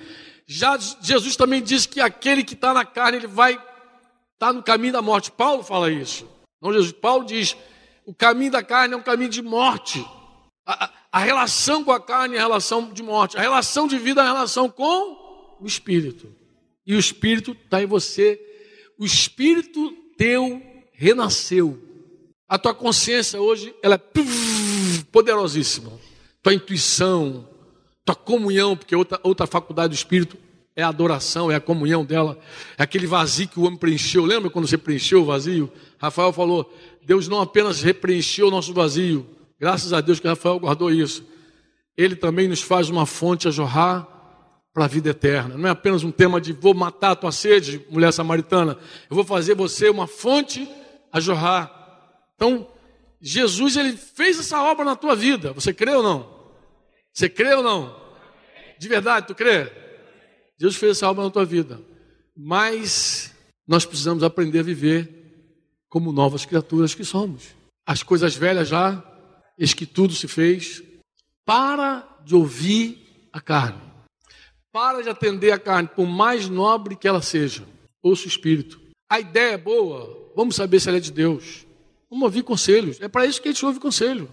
Já 0.45 0.77
Jesus 0.77 1.35
também 1.35 1.63
disse 1.63 1.87
que 1.87 1.99
aquele 1.99 2.43
que 2.43 2.53
está 2.53 2.73
na 2.73 2.85
carne, 2.85 3.17
ele 3.17 3.27
vai 3.27 3.53
estar 3.53 3.67
tá 4.37 4.53
no 4.53 4.61
caminho 4.61 4.93
da 4.93 5.01
morte. 5.01 5.31
Paulo 5.31 5.63
fala 5.63 5.91
isso. 5.91 6.27
Não, 6.61 6.71
Jesus, 6.71 6.91
Paulo 6.91 7.25
diz: 7.25 7.57
o 8.05 8.13
caminho 8.13 8.51
da 8.51 8.61
carne 8.61 8.93
é 8.93 8.97
um 8.97 9.01
caminho 9.01 9.29
de 9.29 9.41
morte. 9.41 10.05
A, 10.65 10.91
a 11.11 11.19
relação 11.19 11.83
com 11.83 11.91
a 11.91 11.99
carne 11.99 12.35
é 12.35 12.39
a 12.39 12.41
relação 12.41 12.91
de 12.91 13.03
morte. 13.03 13.37
A 13.37 13.41
relação 13.41 13.87
de 13.87 13.97
vida 13.97 14.21
é 14.21 14.23
a 14.23 14.27
relação 14.27 14.69
com 14.69 15.57
o 15.61 15.65
Espírito. 15.65 16.33
E 16.85 16.95
o 16.95 16.99
Espírito 16.99 17.51
está 17.51 17.81
em 17.81 17.85
você. 17.85 18.39
O 18.97 19.05
Espírito 19.05 19.91
teu 20.17 20.61
renasceu. 20.93 21.81
A 22.47 22.57
tua 22.57 22.73
consciência 22.73 23.41
hoje 23.41 23.75
ela 23.81 23.95
é 23.95 24.01
poderosíssima. 25.11 25.91
Tua 26.41 26.53
intuição, 26.53 27.47
tua 28.03 28.15
comunhão, 28.15 28.77
porque 28.77 28.95
outra, 28.95 29.19
outra 29.23 29.47
faculdade 29.47 29.89
do 29.89 29.95
Espírito 29.95 30.37
é 30.75 30.83
a 30.83 30.89
adoração, 30.89 31.49
é 31.49 31.55
a 31.55 31.61
comunhão 31.61 32.03
dela, 32.03 32.37
é 32.77 32.83
aquele 32.83 33.07
vazio 33.07 33.47
que 33.47 33.59
o 33.59 33.63
homem 33.63 33.79
preencheu. 33.79 34.25
Lembra 34.25 34.49
quando 34.49 34.67
você 34.67 34.77
preencheu 34.77 35.21
o 35.21 35.25
vazio? 35.25 35.71
Rafael 35.97 36.33
falou: 36.33 36.71
Deus 37.03 37.27
não 37.27 37.41
apenas 37.41 37.81
repreencheu 37.81 38.47
o 38.47 38.51
nosso 38.51 38.73
vazio, 38.73 39.25
graças 39.59 39.93
a 39.93 40.01
Deus 40.01 40.19
que 40.19 40.27
Rafael 40.27 40.59
guardou 40.59 40.91
isso. 40.91 41.25
Ele 41.97 42.15
também 42.15 42.47
nos 42.47 42.61
faz 42.61 42.89
uma 42.89 43.05
fonte 43.05 43.47
a 43.47 43.51
jorrar 43.51 44.07
para 44.73 44.85
a 44.85 44.87
vida 44.87 45.09
eterna. 45.09 45.57
Não 45.57 45.69
é 45.69 45.71
apenas 45.71 46.03
um 46.03 46.11
tema 46.11 46.41
de 46.41 46.51
vou 46.51 46.73
matar 46.73 47.11
a 47.11 47.15
tua 47.15 47.31
sede, 47.31 47.85
mulher 47.89 48.11
samaritana. 48.11 48.77
Eu 49.09 49.15
vou 49.15 49.23
fazer 49.23 49.55
você 49.55 49.89
uma 49.89 50.05
fonte 50.05 50.67
a 51.11 51.19
jorrar. 51.21 51.71
Então, 52.35 52.67
Jesus 53.21 53.77
ele 53.77 53.95
fez 53.95 54.37
essa 54.37 54.61
obra 54.61 54.83
na 54.83 54.95
tua 54.95 55.15
vida. 55.15 55.53
Você 55.53 55.73
crê 55.73 55.95
ou 55.95 56.03
não? 56.03 56.35
Você 57.13 57.29
crê 57.29 57.53
ou 57.53 57.63
não? 57.63 57.95
De 58.77 58.89
verdade, 58.89 59.27
tu 59.27 59.33
crê? 59.33 59.71
Deus 60.59 60.75
fez 60.75 60.97
essa 60.97 61.09
obra 61.09 61.23
na 61.23 61.29
tua 61.29 61.45
vida. 61.45 61.81
Mas 62.35 63.33
nós 63.65 63.85
precisamos 63.85 64.23
aprender 64.23 64.59
a 64.59 64.63
viver 64.63 65.09
como 65.87 66.11
novas 66.11 66.45
criaturas 66.45 66.93
que 66.93 67.05
somos. 67.05 67.55
As 67.85 68.03
coisas 68.03 68.35
velhas 68.35 68.67
já, 68.67 69.01
eis 69.57 69.73
que 69.73 69.85
tudo 69.85 70.13
se 70.13 70.27
fez. 70.27 70.83
Para 71.45 72.07
de 72.23 72.35
ouvir 72.35 73.27
a 73.31 73.39
carne. 73.39 73.81
Para 74.71 75.01
de 75.01 75.09
atender 75.09 75.51
a 75.51 75.59
carne, 75.59 75.87
por 75.87 76.05
mais 76.05 76.49
nobre 76.49 76.95
que 76.95 77.07
ela 77.07 77.21
seja. 77.21 77.63
Ouça 78.01 78.25
o 78.25 78.27
Espírito. 78.27 78.81
A 79.09 79.19
ideia 79.19 79.53
é 79.53 79.57
boa, 79.57 80.31
vamos 80.35 80.55
saber 80.55 80.79
se 80.79 80.89
ela 80.89 80.97
é 80.97 81.01
de 81.01 81.11
Deus. 81.11 81.65
Vamos 82.09 82.25
ouvir 82.25 82.43
conselhos. 82.43 82.99
É 83.01 83.07
para 83.07 83.25
isso 83.25 83.41
que 83.41 83.47
a 83.47 83.51
gente 83.51 83.65
ouve 83.65 83.79
conselho. 83.79 84.29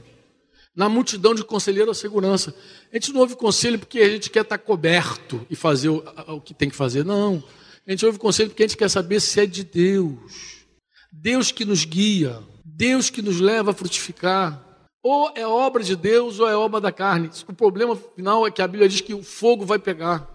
Na 0.75 0.89
multidão 0.89 1.35
de 1.35 1.45
conselheiros, 1.45 1.99
a 1.99 2.01
segurança. 2.01 2.55
A 2.91 2.97
gente 2.97 3.13
não 3.13 3.21
ouve 3.21 3.37
conselho 3.37 3.79
porque 3.79 3.99
a 3.99 4.09
gente 4.09 4.31
quer 4.31 4.43
estar 4.43 4.59
coberto 4.59 5.47
e 5.51 5.57
fazer 5.57 5.91
o, 5.91 6.03
o 6.29 6.41
que 6.41 6.55
tem 6.55 6.71
que 6.71 6.77
fazer. 6.77 7.05
Não. 7.05 7.43
A 7.87 7.91
gente 7.91 8.07
ouve 8.07 8.19
conselho 8.19 8.51
porque 8.51 8.63
a 8.63 8.67
gente 8.67 8.77
quer 8.77 8.89
saber 8.89 9.21
se 9.21 9.41
é 9.41 9.47
de 9.47 9.65
Deus. 9.65 10.65
Deus 11.13 11.53
que 11.53 11.65
nos 11.65 11.85
guia. 11.85 12.43
Deus 12.65 13.11
que 13.11 13.21
nos 13.21 13.41
leva 13.41 13.73
a 13.73 13.75
frutificar. 13.75 14.72
Ou 15.03 15.33
é 15.35 15.47
obra 15.47 15.83
de 15.83 15.97
Deus 15.97 16.39
ou 16.39 16.49
é 16.49 16.57
obra 16.57 16.81
da 16.81 16.93
carne. 16.93 17.29
O 17.49 17.53
problema 17.53 17.97
final 17.97 18.47
é 18.47 18.51
que 18.51 18.63
a 18.63 18.69
Bíblia 18.69 18.89
diz 18.89 19.01
que 19.01 19.15
o 19.15 19.23
fogo 19.23 19.67
vai 19.67 19.79
pegar. 19.79 20.29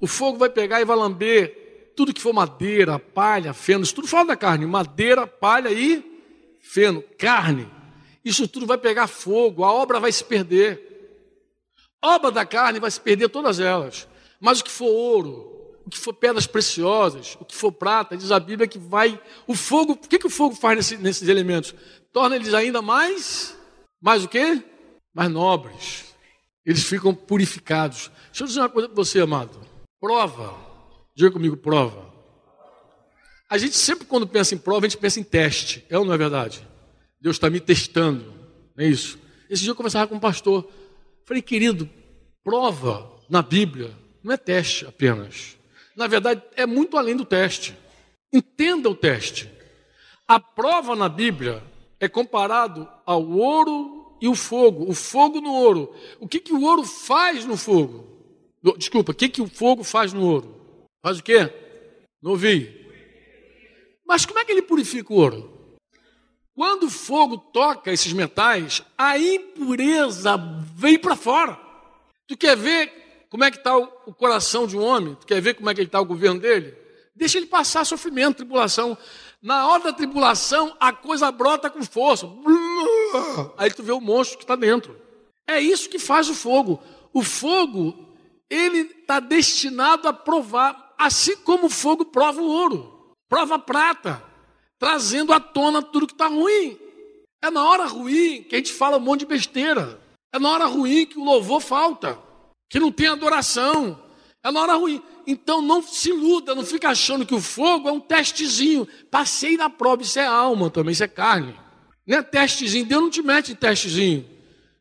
O 0.00 0.06
fogo 0.06 0.38
vai 0.38 0.48
pegar 0.48 0.80
e 0.80 0.84
vai 0.84 0.96
lamber 0.96 1.92
tudo 1.94 2.14
que 2.14 2.20
for 2.20 2.32
madeira, 2.32 2.98
palha, 2.98 3.52
feno, 3.52 3.82
isso 3.82 3.94
tudo 3.94 4.06
fala 4.06 4.26
da 4.28 4.36
carne. 4.36 4.64
Madeira, 4.66 5.26
palha 5.26 5.70
e 5.70 6.04
feno, 6.60 7.02
carne, 7.18 7.68
isso 8.24 8.46
tudo 8.46 8.66
vai 8.66 8.78
pegar 8.78 9.08
fogo, 9.08 9.64
a 9.64 9.72
obra 9.72 9.98
vai 9.98 10.12
se 10.12 10.22
perder. 10.22 10.86
A 12.00 12.14
obra 12.14 12.30
da 12.30 12.46
carne 12.46 12.78
vai 12.78 12.90
se 12.90 13.00
perder 13.00 13.28
todas 13.28 13.58
elas. 13.58 14.06
Mas 14.40 14.60
o 14.60 14.64
que 14.64 14.70
for 14.70 14.86
ouro, 14.86 15.74
o 15.84 15.90
que 15.90 15.98
for 15.98 16.12
pedras 16.12 16.46
preciosas, 16.46 17.36
o 17.40 17.44
que 17.44 17.56
for 17.56 17.72
prata, 17.72 18.16
diz 18.16 18.30
a 18.30 18.38
Bíblia 18.38 18.68
que 18.68 18.78
vai. 18.78 19.20
O 19.46 19.56
fogo, 19.56 19.94
o 19.94 19.96
que, 19.96 20.20
que 20.20 20.26
o 20.26 20.30
fogo 20.30 20.54
faz 20.54 20.76
nesse, 20.76 20.96
nesses 20.98 21.28
elementos? 21.28 21.74
Torna 22.12 22.36
eles 22.36 22.54
ainda 22.54 22.80
mais. 22.80 23.57
Mais 24.00 24.24
o 24.24 24.28
quê? 24.28 24.62
Mais 25.14 25.30
nobres. 25.30 26.14
Eles 26.64 26.84
ficam 26.84 27.14
purificados. 27.14 28.10
Deixa 28.26 28.44
eu 28.44 28.46
dizer 28.46 28.60
uma 28.60 28.68
coisa 28.68 28.88
para 28.88 28.96
você, 28.96 29.20
amado. 29.20 29.60
Prova. 30.00 30.54
Diga 31.16 31.30
comigo, 31.30 31.56
prova. 31.56 32.08
A 33.50 33.56
gente 33.56 33.76
sempre, 33.76 34.06
quando 34.06 34.26
pensa 34.26 34.54
em 34.54 34.58
prova, 34.58 34.86
a 34.86 34.88
gente 34.88 35.00
pensa 35.00 35.18
em 35.18 35.24
teste. 35.24 35.84
É 35.88 35.98
ou 35.98 36.04
não 36.04 36.12
é 36.12 36.18
verdade? 36.18 36.66
Deus 37.20 37.36
está 37.36 37.48
me 37.48 37.58
testando. 37.58 38.32
Não 38.76 38.84
é 38.84 38.88
isso? 38.88 39.18
Esse 39.48 39.62
dia 39.62 39.70
eu 39.70 39.74
conversava 39.74 40.06
com 40.06 40.16
um 40.16 40.20
pastor. 40.20 40.70
Falei, 41.24 41.42
querido, 41.42 41.88
prova 42.44 43.10
na 43.28 43.42
Bíblia 43.42 43.96
não 44.22 44.32
é 44.32 44.36
teste 44.36 44.86
apenas. 44.86 45.56
Na 45.96 46.06
verdade, 46.06 46.42
é 46.54 46.66
muito 46.66 46.96
além 46.96 47.16
do 47.16 47.24
teste. 47.24 47.76
Entenda 48.32 48.88
o 48.88 48.94
teste. 48.94 49.50
A 50.26 50.38
prova 50.38 50.94
na 50.94 51.08
Bíblia 51.08 51.62
é 52.00 52.08
comparado 52.08 52.88
ao 53.04 53.26
ouro 53.28 54.16
e 54.20 54.28
o 54.28 54.34
fogo. 54.34 54.88
O 54.88 54.94
fogo 54.94 55.40
no 55.40 55.52
ouro. 55.52 55.94
O 56.20 56.28
que, 56.28 56.40
que 56.40 56.52
o 56.52 56.62
ouro 56.62 56.84
faz 56.84 57.44
no 57.44 57.56
fogo? 57.56 58.04
Desculpa, 58.76 59.12
o 59.12 59.14
que, 59.14 59.28
que 59.28 59.42
o 59.42 59.48
fogo 59.48 59.84
faz 59.84 60.12
no 60.12 60.24
ouro? 60.24 60.54
Faz 61.02 61.18
o 61.18 61.22
quê? 61.22 61.52
Não 62.22 62.32
ouvi. 62.32 62.86
Mas 64.06 64.26
como 64.26 64.38
é 64.38 64.44
que 64.44 64.52
ele 64.52 64.62
purifica 64.62 65.12
o 65.12 65.16
ouro? 65.16 65.58
Quando 66.54 66.84
o 66.84 66.90
fogo 66.90 67.38
toca 67.38 67.92
esses 67.92 68.12
metais, 68.12 68.82
a 68.96 69.16
impureza 69.16 70.36
vem 70.74 70.98
para 70.98 71.14
fora. 71.14 71.58
Tu 72.26 72.36
quer 72.36 72.56
ver 72.56 73.26
como 73.30 73.44
é 73.44 73.50
que 73.50 73.58
está 73.58 73.76
o 73.76 74.12
coração 74.12 74.66
de 74.66 74.76
um 74.76 74.82
homem? 74.82 75.14
Tu 75.14 75.26
quer 75.26 75.40
ver 75.40 75.54
como 75.54 75.70
é 75.70 75.74
que 75.74 75.82
está 75.82 76.00
o 76.00 76.04
governo 76.04 76.40
dele? 76.40 76.74
Deixa 77.18 77.36
ele 77.36 77.46
passar 77.46 77.84
sofrimento, 77.84 78.38
tribulação. 78.38 78.96
Na 79.42 79.66
hora 79.66 79.84
da 79.84 79.92
tribulação, 79.92 80.74
a 80.80 80.92
coisa 80.92 81.30
brota 81.30 81.68
com 81.68 81.82
força. 81.82 82.26
Aí 83.58 83.70
tu 83.70 83.82
vê 83.82 83.92
o 83.92 84.00
monstro 84.00 84.38
que 84.38 84.44
está 84.44 84.56
dentro. 84.56 84.96
É 85.46 85.60
isso 85.60 85.90
que 85.90 85.98
faz 85.98 86.30
o 86.30 86.34
fogo. 86.34 86.82
O 87.12 87.22
fogo, 87.22 88.16
ele 88.48 88.78
está 88.80 89.20
destinado 89.20 90.08
a 90.08 90.12
provar, 90.12 90.94
assim 90.96 91.36
como 91.36 91.66
o 91.66 91.70
fogo 91.70 92.06
prova 92.06 92.40
o 92.40 92.46
ouro 92.48 92.98
prova 93.28 93.58
prata, 93.58 94.22
trazendo 94.78 95.32
à 95.32 95.38
tona 95.38 95.82
tudo 95.82 96.06
que 96.06 96.14
está 96.14 96.26
ruim. 96.26 96.78
É 97.42 97.50
na 97.50 97.64
hora 97.64 97.84
ruim 97.84 98.42
que 98.42 98.54
a 98.56 98.58
gente 98.58 98.72
fala 98.72 98.96
um 98.96 99.00
monte 99.00 99.20
de 99.20 99.26
besteira. 99.26 100.00
É 100.32 100.38
na 100.38 100.50
hora 100.50 100.66
ruim 100.66 101.06
que 101.06 101.18
o 101.18 101.24
louvor 101.24 101.60
falta, 101.60 102.18
que 102.68 102.80
não 102.80 102.90
tem 102.90 103.08
adoração. 103.08 104.02
É 104.48 104.52
na 104.52 104.60
hora 104.62 104.74
ruim. 104.74 105.02
Então 105.26 105.60
não 105.60 105.82
se 105.82 106.08
iluda, 106.08 106.54
não 106.54 106.64
fica 106.64 106.88
achando 106.88 107.26
que 107.26 107.34
o 107.34 107.40
fogo 107.40 107.88
é 107.88 107.92
um 107.92 108.00
testezinho. 108.00 108.88
Passei 109.10 109.56
na 109.56 109.68
prova, 109.68 110.02
isso 110.02 110.18
é 110.18 110.24
alma 110.24 110.70
também, 110.70 110.92
isso 110.92 111.04
é 111.04 111.08
carne. 111.08 111.54
Não 112.06 112.18
é 112.18 112.22
testezinho, 112.22 112.86
Deus 112.86 113.02
não 113.02 113.10
te 113.10 113.22
mete 113.22 113.54
testezinho. 113.54 114.26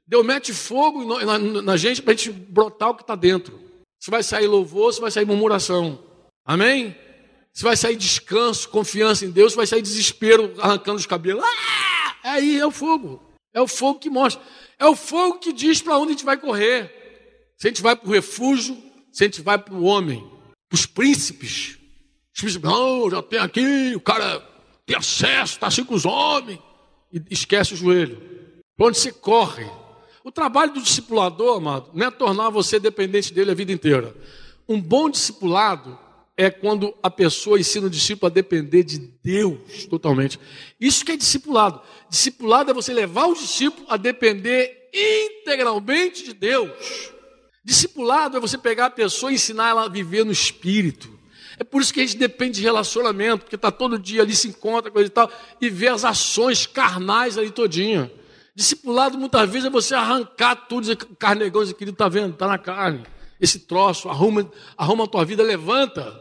Deus 0.07 0.25
mete 0.25 0.53
fogo 0.53 1.03
na, 1.03 1.37
na, 1.37 1.61
na 1.61 1.77
gente 1.77 2.01
para 2.01 2.13
a 2.13 2.15
gente 2.15 2.31
brotar 2.31 2.91
o 2.91 2.95
que 2.95 3.01
está 3.01 3.13
dentro. 3.13 3.59
Se 3.99 4.09
vai 4.09 4.23
sair 4.23 4.47
louvor, 4.47 4.93
se 4.93 5.01
vai 5.01 5.11
sair 5.11 5.25
murmuração. 5.25 6.01
Amém? 6.45 6.95
Você 7.51 7.63
vai 7.65 7.75
sair 7.75 7.97
descanso, 7.97 8.69
confiança 8.69 9.25
em 9.25 9.31
Deus, 9.31 9.53
vai 9.53 9.67
sair 9.67 9.81
desespero, 9.81 10.53
arrancando 10.59 10.97
os 10.97 11.05
cabelos. 11.05 11.43
Ah! 11.43 12.15
Aí 12.23 12.57
é 12.57 12.65
o 12.65 12.71
fogo. 12.71 13.21
É 13.53 13.59
o 13.59 13.67
fogo 13.67 13.99
que 13.99 14.09
mostra. 14.09 14.41
É 14.79 14.85
o 14.85 14.95
fogo 14.95 15.39
que 15.39 15.51
diz 15.51 15.81
para 15.81 15.97
onde 15.97 16.11
a 16.11 16.13
gente 16.13 16.25
vai 16.25 16.37
correr. 16.37 16.93
Se 17.57 17.67
a 17.67 17.69
gente 17.69 17.81
vai 17.81 17.95
para 17.95 18.07
o 18.07 18.11
refúgio, 18.13 18.77
se 19.17 19.23
a 19.23 19.25
gente 19.25 19.41
vai 19.41 19.57
para 19.57 19.73
o 19.73 19.83
homem, 19.83 20.23
para 20.69 20.75
os 20.75 20.85
príncipes. 20.85 21.79
Os 22.35 22.39
príncipes, 22.39 22.69
não, 22.69 23.09
já 23.09 23.23
tem 23.23 23.39
aqui, 23.39 23.95
o 23.95 23.99
cara 23.99 24.47
tem 24.85 24.95
acesso, 24.95 25.53
está 25.53 25.65
assim 25.65 25.83
com 25.83 25.95
os 25.95 26.05
homens. 26.05 26.59
E 27.11 27.19
esquece 27.31 27.73
o 27.73 27.75
joelho. 27.75 28.21
Para 28.77 28.85
onde 28.85 28.99
você 28.99 29.11
corre. 29.11 29.65
O 30.23 30.31
trabalho 30.31 30.71
do 30.71 30.83
discipulador, 30.83 31.57
amado, 31.57 31.89
não 31.95 32.05
é 32.05 32.11
tornar 32.11 32.51
você 32.51 32.79
dependente 32.79 33.33
dele 33.33 33.49
a 33.49 33.55
vida 33.55 33.71
inteira. 33.71 34.15
Um 34.69 34.79
bom 34.79 35.09
discipulado 35.09 35.97
é 36.37 36.51
quando 36.51 36.93
a 37.01 37.09
pessoa 37.09 37.59
ensina 37.59 37.87
o 37.87 37.89
discípulo 37.89 38.27
a 38.27 38.31
depender 38.31 38.83
de 38.83 38.99
Deus 38.99 39.87
totalmente. 39.89 40.39
Isso 40.79 41.03
que 41.03 41.13
é 41.13 41.17
discipulado. 41.17 41.81
Discipulado 42.07 42.69
é 42.69 42.73
você 42.73 42.93
levar 42.93 43.25
o 43.25 43.33
discípulo 43.33 43.87
a 43.89 43.97
depender 43.97 44.91
integralmente 44.93 46.23
de 46.23 46.33
Deus. 46.33 47.16
Discipulado 47.67 48.37
é 48.37 48.39
você 48.39 48.57
pegar 48.57 48.85
a 48.85 48.89
pessoa 48.89 49.29
e 49.29 49.35
ensinar 49.35 49.71
ela 49.71 49.83
a 49.83 49.89
viver 49.89 50.23
no 50.23 50.31
espírito. 50.31 51.19
É 51.59 51.65
por 51.65 51.81
isso 51.81 51.93
que 51.93 51.99
a 51.99 52.05
gente 52.05 52.15
depende 52.15 52.59
de 52.59 52.63
relacionamento, 52.63 53.43
porque 53.43 53.57
está 53.57 53.69
todo 53.69 53.99
dia 53.99 54.21
ali, 54.21 54.33
se 54.33 54.47
encontra, 54.47 54.89
coisa 54.89 55.07
e 55.07 55.09
tal, 55.09 55.29
e 55.59 55.69
vê 55.69 55.89
as 55.89 56.05
ações 56.05 56.65
carnais 56.65 57.37
ali 57.37 57.51
todinha. 57.51 58.09
Discipulado 58.55 59.17
muitas 59.17 59.49
vezes 59.49 59.65
é 59.65 59.69
você 59.69 59.93
arrancar 59.93 60.55
tudo, 60.55 60.95
carnegão, 61.19 61.61
esse 61.61 61.73
querido 61.73 61.95
está 61.95 62.07
vendo, 62.07 62.31
está 62.31 62.47
na 62.47 62.57
carne. 62.57 63.03
Esse 63.37 63.59
troço, 63.59 64.07
arruma, 64.07 64.49
arruma 64.77 65.03
a 65.03 65.07
tua 65.07 65.25
vida, 65.25 65.43
levanta. 65.43 66.17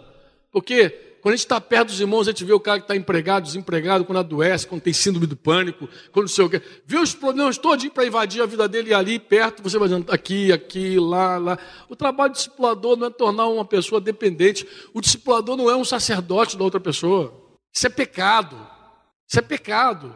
Porque 0.51 1.16
quando 1.27 1.33
a 1.33 1.37
gente 1.39 1.47
está 1.47 1.61
perto 1.61 1.89
dos 1.89 1.99
irmãos, 1.99 2.29
a 2.29 2.31
gente 2.31 2.45
vê 2.45 2.53
o 2.53 2.61
cara 2.61 2.79
que 2.79 2.85
está 2.85 2.95
empregado, 2.95 3.43
desempregado, 3.43 4.05
quando 4.05 4.18
adoece, 4.18 4.64
quando 4.64 4.83
tem 4.83 4.93
síndrome 4.93 5.27
do 5.27 5.35
pânico, 5.35 5.89
quando 6.12 6.27
não 6.27 6.33
sei 6.33 6.45
o 6.45 6.49
quê. 6.49 6.62
Vê 6.87 6.99
os 6.99 7.14
problemas 7.14 7.59
todos 7.59 7.85
para 7.89 8.07
invadir 8.07 8.41
a 8.41 8.47
vida 8.47 8.68
dele 8.68 8.91
e 8.91 8.95
ali 8.95 9.18
perto, 9.18 9.61
você 9.61 9.77
vai 9.77 9.89
dizendo 9.89 10.12
aqui, 10.12 10.53
aqui, 10.53 11.01
lá, 11.01 11.37
lá. 11.37 11.59
O 11.89 11.97
trabalho 11.97 12.31
do 12.31 12.37
discipulador 12.37 12.97
não 12.97 13.09
é 13.09 13.11
tornar 13.11 13.49
uma 13.49 13.64
pessoa 13.64 14.01
dependente. 14.01 14.64
O 14.95 15.01
discipulador 15.01 15.57
não 15.57 15.68
é 15.68 15.74
um 15.74 15.85
sacerdote 15.85 16.57
da 16.57 16.62
outra 16.62 16.79
pessoa. 16.79 17.35
Isso 17.74 17.89
é 17.89 17.91
pecado. 17.91 18.57
Isso 19.29 19.41
é 19.41 19.43
pecado. 19.43 20.14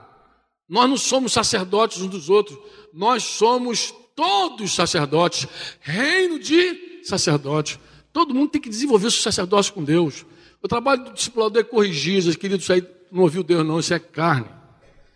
Nós 0.68 0.88
não 0.88 0.96
somos 0.96 1.32
sacerdotes 1.32 2.00
uns 2.00 2.08
dos 2.08 2.30
outros. 2.30 2.56
Nós 2.94 3.24
somos 3.24 3.92
todos 4.14 4.76
sacerdotes. 4.76 5.48
Reino 5.80 6.38
de 6.38 7.02
sacerdotes. 7.02 7.80
Todo 8.12 8.32
mundo 8.32 8.52
tem 8.52 8.60
que 8.60 8.70
desenvolver 8.70 9.08
o 9.08 9.10
sacerdócio 9.10 9.74
com 9.74 9.82
Deus. 9.82 10.24
O 10.62 10.68
trabalho 10.68 11.04
do 11.04 11.12
discipulador 11.12 11.60
é 11.60 11.64
corrigir, 11.64 12.20
diz, 12.22 12.36
querido, 12.36 12.60
isso 12.60 12.72
aí 12.72 12.86
não 13.10 13.22
ouviu 13.22 13.42
Deus, 13.42 13.66
não, 13.66 13.80
isso 13.80 13.94
é 13.94 13.98
carne. 13.98 14.48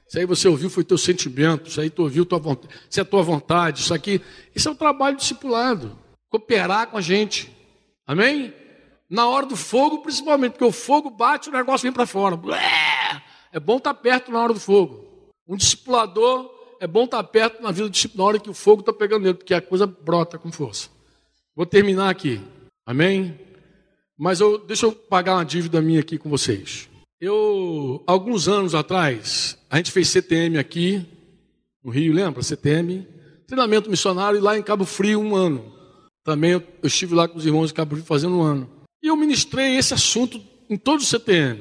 Isso 0.08 0.18
aí 0.18 0.26
você 0.26 0.48
ouviu, 0.48 0.70
foi 0.70 0.84
teu 0.84 0.98
sentimento, 0.98 1.68
isso 1.68 1.80
aí 1.80 1.90
tu 1.90 2.02
ouviu, 2.02 2.24
tua 2.24 2.38
vontade, 2.38 2.74
isso 2.88 3.00
é 3.00 3.04
tua 3.04 3.22
vontade, 3.22 3.80
isso 3.80 3.92
aqui. 3.92 4.20
Isso 4.54 4.68
é 4.68 4.72
o 4.72 4.74
trabalho 4.74 5.16
do 5.16 5.20
discipulado. 5.20 5.98
Cooperar 6.30 6.88
com 6.88 6.96
a 6.96 7.00
gente. 7.00 7.50
Amém? 8.06 8.52
Na 9.08 9.28
hora 9.28 9.46
do 9.46 9.56
fogo, 9.56 9.98
principalmente, 9.98 10.52
porque 10.52 10.64
o 10.64 10.72
fogo 10.72 11.10
bate, 11.10 11.48
o 11.48 11.52
negócio 11.52 11.82
vem 11.82 11.92
para 11.92 12.06
fora. 12.06 12.38
É 13.52 13.60
bom 13.60 13.76
estar 13.76 13.94
tá 13.94 14.00
perto 14.00 14.32
na 14.32 14.42
hora 14.42 14.52
do 14.52 14.60
fogo. 14.60 15.32
Um 15.46 15.56
discipulador 15.56 16.50
é 16.80 16.86
bom 16.86 17.04
estar 17.04 17.22
tá 17.22 17.28
perto 17.28 17.62
na 17.62 17.70
vida 17.70 17.88
do 17.88 17.90
discípulo 17.90 18.22
na 18.22 18.28
hora 18.28 18.38
que 18.38 18.50
o 18.50 18.54
fogo 18.54 18.80
está 18.80 18.92
pegando 18.92 19.22
nele, 19.22 19.34
porque 19.34 19.54
a 19.54 19.60
coisa 19.60 19.86
brota 19.86 20.38
com 20.38 20.50
força. 20.50 20.88
Vou 21.54 21.64
terminar 21.64 22.10
aqui. 22.10 22.40
Amém? 22.86 23.38
Mas 24.18 24.40
eu, 24.40 24.58
deixa 24.58 24.86
eu 24.86 24.92
pagar 24.92 25.34
uma 25.34 25.44
dívida 25.44 25.82
minha 25.82 26.00
aqui 26.00 26.16
com 26.18 26.30
vocês. 26.30 26.88
Eu, 27.20 28.02
alguns 28.06 28.48
anos 28.48 28.74
atrás, 28.74 29.58
a 29.68 29.76
gente 29.76 29.90
fez 29.90 30.08
CTM 30.08 30.58
aqui, 30.58 31.04
no 31.82 31.90
Rio, 31.90 32.12
lembra? 32.12 32.42
CTM, 32.42 33.06
treinamento 33.46 33.90
missionário, 33.90 34.38
e 34.38 34.42
lá 34.42 34.56
em 34.56 34.62
Cabo 34.62 34.84
Frio, 34.84 35.20
um 35.20 35.34
ano. 35.34 35.72
Também 36.24 36.52
eu, 36.52 36.62
eu 36.82 36.86
estive 36.86 37.14
lá 37.14 37.26
com 37.26 37.38
os 37.38 37.44
irmãos 37.44 37.68
de 37.68 37.74
Cabo 37.74 37.96
Frio 37.96 38.06
fazendo 38.06 38.36
um 38.36 38.42
ano. 38.42 38.70
E 39.02 39.08
eu 39.08 39.16
ministrei 39.16 39.76
esse 39.76 39.92
assunto 39.92 40.40
em 40.70 40.76
todo 40.76 41.00
o 41.00 41.04
CTM. 41.04 41.60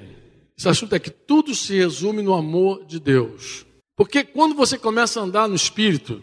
Esse 0.57 0.69
assunto 0.69 0.93
é 0.93 0.99
que 0.99 1.09
tudo 1.09 1.55
se 1.55 1.75
resume 1.75 2.21
no 2.21 2.33
amor 2.33 2.85
de 2.85 2.99
Deus. 2.99 3.65
Porque 3.97 4.23
quando 4.23 4.55
você 4.55 4.77
começa 4.77 5.19
a 5.19 5.23
andar 5.23 5.47
no 5.47 5.55
Espírito, 5.55 6.21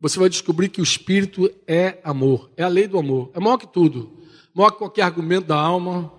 você 0.00 0.18
vai 0.18 0.28
descobrir 0.28 0.68
que 0.68 0.80
o 0.80 0.84
Espírito 0.84 1.50
é 1.66 1.98
amor, 2.04 2.50
é 2.56 2.62
a 2.62 2.68
lei 2.68 2.86
do 2.86 2.98
amor, 2.98 3.30
é 3.34 3.40
maior 3.40 3.56
que 3.56 3.66
tudo 3.66 4.16
maior 4.56 4.70
que 4.70 4.78
qualquer 4.78 5.02
argumento 5.02 5.48
da 5.48 5.60
alma, 5.60 6.10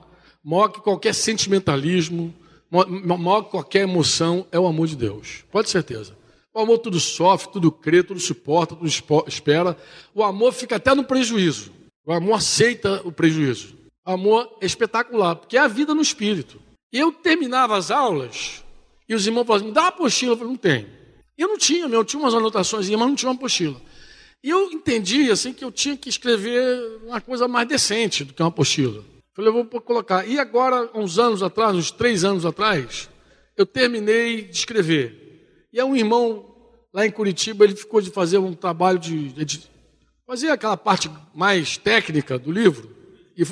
maior 0.44 0.68
que 0.68 0.80
qualquer 0.80 1.14
sentimentalismo, 1.14 2.32
maior 2.70 3.42
que 3.42 3.50
qualquer 3.50 3.82
emoção, 3.82 4.46
é 4.52 4.60
o 4.60 4.68
amor 4.68 4.88
de 4.88 4.96
Deus. 4.96 5.44
Pode 5.52 5.72
certeza. 5.72 6.16
O 6.54 6.60
amor 6.60 6.78
tudo 6.78 7.00
sofre, 7.00 7.52
tudo 7.52 7.72
crê, 7.72 8.04
tudo 8.04 8.20
suporta, 8.20 8.76
tudo 8.76 8.88
espera. 9.28 9.76
O 10.14 10.24
amor 10.24 10.54
fica 10.54 10.76
até 10.76 10.94
no 10.94 11.04
prejuízo. 11.04 11.72
O 12.06 12.14
amor 12.14 12.36
aceita 12.36 13.02
o 13.04 13.12
prejuízo. 13.12 13.76
O 14.06 14.12
amor 14.12 14.48
é 14.62 14.66
espetacular, 14.68 15.36
porque 15.36 15.58
é 15.58 15.60
a 15.60 15.68
vida 15.68 15.96
no 15.96 16.02
espírito. 16.02 16.62
Eu 16.94 17.12
terminava 17.12 17.76
as 17.76 17.90
aulas 17.90 18.64
e 19.10 19.16
os 19.16 19.26
irmãos 19.26 19.46
falavam, 19.46 19.68
me 19.68 19.74
dá 19.74 19.82
uma 19.82 19.88
apostila. 19.90 20.34
Eu 20.34 20.38
falei, 20.38 20.52
não 20.54 20.58
tem. 20.58 20.88
Eu 21.38 21.48
não 21.48 21.58
tinha, 21.58 21.88
eu 21.88 22.06
tinha 22.06 22.20
umas 22.20 22.34
anotações, 22.34 22.90
mas 22.90 23.00
não 23.00 23.16
tinha 23.16 23.30
uma 23.30 23.36
apostila. 23.36 23.80
E 24.44 24.50
eu 24.50 24.72
entendi 24.72 25.32
assim 25.32 25.54
que 25.54 25.64
eu 25.64 25.72
tinha 25.72 25.98
que 25.98 26.10
escrever 26.10 27.00
uma 27.04 27.20
coisa 27.20 27.48
mais 27.48 27.68
decente 27.68 28.24
do 28.24 28.34
que 28.34 28.42
uma 28.42 28.50
apostila. 28.50 29.04
Falei, 29.36 29.50
eu 29.50 29.54
vou 29.54 29.82
colocar. 29.82 30.28
E 30.28 30.40
agora, 30.40 30.90
uns 30.94 31.20
anos 31.20 31.44
atrás, 31.44 31.76
uns 31.76 31.92
três 31.92 32.24
anos 32.24 32.46
atrás, 32.46 33.10
eu 33.56 33.66
terminei 33.66 34.44
de 34.44 34.58
escrever. 34.58 35.68
E 35.72 35.82
um 35.84 35.96
irmão 35.96 36.56
lá 36.94 37.06
em 37.06 37.12
Curitiba, 37.12 37.64
ele 37.64 37.76
ficou 37.76 38.02
de 38.02 38.10
fazer 38.10 38.38
um 38.38 38.54
trabalho 38.54 38.98
de, 38.98 39.30
de 39.46 39.70
fazer 40.26 40.50
aquela 40.50 40.76
parte 40.76 41.10
mais 41.34 41.78
técnica 41.78 42.40
do 42.40 42.52
livro, 42.52 42.90
e 43.38 43.44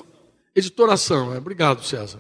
editoração. 0.56 1.34
É, 1.34 1.38
obrigado, 1.38 1.84
César. 1.84 2.20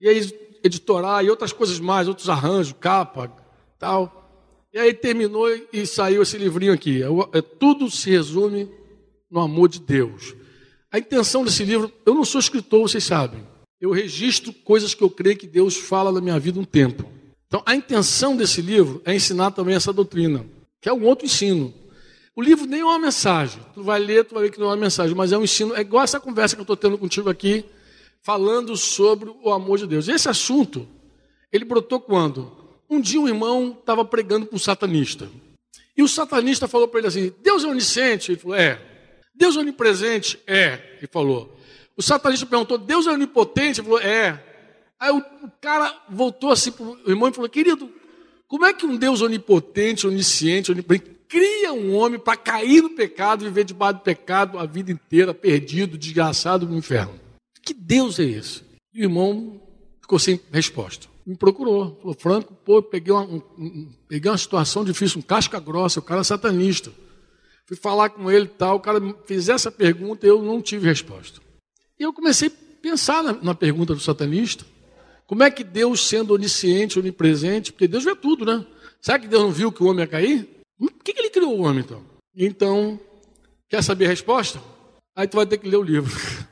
E 0.00 0.08
aí, 0.08 0.58
editorar 0.64 1.24
e 1.24 1.30
outras 1.30 1.52
coisas 1.52 1.78
mais, 1.78 2.08
outros 2.08 2.28
arranjos, 2.28 2.74
capa, 2.80 3.30
tal. 3.78 4.21
E 4.72 4.78
aí 4.78 4.94
terminou 4.94 5.48
e 5.72 5.86
saiu 5.86 6.22
esse 6.22 6.38
livrinho 6.38 6.72
aqui. 6.72 7.02
É, 7.02 7.38
é, 7.38 7.42
tudo 7.42 7.90
se 7.90 8.10
resume 8.10 8.70
no 9.30 9.40
amor 9.40 9.68
de 9.68 9.78
Deus. 9.78 10.34
A 10.90 10.98
intenção 10.98 11.44
desse 11.44 11.64
livro, 11.64 11.92
eu 12.06 12.14
não 12.14 12.24
sou 12.24 12.40
escritor, 12.40 12.82
vocês 12.82 13.04
sabem. 13.04 13.46
Eu 13.80 13.90
registro 13.90 14.52
coisas 14.52 14.94
que 14.94 15.02
eu 15.02 15.10
creio 15.10 15.36
que 15.36 15.46
Deus 15.46 15.76
fala 15.76 16.10
na 16.12 16.20
minha 16.20 16.38
vida 16.38 16.58
um 16.58 16.64
tempo. 16.64 17.04
Então, 17.46 17.62
a 17.66 17.74
intenção 17.74 18.34
desse 18.34 18.62
livro 18.62 19.02
é 19.04 19.14
ensinar 19.14 19.50
também 19.50 19.74
essa 19.74 19.92
doutrina, 19.92 20.46
que 20.80 20.88
é 20.88 20.92
um 20.92 21.04
outro 21.04 21.26
ensino. 21.26 21.74
O 22.34 22.40
livro 22.40 22.64
nem 22.64 22.80
é 22.80 22.84
uma 22.84 22.98
mensagem. 22.98 23.60
Tu 23.74 23.82
vai 23.82 24.00
ler, 24.00 24.24
tu 24.24 24.34
vai 24.34 24.44
ver 24.44 24.50
que 24.50 24.58
não 24.58 24.68
é 24.68 24.70
uma 24.70 24.76
mensagem, 24.76 25.14
mas 25.14 25.32
é 25.32 25.38
um 25.38 25.42
ensino. 25.42 25.74
É 25.74 25.80
igual 25.82 26.02
essa 26.02 26.18
conversa 26.18 26.56
que 26.56 26.60
eu 26.60 26.64
estou 26.64 26.76
tendo 26.76 26.96
contigo 26.96 27.28
aqui, 27.28 27.64
falando 28.22 28.74
sobre 28.76 29.30
o 29.42 29.52
amor 29.52 29.76
de 29.76 29.86
Deus. 29.86 30.08
Esse 30.08 30.30
assunto, 30.30 30.88
ele 31.52 31.64
brotou 31.64 32.00
quando? 32.00 32.61
Um 32.92 33.00
dia 33.00 33.18
um 33.18 33.26
irmão 33.26 33.74
estava 33.80 34.04
pregando 34.04 34.44
para 34.44 34.54
um 34.54 34.58
satanista. 34.58 35.26
E 35.96 36.02
o 36.02 36.08
satanista 36.08 36.68
falou 36.68 36.86
para 36.86 36.98
ele 37.00 37.08
assim: 37.08 37.32
Deus 37.42 37.64
é 37.64 37.66
onisciente? 37.66 38.32
Ele 38.32 38.38
falou: 38.38 38.54
É. 38.54 38.78
Deus 39.34 39.56
é 39.56 39.60
onipresente? 39.60 40.38
É. 40.46 40.96
Ele 40.98 41.08
falou. 41.10 41.58
O 41.96 42.02
satanista 42.02 42.44
perguntou: 42.44 42.76
Deus 42.76 43.06
é 43.06 43.10
onipotente? 43.10 43.80
Ele 43.80 43.88
falou: 43.88 44.02
É. 44.02 44.44
Aí 45.00 45.10
o, 45.10 45.24
cara 45.58 46.02
voltou 46.06 46.52
assim 46.52 46.70
para 46.70 46.84
o 46.84 46.98
irmão 47.06 47.30
e 47.30 47.32
falou: 47.32 47.48
Querido, 47.48 47.90
como 48.46 48.66
é 48.66 48.74
que 48.74 48.84
um 48.84 48.94
Deus 48.94 49.22
onipotente, 49.22 50.06
onisciente, 50.06 50.70
onipresente, 50.70 51.16
cria 51.26 51.72
um 51.72 51.94
homem 51.94 52.20
para 52.20 52.36
cair 52.36 52.82
no 52.82 52.90
pecado, 52.90 53.46
viver 53.46 53.64
debaixo 53.64 54.00
do 54.00 54.02
pecado 54.02 54.58
a 54.58 54.66
vida 54.66 54.92
inteira, 54.92 55.32
perdido, 55.32 55.96
desgraçado 55.96 56.68
no 56.68 56.76
inferno? 56.76 57.18
Que 57.62 57.72
Deus 57.72 58.20
é 58.20 58.24
esse? 58.24 58.62
E 58.92 59.00
o 59.00 59.04
irmão 59.04 59.62
ficou 59.98 60.18
sem 60.18 60.38
resposta 60.52 61.11
me 61.26 61.36
procurou. 61.36 61.96
Falou, 62.00 62.16
Franco, 62.18 62.54
pô, 62.64 62.82
peguei 62.82 63.12
uma, 63.12 63.22
um, 63.22 63.92
peguei 64.08 64.30
uma 64.30 64.38
situação 64.38 64.84
difícil, 64.84 65.18
um 65.18 65.22
casca 65.22 65.58
grossa, 65.60 66.00
o 66.00 66.02
cara 66.02 66.20
é 66.20 66.24
satanista. 66.24 66.92
Fui 67.66 67.76
falar 67.76 68.10
com 68.10 68.30
ele 68.30 68.46
e 68.46 68.48
tal, 68.48 68.76
o 68.76 68.80
cara 68.80 69.00
fez 69.24 69.48
essa 69.48 69.70
pergunta 69.70 70.26
e 70.26 70.28
eu 70.28 70.42
não 70.42 70.60
tive 70.60 70.86
resposta. 70.86 71.40
E 71.98 72.02
eu 72.02 72.12
comecei 72.12 72.48
a 72.48 72.52
pensar 72.82 73.22
na, 73.22 73.32
na 73.34 73.54
pergunta 73.54 73.94
do 73.94 74.00
satanista. 74.00 74.64
Como 75.26 75.42
é 75.42 75.50
que 75.50 75.64
Deus, 75.64 76.06
sendo 76.06 76.34
onisciente, 76.34 76.98
onipresente, 76.98 77.72
porque 77.72 77.88
Deus 77.88 78.04
vê 78.04 78.14
tudo, 78.14 78.44
né? 78.44 78.66
Será 79.00 79.18
que 79.18 79.26
Deus 79.26 79.42
não 79.42 79.50
viu 79.50 79.72
que 79.72 79.82
o 79.82 79.86
homem 79.86 80.00
ia 80.00 80.06
cair? 80.06 80.48
Por 80.78 80.92
que, 81.02 81.12
que 81.12 81.20
ele 81.20 81.30
criou 81.30 81.58
o 81.58 81.62
homem, 81.62 81.80
então? 81.80 82.02
Então, 82.36 83.00
quer 83.68 83.82
saber 83.82 84.06
a 84.06 84.08
resposta? 84.08 84.60
Aí 85.14 85.26
tu 85.26 85.36
vai 85.36 85.46
ter 85.46 85.58
que 85.58 85.68
ler 85.68 85.76
o 85.76 85.82
livro. 85.82 86.12